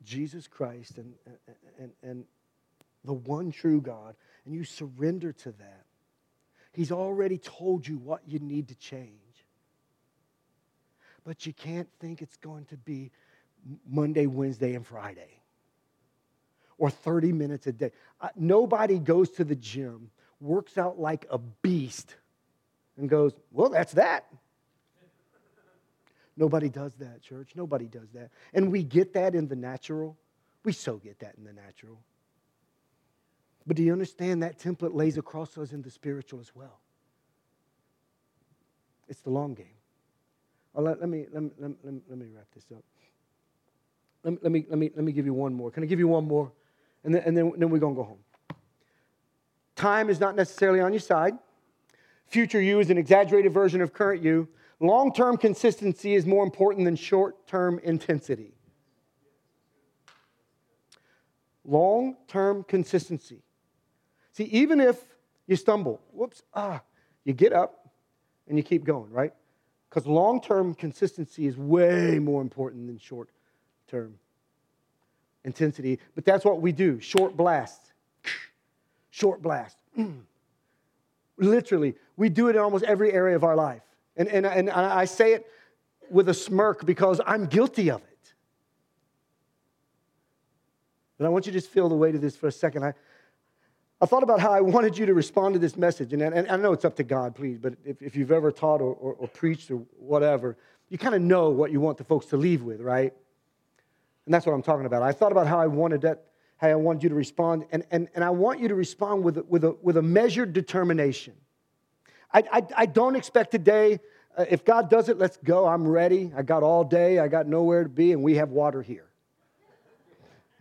Jesus 0.05 0.49
Christ 0.49 0.99
and, 0.99 1.15
and, 1.79 1.93
and 2.03 2.25
the 3.05 3.13
one 3.13 3.53
true 3.53 3.81
God, 3.81 4.17
and 4.45 4.55
you 4.55 4.65
surrender 4.65 5.33
to 5.33 5.53
that. 5.53 5.84
He's 6.75 6.93
already 6.93 7.39
told 7.39 7.87
you 7.87 7.99
what 7.99 8.23
you 8.27 8.41
need 8.41 8.69
to 8.69 8.75
change. 8.75 9.11
But 11.25 11.47
you 11.47 11.53
can't 11.53 11.89
think 12.01 12.21
it's 12.21 12.37
going 12.37 12.67
to 12.67 12.77
be 12.77 13.11
Monday, 13.89 14.27
Wednesday, 14.27 14.75
and 14.75 14.87
Friday 14.87 15.41
or 16.77 16.91
30 16.91 17.33
minutes 17.33 17.67
a 17.67 17.73
day. 17.73 17.93
Nobody 18.37 18.99
goes 18.99 19.31
to 19.33 19.45
the 19.45 19.55
gym, 19.55 20.11
works 20.41 20.77
out 20.77 20.99
like 20.99 21.27
a 21.31 21.39
beast, 21.39 22.17
and 22.99 23.09
goes, 23.09 23.33
Well, 23.53 23.71
that's 23.71 23.93
that. 23.93 24.27
Nobody 26.37 26.69
does 26.69 26.95
that, 26.95 27.23
church. 27.23 27.53
Nobody 27.55 27.87
does 27.87 28.11
that. 28.15 28.31
And 28.53 28.73
we 28.73 28.83
get 28.83 29.15
that 29.15 29.37
in 29.37 29.47
the 29.47 29.55
natural. 29.55 30.17
We 30.65 30.73
so 30.73 30.97
get 30.97 31.21
that 31.21 31.37
in 31.39 31.45
the 31.45 31.53
natural. 31.53 32.01
But 33.67 33.77
do 33.77 33.83
you 33.83 33.93
understand 33.93 34.43
that 34.43 34.59
template 34.59 34.95
lays 34.95 35.17
across 35.17 35.57
us 35.57 35.73
in 35.73 35.83
the 35.83 35.91
spiritual 35.91 36.41
as 36.41 36.55
well? 36.55 36.81
It's 39.09 39.21
the 39.21 39.31
long 39.31 39.55
game. 39.55 39.67
Well, 40.73 40.85
let, 40.85 41.01
let, 41.01 41.09
me, 41.09 41.27
let, 41.33 41.43
me, 41.43 41.51
let, 41.59 41.85
me, 41.85 42.01
let 42.09 42.19
me 42.19 42.27
wrap 42.35 42.47
this 42.55 42.65
up. 42.75 42.83
Let, 44.23 44.43
let, 44.43 44.53
me, 44.53 44.67
let, 44.69 44.79
me, 44.79 44.91
let 44.95 45.05
me 45.05 45.13
give 45.13 45.25
you 45.25 45.35
one 45.35 45.55
more. 45.55 45.71
Can 45.71 45.83
I 45.83 45.87
give 45.87 45.99
you 45.99 46.09
one 46.09 46.27
more? 46.27 46.51
and 47.05 47.15
then, 47.15 47.23
and 47.25 47.37
then, 47.37 47.53
then 47.57 47.71
we're 47.71 47.79
going 47.79 47.95
to 47.95 48.01
go 48.01 48.05
home. 48.05 48.19
Time 49.77 50.09
is 50.09 50.19
not 50.19 50.35
necessarily 50.35 50.81
on 50.81 50.93
your 50.93 51.01
side. 51.01 51.35
Future 52.27 52.61
you 52.61 52.81
is 52.81 52.91
an 52.91 52.99
exaggerated 52.99 53.53
version 53.53 53.81
of 53.81 53.93
current 53.93 54.23
you. 54.23 54.49
Long 54.81 55.13
term 55.13 55.37
consistency 55.37 56.15
is 56.15 56.27
more 56.27 56.45
important 56.45 56.85
than 56.85 56.97
short 56.97 57.47
term 57.47 57.79
intensity. 57.85 58.55
Long 61.65 62.17
term 62.27 62.65
consistency. 62.65 63.43
See, 64.35 64.45
even 64.45 64.81
if 64.81 65.01
you 65.47 65.55
stumble, 65.55 66.01
whoops, 66.13 66.43
ah, 66.55 66.83
you 67.25 67.33
get 67.33 67.53
up 67.53 67.89
and 68.49 68.59
you 68.59 68.65
keep 68.65 68.85
going, 68.85 69.11
right? 69.11 69.33
Because 69.89 70.07
long 70.07 70.41
term 70.41 70.75
consistency 70.75 71.47
is 71.47 71.57
way 71.57 72.19
more 72.19 72.43
important 72.43 72.89
than 72.89 72.99
short 72.99 73.31
term 73.89 74.19
intensity, 75.45 76.01
but 76.17 76.25
that's 76.25 76.45
what 76.45 76.61
we 76.61 76.73
do 76.73 77.01
short 77.01 77.37
blast. 77.37 77.93
Short 79.11 79.41
blast. 79.41 79.77
Literally, 81.37 81.95
we 82.17 82.29
do 82.29 82.49
it 82.49 82.57
in 82.57 82.63
almost 82.63 82.85
every 82.85 83.13
area 83.13 83.37
of 83.37 83.45
our 83.45 83.55
life. 83.55 83.83
And, 84.17 84.27
and, 84.27 84.45
and 84.45 84.69
I 84.69 85.05
say 85.05 85.35
it 85.35 85.47
with 86.11 86.29
a 86.29 86.35
smirk 86.35 86.85
because 86.85 87.21
I'm 87.25 87.47
guilty 87.47 87.91
of 87.93 88.01
it. 88.03 88.35
But 91.17 91.27
I 91.27 91.29
want 91.29 91.47
you 91.47 91.53
to 91.53 91.59
just 91.59 91.71
feel 91.71 91.89
the 91.89 91.95
weight 91.95 92.17
of 92.17 92.21
this 92.21 92.35
for 92.35 92.49
a 92.49 92.53
second. 92.53 92.85
I, 92.85 92.95
I 94.05 94.07
thought 94.07 94.23
about 94.23 94.39
how 94.39 94.53
I 94.53 94.61
wanted 94.61 94.99
you 94.99 95.07
to 95.07 95.15
respond 95.15 95.55
to 95.55 95.59
this 95.59 95.79
message. 95.79 96.13
And, 96.13 96.21
and 96.21 96.47
I 96.47 96.57
know 96.57 96.75
it's 96.75 96.85
up 96.85 96.95
to 96.97 97.03
God, 97.03 97.35
please, 97.35 97.57
but 97.57 97.73
if, 97.87 98.03
if 98.03 98.15
you've 98.15 98.33
ever 98.33 98.53
taught 98.53 98.83
or, 98.83 98.93
or, 98.93 99.15
or 99.15 99.29
preached 99.29 99.71
or 99.71 99.77
whatever, 99.99 100.59
you 100.91 100.99
kind 100.99 101.15
of 101.15 101.23
know 101.23 101.49
what 101.49 101.73
you 101.73 101.81
want 101.81 101.97
the 101.97 102.05
folks 102.05 102.27
to 102.27 102.37
leave 102.37 102.61
with, 102.61 102.83
right? 102.83 103.15
And 104.27 104.35
that's 104.35 104.45
what 104.45 104.53
I'm 104.53 104.61
talking 104.61 104.85
about. 104.85 105.01
I 105.01 105.13
thought 105.13 105.33
about 105.33 105.47
how 105.47 105.59
I 105.59 105.69
wanted 105.69 106.03
that, 106.03 106.25
how 106.59 106.69
I 106.69 106.75
wanted 106.75 107.03
you 107.03 107.09
to 107.09 107.15
respond, 107.15 107.65
and, 107.73 107.83
and, 107.91 108.09
and 108.15 108.23
I 108.23 108.29
want 108.29 108.61
you 108.61 108.69
to 108.69 108.75
respond 108.75 109.25
with, 109.25 109.39
with, 109.49 109.65
a, 109.65 109.75
with 109.81 109.97
a 109.97 110.03
measured 110.03 110.53
determination. 110.53 111.33
I, 112.31 112.45
I, 112.53 112.63
I 112.77 112.85
don't 112.85 113.17
expect 113.17 113.53
today, 113.53 114.01
uh, 114.37 114.45
if 114.51 114.67
God 114.67 114.91
does 114.91 115.09
it, 115.09 115.17
let's 115.17 115.39
go. 115.39 115.67
I'm 115.67 115.89
ready. 115.89 116.31
I 116.37 116.43
got 116.43 116.63
all 116.63 116.85
day. 116.85 117.21
I 117.21 117.29
got 117.29 117.47
nowhere 117.47 117.85
to 117.85 117.89
be, 117.89 118.13
and 118.13 118.23
we 118.23 118.35
have 118.35 118.51
water 118.51 118.83
here. 118.83 119.07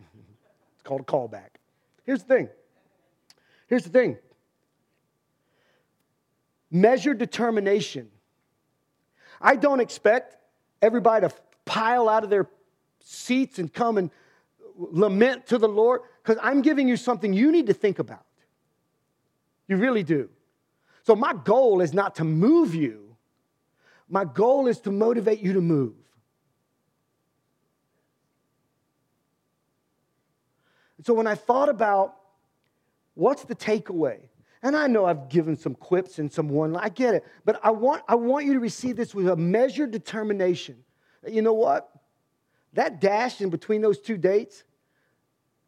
it's 0.06 0.82
called 0.82 1.02
a 1.02 1.04
callback. 1.04 1.50
Here's 2.06 2.22
the 2.22 2.34
thing. 2.34 2.48
Here's 3.66 3.84
the 3.84 3.90
thing. 3.90 4.18
Measured 6.70 7.18
determination. 7.18 8.10
I 9.40 9.56
don't 9.56 9.80
expect 9.80 10.36
everybody 10.82 11.28
to 11.28 11.34
pile 11.64 12.08
out 12.08 12.24
of 12.24 12.30
their 12.30 12.48
seats 13.00 13.58
and 13.58 13.72
come 13.72 13.98
and 13.98 14.10
lament 14.76 15.46
to 15.48 15.58
the 15.58 15.68
Lord? 15.68 16.02
Because 16.22 16.38
I'm 16.42 16.62
giving 16.62 16.88
you 16.88 16.96
something 16.96 17.32
you 17.32 17.52
need 17.52 17.66
to 17.66 17.74
think 17.74 17.98
about. 17.98 18.24
You 19.68 19.76
really 19.76 20.02
do. 20.02 20.28
So, 21.02 21.14
my 21.14 21.34
goal 21.34 21.80
is 21.80 21.92
not 21.92 22.16
to 22.16 22.24
move 22.24 22.74
you, 22.74 23.16
my 24.08 24.24
goal 24.24 24.66
is 24.66 24.80
to 24.80 24.90
motivate 24.90 25.40
you 25.40 25.52
to 25.54 25.60
move. 25.60 25.94
so, 31.02 31.12
when 31.12 31.26
I 31.26 31.34
thought 31.34 31.68
about 31.68 32.16
what's 33.14 33.44
the 33.44 33.54
takeaway, 33.54 34.18
and 34.62 34.76
I 34.76 34.86
know 34.86 35.04
I've 35.04 35.28
given 35.28 35.56
some 35.56 35.74
quips 35.74 36.18
and 36.18 36.32
some 36.32 36.48
one, 36.48 36.76
I 36.76 36.88
get 36.88 37.14
it, 37.14 37.24
but 37.44 37.60
I 37.62 37.70
want, 37.70 38.02
I 38.08 38.14
want 38.14 38.46
you 38.46 38.54
to 38.54 38.60
receive 38.60 38.96
this 38.96 39.14
with 39.14 39.28
a 39.28 39.36
measured 39.36 39.90
determination. 39.90 40.76
You 41.26 41.42
know 41.42 41.52
what? 41.52 41.90
That 42.72 43.00
dash 43.00 43.40
in 43.40 43.50
between 43.50 43.82
those 43.82 44.00
two 44.00 44.16
dates, 44.16 44.64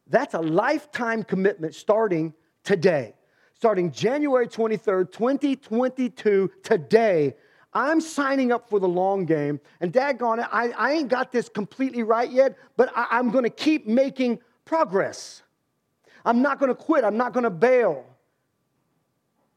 that's 0.07 0.33
a 0.33 0.39
lifetime 0.39 1.23
commitment 1.23 1.75
starting 1.75 2.33
today. 2.63 3.13
Starting 3.53 3.91
January 3.91 4.47
23rd, 4.47 5.11
2022, 5.11 6.51
today, 6.63 7.35
I'm 7.73 8.01
signing 8.01 8.51
up 8.51 8.69
for 8.69 8.79
the 8.79 8.87
long 8.87 9.25
game. 9.25 9.59
And 9.81 9.91
daggone 9.93 10.39
it, 10.39 10.47
I, 10.51 10.69
I 10.71 10.93
ain't 10.93 11.09
got 11.09 11.31
this 11.31 11.49
completely 11.49 12.03
right 12.03 12.31
yet, 12.31 12.57
but 12.75 12.91
I, 12.95 13.07
I'm 13.11 13.29
gonna 13.29 13.49
keep 13.49 13.87
making 13.87 14.39
progress. 14.65 15.43
I'm 16.27 16.41
not 16.41 16.59
gonna 16.59 16.75
quit, 16.75 17.03
I'm 17.03 17.17
not 17.17 17.33
gonna 17.33 17.49
bail. 17.49 18.05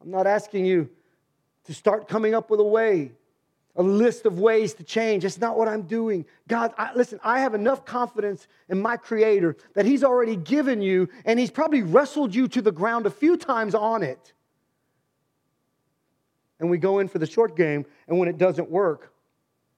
I'm 0.00 0.10
not 0.10 0.26
asking 0.26 0.64
you 0.64 0.88
to 1.64 1.74
start 1.74 2.08
coming 2.08 2.34
up 2.34 2.48
with 2.48 2.60
a 2.60 2.64
way 2.64 3.12
a 3.76 3.82
list 3.82 4.26
of 4.26 4.38
ways 4.38 4.74
to 4.74 4.84
change. 4.84 5.24
It's 5.24 5.38
not 5.38 5.56
what 5.56 5.68
I'm 5.68 5.82
doing. 5.82 6.26
God, 6.48 6.74
I, 6.76 6.92
listen, 6.94 7.20
I 7.22 7.40
have 7.40 7.54
enough 7.54 7.84
confidence 7.84 8.48
in 8.68 8.80
my 8.82 8.96
Creator 8.96 9.56
that 9.74 9.86
He's 9.86 10.02
already 10.02 10.36
given 10.36 10.82
you, 10.82 11.08
and 11.24 11.38
He's 11.38 11.50
probably 11.50 11.82
wrestled 11.82 12.34
you 12.34 12.48
to 12.48 12.62
the 12.62 12.72
ground 12.72 13.06
a 13.06 13.10
few 13.10 13.36
times 13.36 13.74
on 13.74 14.02
it. 14.02 14.32
And 16.58 16.68
we 16.68 16.78
go 16.78 16.98
in 16.98 17.08
for 17.08 17.18
the 17.18 17.26
short 17.26 17.56
game, 17.56 17.86
and 18.06 18.18
when 18.18 18.28
it 18.28 18.38
doesn't 18.38 18.68
work, 18.68 19.14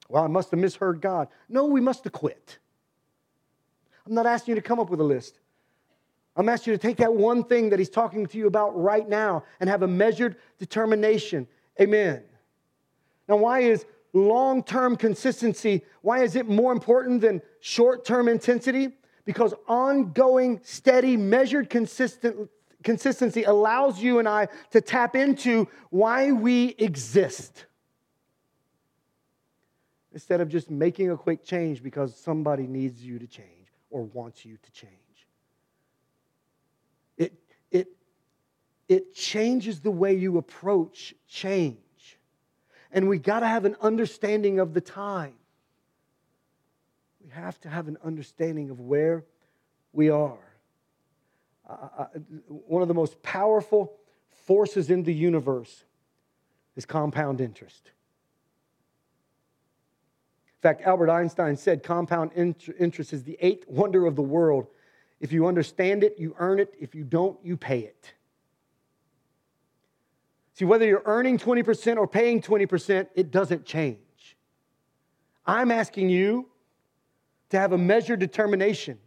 well, 0.09 0.23
I 0.23 0.27
must 0.27 0.51
have 0.51 0.59
misheard 0.59 0.99
God. 0.99 1.27
No, 1.47 1.65
we 1.65 1.79
must 1.79 2.03
have 2.03 2.13
quit. 2.13 2.57
I'm 4.05 4.13
not 4.13 4.25
asking 4.25 4.53
you 4.53 4.55
to 4.55 4.67
come 4.67 4.79
up 4.79 4.89
with 4.89 4.99
a 4.99 5.05
list. 5.05 5.39
I'm 6.35 6.49
asking 6.49 6.71
you 6.71 6.77
to 6.77 6.81
take 6.81 6.97
that 6.97 7.13
one 7.13 7.43
thing 7.43 7.69
that 7.69 7.79
he's 7.79 7.89
talking 7.89 8.25
to 8.25 8.37
you 8.37 8.47
about 8.47 8.79
right 8.79 9.07
now 9.07 9.43
and 9.59 9.69
have 9.69 9.83
a 9.83 9.87
measured 9.87 10.37
determination. 10.57 11.47
Amen. 11.79 12.23
Now, 13.27 13.37
why 13.37 13.59
is 13.59 13.85
long 14.13 14.63
term 14.63 14.95
consistency, 14.95 15.83
why 16.01 16.23
is 16.23 16.35
it 16.35 16.47
more 16.47 16.71
important 16.71 17.21
than 17.21 17.41
short 17.59 18.05
term 18.05 18.27
intensity? 18.27 18.89
Because 19.25 19.53
ongoing, 19.67 20.59
steady, 20.63 21.17
measured 21.17 21.69
consistent, 21.69 22.49
consistency 22.83 23.43
allows 23.43 23.99
you 23.99 24.19
and 24.19 24.27
I 24.27 24.47
to 24.71 24.81
tap 24.81 25.15
into 25.15 25.67
why 25.89 26.31
we 26.31 26.75
exist. 26.77 27.65
Instead 30.11 30.41
of 30.41 30.49
just 30.49 30.69
making 30.69 31.09
a 31.09 31.17
quick 31.17 31.43
change 31.43 31.81
because 31.81 32.15
somebody 32.15 32.67
needs 32.67 33.01
you 33.01 33.17
to 33.17 33.25
change 33.25 33.47
or 33.89 34.03
wants 34.03 34.45
you 34.45 34.57
to 34.61 34.71
change. 34.71 34.91
It, 37.17 37.33
it, 37.71 37.87
it 38.93 39.15
changes 39.15 39.79
the 39.79 39.89
way 39.89 40.13
you 40.13 40.37
approach 40.37 41.15
change. 41.27 41.77
And 42.91 43.09
we 43.09 43.17
got 43.17 43.39
to 43.39 43.47
have 43.47 43.65
an 43.65 43.75
understanding 43.81 44.59
of 44.59 44.75
the 44.75 44.81
time. 44.81 45.33
We 47.23 47.31
have 47.31 47.59
to 47.61 47.69
have 47.69 47.87
an 47.87 47.97
understanding 48.03 48.69
of 48.69 48.79
where 48.79 49.23
we 49.93 50.11
are. 50.11 50.37
Uh, 51.67 52.05
one 52.47 52.83
of 52.83 52.87
the 52.87 52.93
most 52.93 53.19
powerful 53.23 53.93
forces 54.45 54.91
in 54.91 55.01
the 55.01 55.13
universe 55.13 55.85
is 56.75 56.85
compound 56.85 57.41
interest. 57.41 57.89
In 60.57 60.61
fact, 60.61 60.81
Albert 60.83 61.09
Einstein 61.09 61.57
said 61.57 61.81
compound 61.81 62.31
interest 62.35 63.11
is 63.11 63.23
the 63.23 63.37
eighth 63.41 63.67
wonder 63.67 64.05
of 64.05 64.15
the 64.15 64.21
world. 64.21 64.67
If 65.19 65.31
you 65.31 65.47
understand 65.47 66.03
it, 66.03 66.15
you 66.19 66.35
earn 66.37 66.59
it. 66.59 66.75
If 66.79 66.93
you 66.93 67.03
don't, 67.03 67.39
you 67.43 67.57
pay 67.57 67.79
it. 67.79 68.13
See, 70.53 70.65
whether 70.65 70.85
you're 70.85 71.01
earning 71.05 71.39
20% 71.39 71.97
or 71.97 72.07
paying 72.07 72.41
20%, 72.41 73.07
it 73.15 73.31
doesn't 73.31 73.65
change. 73.65 73.97
I'm 75.45 75.71
asking 75.71 76.09
you 76.09 76.49
to 77.49 77.59
have 77.59 77.71
a 77.71 77.77
measured 77.77 78.19
determination 78.19 78.99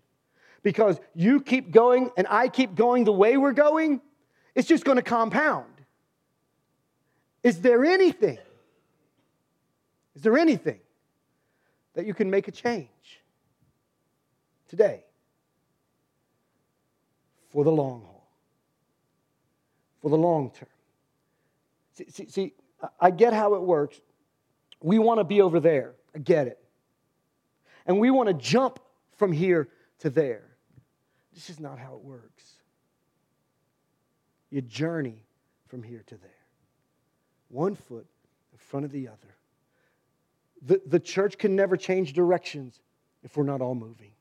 because 0.62 0.99
you 1.14 1.40
keep 1.40 1.70
going 1.70 2.11
and 2.16 2.26
I 2.28 2.49
keep 2.49 2.74
going 2.74 3.05
the 3.05 3.12
way 3.12 3.36
we're 3.36 3.53
going, 3.53 4.01
it's 4.55 4.66
just 4.66 4.84
going 4.84 4.97
to 4.97 5.03
compound. 5.03 5.72
Is 7.44 7.61
there 7.61 7.84
anything? 7.84 8.38
Is 10.16 10.22
there 10.22 10.36
anything 10.36 10.80
that 11.94 12.07
you 12.07 12.14
can 12.14 12.28
make 12.28 12.49
a 12.49 12.51
change 12.51 12.88
today 14.68 15.05
for 17.51 17.62
the 17.62 17.70
long 17.70 18.01
haul, 18.01 18.28
for 20.03 20.11
the 20.11 20.16
long 20.16 20.51
term? 20.51 20.68
See, 21.97 22.11
see, 22.11 22.28
see 22.28 22.55
I 23.01 23.11
get 23.11 23.32
how 23.32 23.55
it 23.55 23.62
works. 23.62 24.01
We 24.82 24.99
want 24.99 25.18
to 25.18 25.24
be 25.24 25.40
over 25.40 25.61
there. 25.61 25.94
I 26.14 26.18
get 26.18 26.47
it. 26.47 26.59
And 27.86 27.99
we 27.99 28.11
want 28.11 28.28
to 28.28 28.34
jump 28.34 28.78
from 29.16 29.32
here 29.32 29.68
to 30.01 30.11
there. 30.11 30.57
This 31.32 31.51
is 31.51 31.59
not 31.61 31.78
how 31.78 31.94
it 31.94 32.03
works. 32.03 32.44
You 34.51 34.61
journey 34.61 35.24
from 35.68 35.82
here 35.82 36.03
to 36.07 36.16
there, 36.16 36.30
one 37.49 37.74
foot 37.74 38.07
in 38.53 38.59
front 38.59 38.86
of 38.86 38.92
the 38.92 39.09
other. 39.09 39.34
The, 40.62 40.80
the 40.86 41.01
church 41.01 41.36
can 41.36 41.57
never 41.57 41.76
change 41.76 42.12
directions 42.12 42.80
if 43.22 43.36
we're 43.36 43.44
not 43.44 43.61
all 43.61 43.74
moving. 43.74 44.12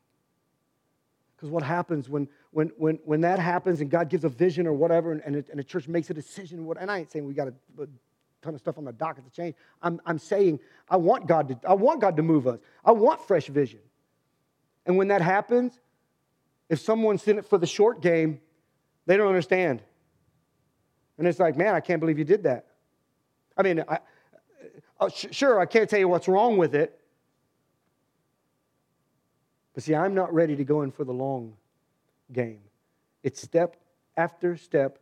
Because 1.36 1.50
what 1.50 1.64
happens 1.64 2.10
when, 2.10 2.28
when, 2.56 2.72
when, 2.78 2.98
when 3.04 3.20
that 3.20 3.38
happens 3.38 3.82
and 3.82 3.92
God 3.92 4.08
gives 4.08 4.24
a 4.24 4.30
vision 4.30 4.66
or 4.66 4.72
whatever, 4.72 5.12
and, 5.12 5.22
and, 5.26 5.36
a, 5.36 5.44
and 5.52 5.60
a 5.60 5.64
church 5.64 5.90
makes 5.90 6.10
a 6.10 6.14
decision, 6.14 6.66
and 6.80 6.90
I 6.90 7.00
ain't 7.00 7.12
saying 7.12 7.26
we 7.26 7.34
got 7.34 7.50
a, 7.50 7.54
a 7.82 7.88
ton 8.42 8.54
of 8.54 8.62
stuff 8.62 8.78
on 8.78 8.86
the 8.86 8.94
docket 8.94 9.26
to 9.26 9.30
change. 9.30 9.56
I'm, 9.82 10.00
I'm 10.06 10.18
saying 10.18 10.62
I 10.90 10.96
want, 10.96 11.28
God 11.28 11.50
to, 11.50 11.60
I 11.68 11.74
want 11.74 12.00
God 12.00 12.16
to 12.16 12.24
move 12.24 12.48
us. 12.48 12.60
I 12.86 12.94
want 12.94 13.20
fresh 13.28 13.48
vision. 13.48 13.82
And 14.86 14.96
when 14.96 15.10
that 15.10 15.22
happens, 15.22 15.82
if 16.70 16.80
someone's 16.80 17.28
in 17.28 17.40
it 17.40 17.46
for 17.46 17.58
the 17.58 17.68
short 17.68 18.02
game, 18.02 18.40
they 19.06 19.18
don't 19.18 19.28
understand. 19.28 19.82
And 21.18 21.28
it's 21.28 21.40
like, 21.40 21.58
man, 21.58 21.76
I 21.76 21.82
can't 21.82 22.00
believe 22.00 22.18
you 22.18 22.24
did 22.24 22.44
that. 22.44 22.68
I 23.58 23.64
mean, 23.64 23.84
I, 23.86 24.00
uh, 25.02 25.10
sh- 25.10 25.26
sure, 25.32 25.60
I 25.60 25.66
can't 25.66 25.90
tell 25.90 26.00
you 26.00 26.08
what's 26.08 26.30
wrong 26.30 26.56
with 26.56 26.74
it. 26.74 26.98
But 29.74 29.84
see, 29.84 29.94
I'm 29.94 30.16
not 30.16 30.34
ready 30.34 30.56
to 30.56 30.64
go 30.64 30.84
in 30.84 30.92
for 30.92 31.04
the 31.04 31.12
long 31.12 31.58
game. 32.32 32.62
It's 33.24 33.42
step 33.42 33.78
after 34.18 34.58
step. 34.58 35.00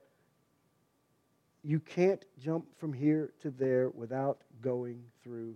You 1.63 1.79
can't 1.79 2.23
jump 2.39 2.65
from 2.77 2.93
here 2.93 3.31
to 3.41 3.49
there 3.49 3.89
without 3.89 4.41
going 4.61 5.03
through 5.23 5.55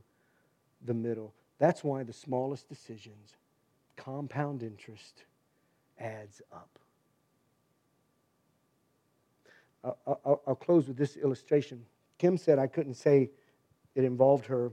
the 0.86 0.93
middle. 0.93 1.34
That's 1.59 1.84
why 1.84 2.03
the 2.03 2.13
smallest 2.13 2.70
decisions 2.70 3.36
compound 3.95 4.63
interest 4.63 5.24
adds 5.99 6.41
up. 6.53 6.80
I'll, 9.84 10.41
I'll, 10.45 10.55
close 10.55 10.88
with 10.88 10.97
this 10.97 11.15
illustration. 11.15 11.86
Kim 12.18 12.38
said 12.38 12.59
I 12.59 12.68
couldn't 12.68 12.95
say 12.95 13.30
it 13.95 14.03
involved 14.03 14.45
her, 14.47 14.72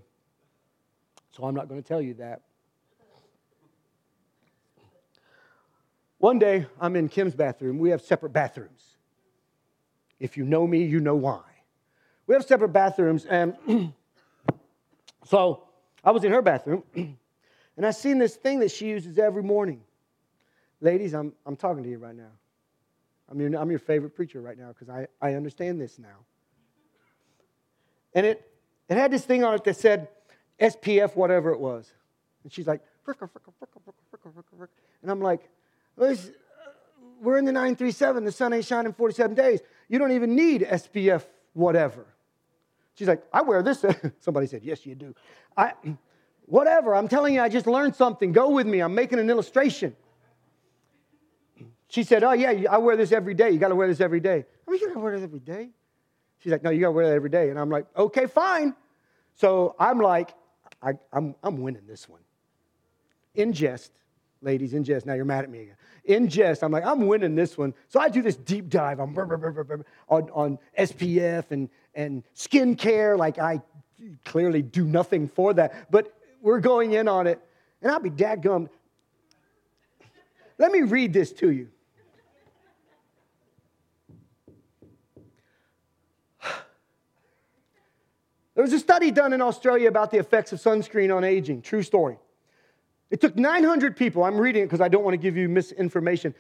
so 1.31 1.45
I'm 1.45 1.55
not 1.55 1.69
going 1.69 1.81
to 1.81 1.87
tell 1.87 2.01
you 2.01 2.15
that. 2.15 2.43
One 6.25 6.39
day, 6.39 6.67
I'm 6.81 6.97
in 6.97 7.11
Kim's 7.11 7.35
bathroom. 7.35 7.77
We 7.77 7.91
have 7.91 8.01
separate 8.01 8.31
bathrooms. 8.31 8.97
If 10.19 10.39
you 10.39 10.45
know 10.47 10.67
me, 10.67 10.83
you 10.83 10.99
know 10.99 11.17
why. 11.17 11.43
We 12.27 12.35
have 12.35 12.47
separate 12.47 12.71
bathrooms, 12.71 13.27
and 13.27 13.55
so 15.27 15.65
I 16.03 16.13
was 16.13 16.25
in 16.25 16.33
her 16.33 16.41
bathroom, 16.41 16.83
and 16.95 17.85
I 17.85 17.91
seen 17.91 18.17
this 18.17 18.37
thing 18.37 18.61
that 18.61 18.71
she 18.71 18.87
uses 18.87 19.19
every 19.19 19.43
morning. 19.43 19.83
Ladies, 20.81 21.13
I'm, 21.13 21.35
I'm 21.45 21.57
talking 21.57 21.83
to 21.83 21.91
you 21.91 21.99
right 21.99 22.17
now. 22.17 22.33
I'm 23.31 23.39
your, 23.39 23.55
I'm 23.61 23.69
your 23.69 23.79
favorite 23.79 24.17
preacher 24.17 24.41
right 24.41 24.57
now 24.57 24.69
because 24.69 24.89
I, 24.89 25.07
I 25.21 25.35
understand 25.35 25.79
this 25.79 25.99
now. 25.99 26.25
And 28.15 28.25
it, 28.25 28.51
it 28.89 28.97
had 28.97 29.11
this 29.11 29.27
thing 29.27 29.45
on 29.45 29.57
it 29.57 29.65
that 29.65 29.77
said 29.77 30.09
SPF, 30.59 31.17
whatever 31.17 31.51
it 31.51 31.61
was. 31.61 31.93
And 32.45 32.51
she's 32.51 32.67
like, 32.67 32.81
and 35.03 35.11
I'm 35.11 35.21
like, 35.21 35.51
we're 35.97 37.39
in 37.39 37.45
the 37.45 37.53
937. 37.53 38.25
The 38.25 38.33
sun 38.33 38.53
ain't 38.53 38.65
shining 38.65 38.93
47 38.93 39.35
days. 39.35 39.61
You 39.89 39.99
don't 39.99 40.13
even 40.13 40.35
need 40.35 40.63
SPF, 40.63 41.25
whatever. 41.53 42.07
She's 42.95 43.09
like, 43.09 43.23
I 43.33 43.43
wear 43.43 43.63
this. 43.63 43.85
Somebody 44.21 44.47
said, 44.47 44.63
Yes, 44.63 44.87
you 44.87 44.95
do. 44.95 45.15
I, 45.57 45.73
whatever. 46.47 46.95
I'm 46.95 47.09
telling 47.09 47.35
you, 47.35 47.41
I 47.41 47.49
just 47.49 47.67
learned 47.67 47.97
something. 47.97 48.33
Go 48.33 48.51
with 48.51 48.67
me. 48.67 48.81
I'm 48.81 48.95
making 48.95 49.19
an 49.19 49.29
illustration. 49.29 49.97
She 51.89 52.03
said, 52.03 52.25
Oh, 52.25 52.33
yeah, 52.33 52.71
I 52.71 52.79
wear 52.79 52.97
this 52.97 53.13
every 53.13 53.35
day. 53.35 53.51
You 53.51 53.59
got 53.59 53.69
to 53.69 53.75
wear 53.75 53.89
this 53.89 54.01
every 54.01 54.21
day. 54.21 54.45
I 54.67 54.71
mean, 54.71 54.81
you 54.81 54.89
got 54.89 54.95
to 54.95 55.01
wear 55.01 55.15
this 55.15 55.25
every 55.25 55.41
day. 55.41 55.71
She's 56.39 56.53
like, 56.53 56.63
No, 56.63 56.71
you 56.71 56.81
got 56.81 56.89
to 56.89 56.93
wear 56.93 57.09
that 57.09 57.15
every 57.15 57.31
day. 57.31 57.51
And 57.51 57.59
I'm 57.59 57.71
like, 57.71 57.87
Okay, 57.97 58.27
fine. 58.27 58.75
So 59.35 59.75
I'm 59.79 60.01
like, 60.01 60.33
I, 60.81 60.93
I'm, 61.13 61.35
I'm 61.43 61.59
winning 61.59 61.87
this 61.87 62.09
one. 62.09 62.21
In 63.35 63.53
jest, 63.53 63.91
ladies, 64.45 64.75
in 64.75 64.85
jest. 64.85 65.07
Now 65.07 65.15
you're 65.15 65.25
mad 65.25 65.45
at 65.45 65.51
me 65.51 65.63
again. 65.63 65.77
In 66.05 66.29
jest, 66.29 66.63
I'm 66.63 66.71
like, 66.71 66.85
I'm 66.85 67.07
winning 67.07 67.35
this 67.35 67.57
one. 67.57 67.75
So 67.89 67.99
I 67.99 68.09
do 68.09 68.23
this 68.23 68.37
deep 68.37 68.69
dive 68.69 69.01
on, 69.01 69.17
on, 70.09 70.31
on 70.31 70.59
SPF 70.79 71.51
and, 71.51 71.71
and 71.95 72.23
skincare. 72.37 73.19
Like 73.19 73.39
I 73.39 73.63
clearly 74.25 74.63
do 74.63 74.85
nothing 74.85 75.29
for 75.29 75.55
that. 75.55 75.91
But 75.91 76.15
we're 76.43 76.61
going 76.61 76.93
in 76.93 77.09
on 77.09 77.27
it. 77.27 77.41
And 77.81 77.91
I'll 77.91 78.01
be 78.01 78.11
dadgummed. 78.11 78.69
Let 80.59 80.71
me 80.73 80.83
read 80.83 81.13
this 81.13 81.33
to 81.33 81.51
you. 81.51 81.69
There 88.55 88.63
was 88.63 88.73
a 88.73 88.79
study 88.79 89.11
done 89.11 89.33
in 89.33 89.43
Australia 89.43 89.89
about 89.89 90.13
the 90.13 90.19
effects 90.19 90.53
of 90.53 90.61
sunscreen 90.61 91.15
on 91.15 91.25
aging. 91.25 91.63
True 91.63 91.83
story. 91.83 92.19
It 93.15 93.21
took 93.21 93.37
900 93.37 93.97
people. 93.97 94.25
I'm 94.25 94.37
reading 94.37 94.65
it 94.65 94.67
because 94.67 94.81
I 94.81 94.89
don't 94.89 95.05
want 95.05 95.15
to 95.15 95.19
give 95.19 95.37
you 95.37 95.49
misinformation. 95.49 96.35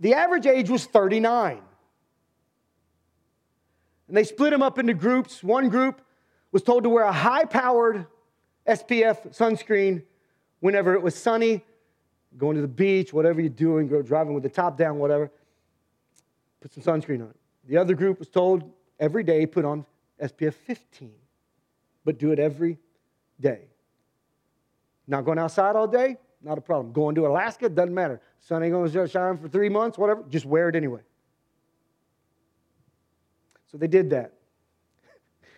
The 0.00 0.14
average 0.14 0.46
age 0.46 0.70
was 0.70 0.86
39. 0.86 1.60
And 4.08 4.16
they 4.16 4.24
split 4.24 4.52
them 4.52 4.62
up 4.62 4.78
into 4.78 4.94
groups. 4.94 5.42
One 5.42 5.68
group 5.68 6.00
was 6.50 6.62
told 6.62 6.84
to 6.84 6.88
wear 6.88 7.04
a 7.04 7.12
high 7.12 7.44
powered 7.44 8.06
SPF 8.66 9.36
sunscreen 9.36 10.02
whenever 10.60 10.94
it 10.94 11.02
was 11.02 11.14
sunny, 11.14 11.62
going 12.38 12.56
to 12.56 12.62
the 12.62 12.68
beach, 12.68 13.12
whatever 13.12 13.42
you're 13.42 13.50
doing, 13.50 13.86
driving 13.86 14.32
with 14.32 14.44
the 14.44 14.48
top 14.48 14.78
down, 14.78 14.96
whatever. 14.96 15.30
Put 16.62 16.72
some 16.72 16.82
sunscreen 16.82 17.20
on. 17.20 17.34
The 17.66 17.76
other 17.76 17.92
group 17.92 18.18
was 18.18 18.30
told 18.30 18.72
every 18.98 19.24
day 19.24 19.44
put 19.44 19.66
on 19.66 19.84
SPF 20.22 20.54
15 20.54 21.12
but 22.02 22.16
do 22.18 22.32
it 22.32 22.38
every 22.38 22.78
day. 23.38 23.66
Not 25.08 25.24
going 25.24 25.38
outside 25.38 25.74
all 25.74 25.88
day? 25.88 26.18
not 26.42 26.58
a 26.58 26.60
problem. 26.60 26.92
Going 26.92 27.14
to 27.16 27.26
Alaska, 27.26 27.68
doesn't 27.68 27.94
matter. 27.94 28.20
Sun 28.40 28.62
ain't 28.62 28.72
going 28.72 28.90
to 28.90 29.08
shine 29.08 29.36
for 29.36 29.48
three 29.48 29.68
months, 29.68 29.98
whatever. 29.98 30.22
Just 30.28 30.46
wear 30.46 30.68
it 30.68 30.76
anyway. 30.76 31.00
So 33.70 33.78
they 33.78 33.88
did 33.88 34.10
that. 34.10 34.34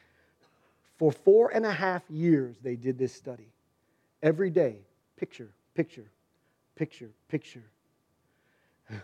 For 0.98 1.12
four 1.12 1.50
and 1.54 1.64
a 1.66 1.70
half 1.70 2.02
years, 2.10 2.56
they 2.62 2.76
did 2.76 2.98
this 2.98 3.14
study. 3.14 3.52
Every 4.22 4.50
day, 4.50 4.78
picture, 5.16 5.50
picture, 5.74 6.10
picture, 6.74 7.10
picture. 7.28 7.62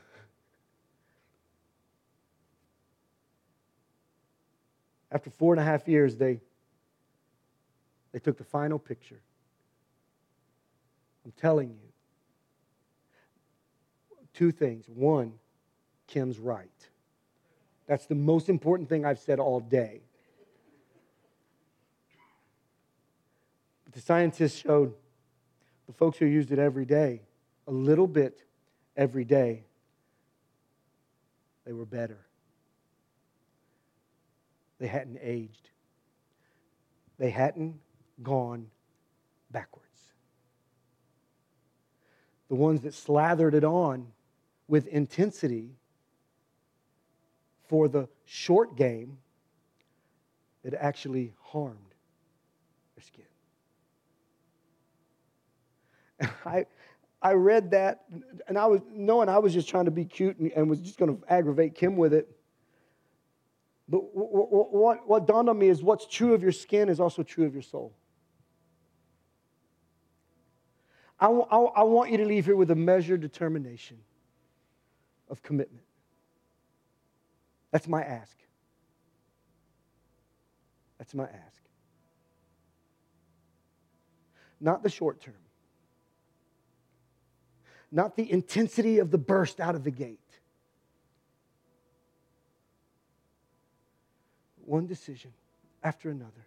After 5.13 5.31
four 5.31 5.53
and 5.53 5.61
a 5.61 5.65
half 5.65 5.87
years, 5.87 6.17
they, 6.17 6.41
they 8.13 8.19
took 8.19 8.37
the 8.39 8.45
final 8.45 8.79
picture. 8.81 9.21
I'm 11.27 11.33
telling 11.33 11.71
you. 11.71 11.89
Two 14.33 14.53
things. 14.53 14.85
One, 14.89 15.33
Kim's 16.07 16.39
right. 16.39 16.71
That's 17.89 18.07
the 18.07 18.15
most 18.15 18.49
important 18.49 18.89
thing 18.89 19.05
I've 19.05 19.19
said 19.19 19.41
all 19.41 19.59
day. 19.59 20.03
But 23.85 23.95
the 23.95 24.01
scientists 24.01 24.57
showed 24.57 24.95
the 25.89 25.93
folks 25.93 26.17
who 26.17 26.27
used 26.27 26.53
it 26.53 26.61
every 26.61 26.85
day, 26.85 27.23
a 27.67 27.73
little 27.73 28.07
bit 28.07 28.45
every 28.97 29.25
day, 29.25 29.65
they 31.65 31.73
were 31.73 31.87
better. 31.87 32.19
They 34.79 34.87
hadn't 34.87 35.19
aged, 35.21 35.71
they 37.19 37.31
hadn't 37.31 37.81
gone 38.23 38.69
backwards. 39.51 39.86
The 42.49 42.55
ones 42.55 42.83
that 42.83 42.95
slathered 42.95 43.55
it 43.55 43.65
on 43.65 44.07
with 44.69 44.87
intensity 44.89 45.71
for 47.69 47.89
the 47.89 48.09
short 48.25 48.77
game, 48.77 49.19
it 50.63 50.75
actually 50.79 51.35
harmed 51.41 51.79
their 52.97 53.05
skin. 53.05 53.25
I, 56.45 56.67
I 57.21 57.33
read 57.33 57.71
that, 57.73 58.05
and 58.47 58.57
I 58.59 58.67
was 58.67 58.81
knowing 58.93 59.29
I 59.29 59.39
was 59.39 59.53
just 59.53 59.69
trying 59.69 59.87
to 59.87 59.91
be 59.91 60.05
cute 60.05 60.39
and, 60.39 60.53
and 60.53 60.71
was 60.71 60.81
just 60.81 60.99
going 60.99 61.17
to 61.17 61.23
aggravate 61.29 61.75
Kim 61.75 61.97
with 61.97 62.15
it. 62.15 62.29
But 63.89 63.99
what, 64.13 65.09
what 65.09 65.27
dawned 65.27 65.49
on 65.49 65.59
me 65.59 65.69
is 65.69 65.83
what's 65.83 66.07
true 66.07 66.35
of 66.35 66.43
your 66.43 66.53
skin 66.53 66.89
is 66.89 66.99
also 66.99 67.23
true 67.23 67.47
of 67.47 67.53
your 67.53 67.63
soul. 67.63 67.93
I, 71.19 71.29
want 71.29 72.11
you 72.11 72.19
to 72.19 72.27
leave 72.27 72.45
here 72.45 72.57
with 72.57 72.71
a 72.71 72.75
measured 72.75 73.23
determination 73.23 73.99
of 75.31 75.43
commitment. 75.43 75.85
That's 77.71 77.89
my 77.89 78.03
ask. 78.03 78.37
That's 80.99 81.15
my 81.15 81.25
ask. 81.25 81.63
Not 84.61 84.83
the 84.83 84.89
short 84.89 85.21
term, 85.21 85.35
not 87.91 88.17
the 88.17 88.31
intensity 88.31 88.99
of 88.99 89.11
the 89.11 89.19
burst 89.19 89.61
out 89.61 89.75
of 89.75 89.85
the 89.85 89.91
gate. 89.91 90.19
One 94.65 94.87
decision 94.87 95.33
after 95.83 96.11
another. 96.11 96.47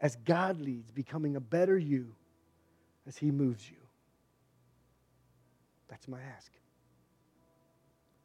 As 0.00 0.16
God 0.16 0.60
leads, 0.60 0.90
becoming 0.90 1.36
a 1.36 1.40
better 1.40 1.78
you 1.78 2.14
as 3.06 3.16
He 3.16 3.30
moves 3.30 3.68
you. 3.70 3.76
That's 5.88 6.08
my 6.08 6.20
ask. 6.36 6.52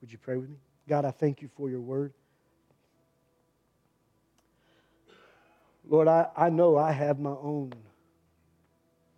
Would 0.01 0.11
you 0.11 0.17
pray 0.17 0.37
with 0.37 0.49
me? 0.49 0.57
God, 0.87 1.05
I 1.05 1.11
thank 1.11 1.41
you 1.41 1.49
for 1.55 1.69
your 1.69 1.81
word. 1.81 2.13
Lord, 5.87 6.07
I, 6.07 6.27
I 6.35 6.49
know 6.49 6.77
I 6.77 6.91
have 6.91 7.19
my 7.19 7.31
own 7.31 7.73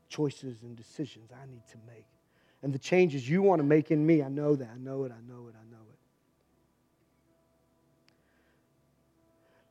choices 0.09 0.61
and 0.63 0.75
decisions 0.75 1.31
I 1.31 1.45
need 1.49 1.65
to 1.71 1.77
make. 1.87 2.05
And 2.63 2.73
the 2.73 2.79
changes 2.79 3.27
you 3.27 3.41
want 3.41 3.59
to 3.59 3.63
make 3.63 3.91
in 3.91 4.05
me, 4.05 4.21
I 4.21 4.29
know 4.29 4.55
that. 4.55 4.69
I 4.73 4.77
know 4.77 5.03
it, 5.03 5.11
I 5.11 5.21
know 5.27 5.47
it, 5.47 5.55
I 5.55 5.71
know 5.71 5.81
it. 5.89 5.97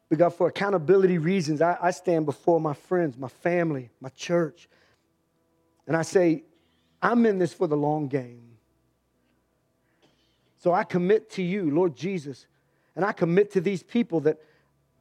But 0.09 0.19
God, 0.19 0.31
for 0.31 0.49
accountability 0.49 1.19
reasons, 1.19 1.63
I, 1.63 1.79
I 1.81 1.91
stand 1.93 2.27
before 2.27 2.61
my 2.61 2.75
friends, 2.75 3.17
my 3.17 3.29
family, 3.29 3.91
my 4.01 4.09
church, 4.11 4.69
and 5.87 5.97
I 5.97 6.03
say, 6.03 6.45
I'm 7.03 7.25
in 7.27 7.39
this 7.39 7.53
for 7.53 7.67
the 7.67 7.77
long 7.77 8.09
game. 8.09 8.51
So 10.59 10.75
I 10.75 10.85
commit 10.85 11.31
to 11.31 11.43
you, 11.43 11.71
Lord 11.71 11.97
Jesus, 11.97 12.47
and 12.95 13.05
I 13.05 13.13
commit 13.13 13.53
to 13.53 13.61
these 13.61 13.83
people 13.83 14.21
that 14.21 14.39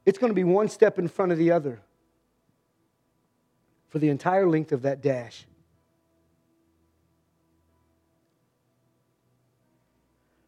it's 0.05 0.17
going 0.17 0.29
to 0.29 0.35
be 0.35 0.45
one 0.45 0.69
step 0.69 0.97
in 0.97 1.07
front 1.07 1.31
of 1.31 1.37
the 1.37 1.51
other 1.51 1.81
for 3.89 3.99
the 3.99 4.09
entire 4.09 4.47
length 4.47 4.71
of 4.71 4.83
that 4.83 5.01
dash. 5.01 5.45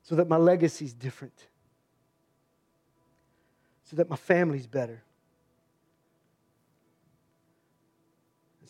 So 0.04 0.16
that 0.16 0.30
my 0.30 0.38
legacy 0.38 0.86
is 0.86 0.94
different. 0.94 1.48
So 3.84 3.98
that 3.98 4.10
my 4.10 4.16
family's 4.16 4.68
better. 4.68 5.04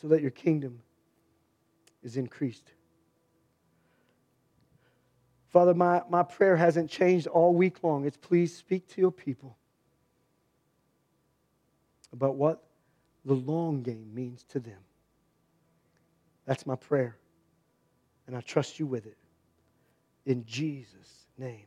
So 0.01 0.07
that 0.07 0.22
your 0.22 0.32
kingdom 0.32 0.82
is 2.04 2.18
increased. 2.18 2.72
Father, 5.49 5.74
my, 5.74 6.02
my 6.10 6.24
prayer 6.24 6.56
hasn't 6.56 6.89
changed 6.89 7.28
all 7.28 7.54
week 7.54 7.84
long. 7.84 8.06
It's 8.06 8.18
please 8.18 8.56
speak 8.56 8.88
to 8.89 9.02
your 9.02 9.12
people 9.12 9.58
about 12.14 12.36
what 12.36 12.64
the 13.26 13.34
long 13.34 13.84
game 13.84 14.10
means 14.14 14.43
to 14.49 14.60
them. 14.60 14.80
That's 16.45 16.66
my 16.66 16.76
prayer. 16.76 17.18
And 18.28 18.36
I 18.36 18.41
trust 18.41 18.80
you 18.80 18.86
with 18.86 19.06
it. 19.06 19.18
In 20.26 20.45
Jesus' 20.45 21.26
name, 21.38 21.66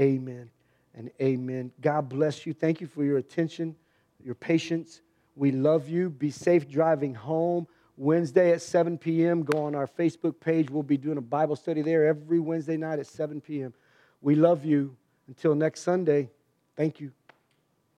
amen 0.00 0.50
and 0.94 1.10
amen. 1.20 1.70
God 1.80 2.08
bless 2.08 2.46
you. 2.46 2.54
Thank 2.54 2.80
you 2.80 2.86
for 2.86 3.04
your 3.04 3.18
attention, 3.18 3.76
your 4.24 4.34
patience. 4.34 5.02
We 5.36 5.52
love 5.52 5.88
you. 5.88 6.10
Be 6.10 6.30
safe 6.30 6.68
driving 6.68 7.14
home. 7.14 7.66
Wednesday 7.98 8.52
at 8.52 8.62
7 8.62 8.96
p.m. 8.96 9.42
Go 9.42 9.64
on 9.64 9.74
our 9.74 9.88
Facebook 9.88 10.38
page. 10.38 10.70
We'll 10.70 10.84
be 10.84 10.96
doing 10.96 11.18
a 11.18 11.22
Bible 11.22 11.56
study 11.56 11.82
there 11.82 12.06
every 12.06 12.38
Wednesday 12.38 12.76
night 12.76 13.00
at 13.00 13.08
7 13.08 13.40
p.m. 13.40 13.74
We 14.20 14.36
love 14.36 14.64
you. 14.64 14.96
Until 15.26 15.54
next 15.54 15.82
Sunday, 15.82 16.30
thank 16.76 17.00
you. 17.00 17.12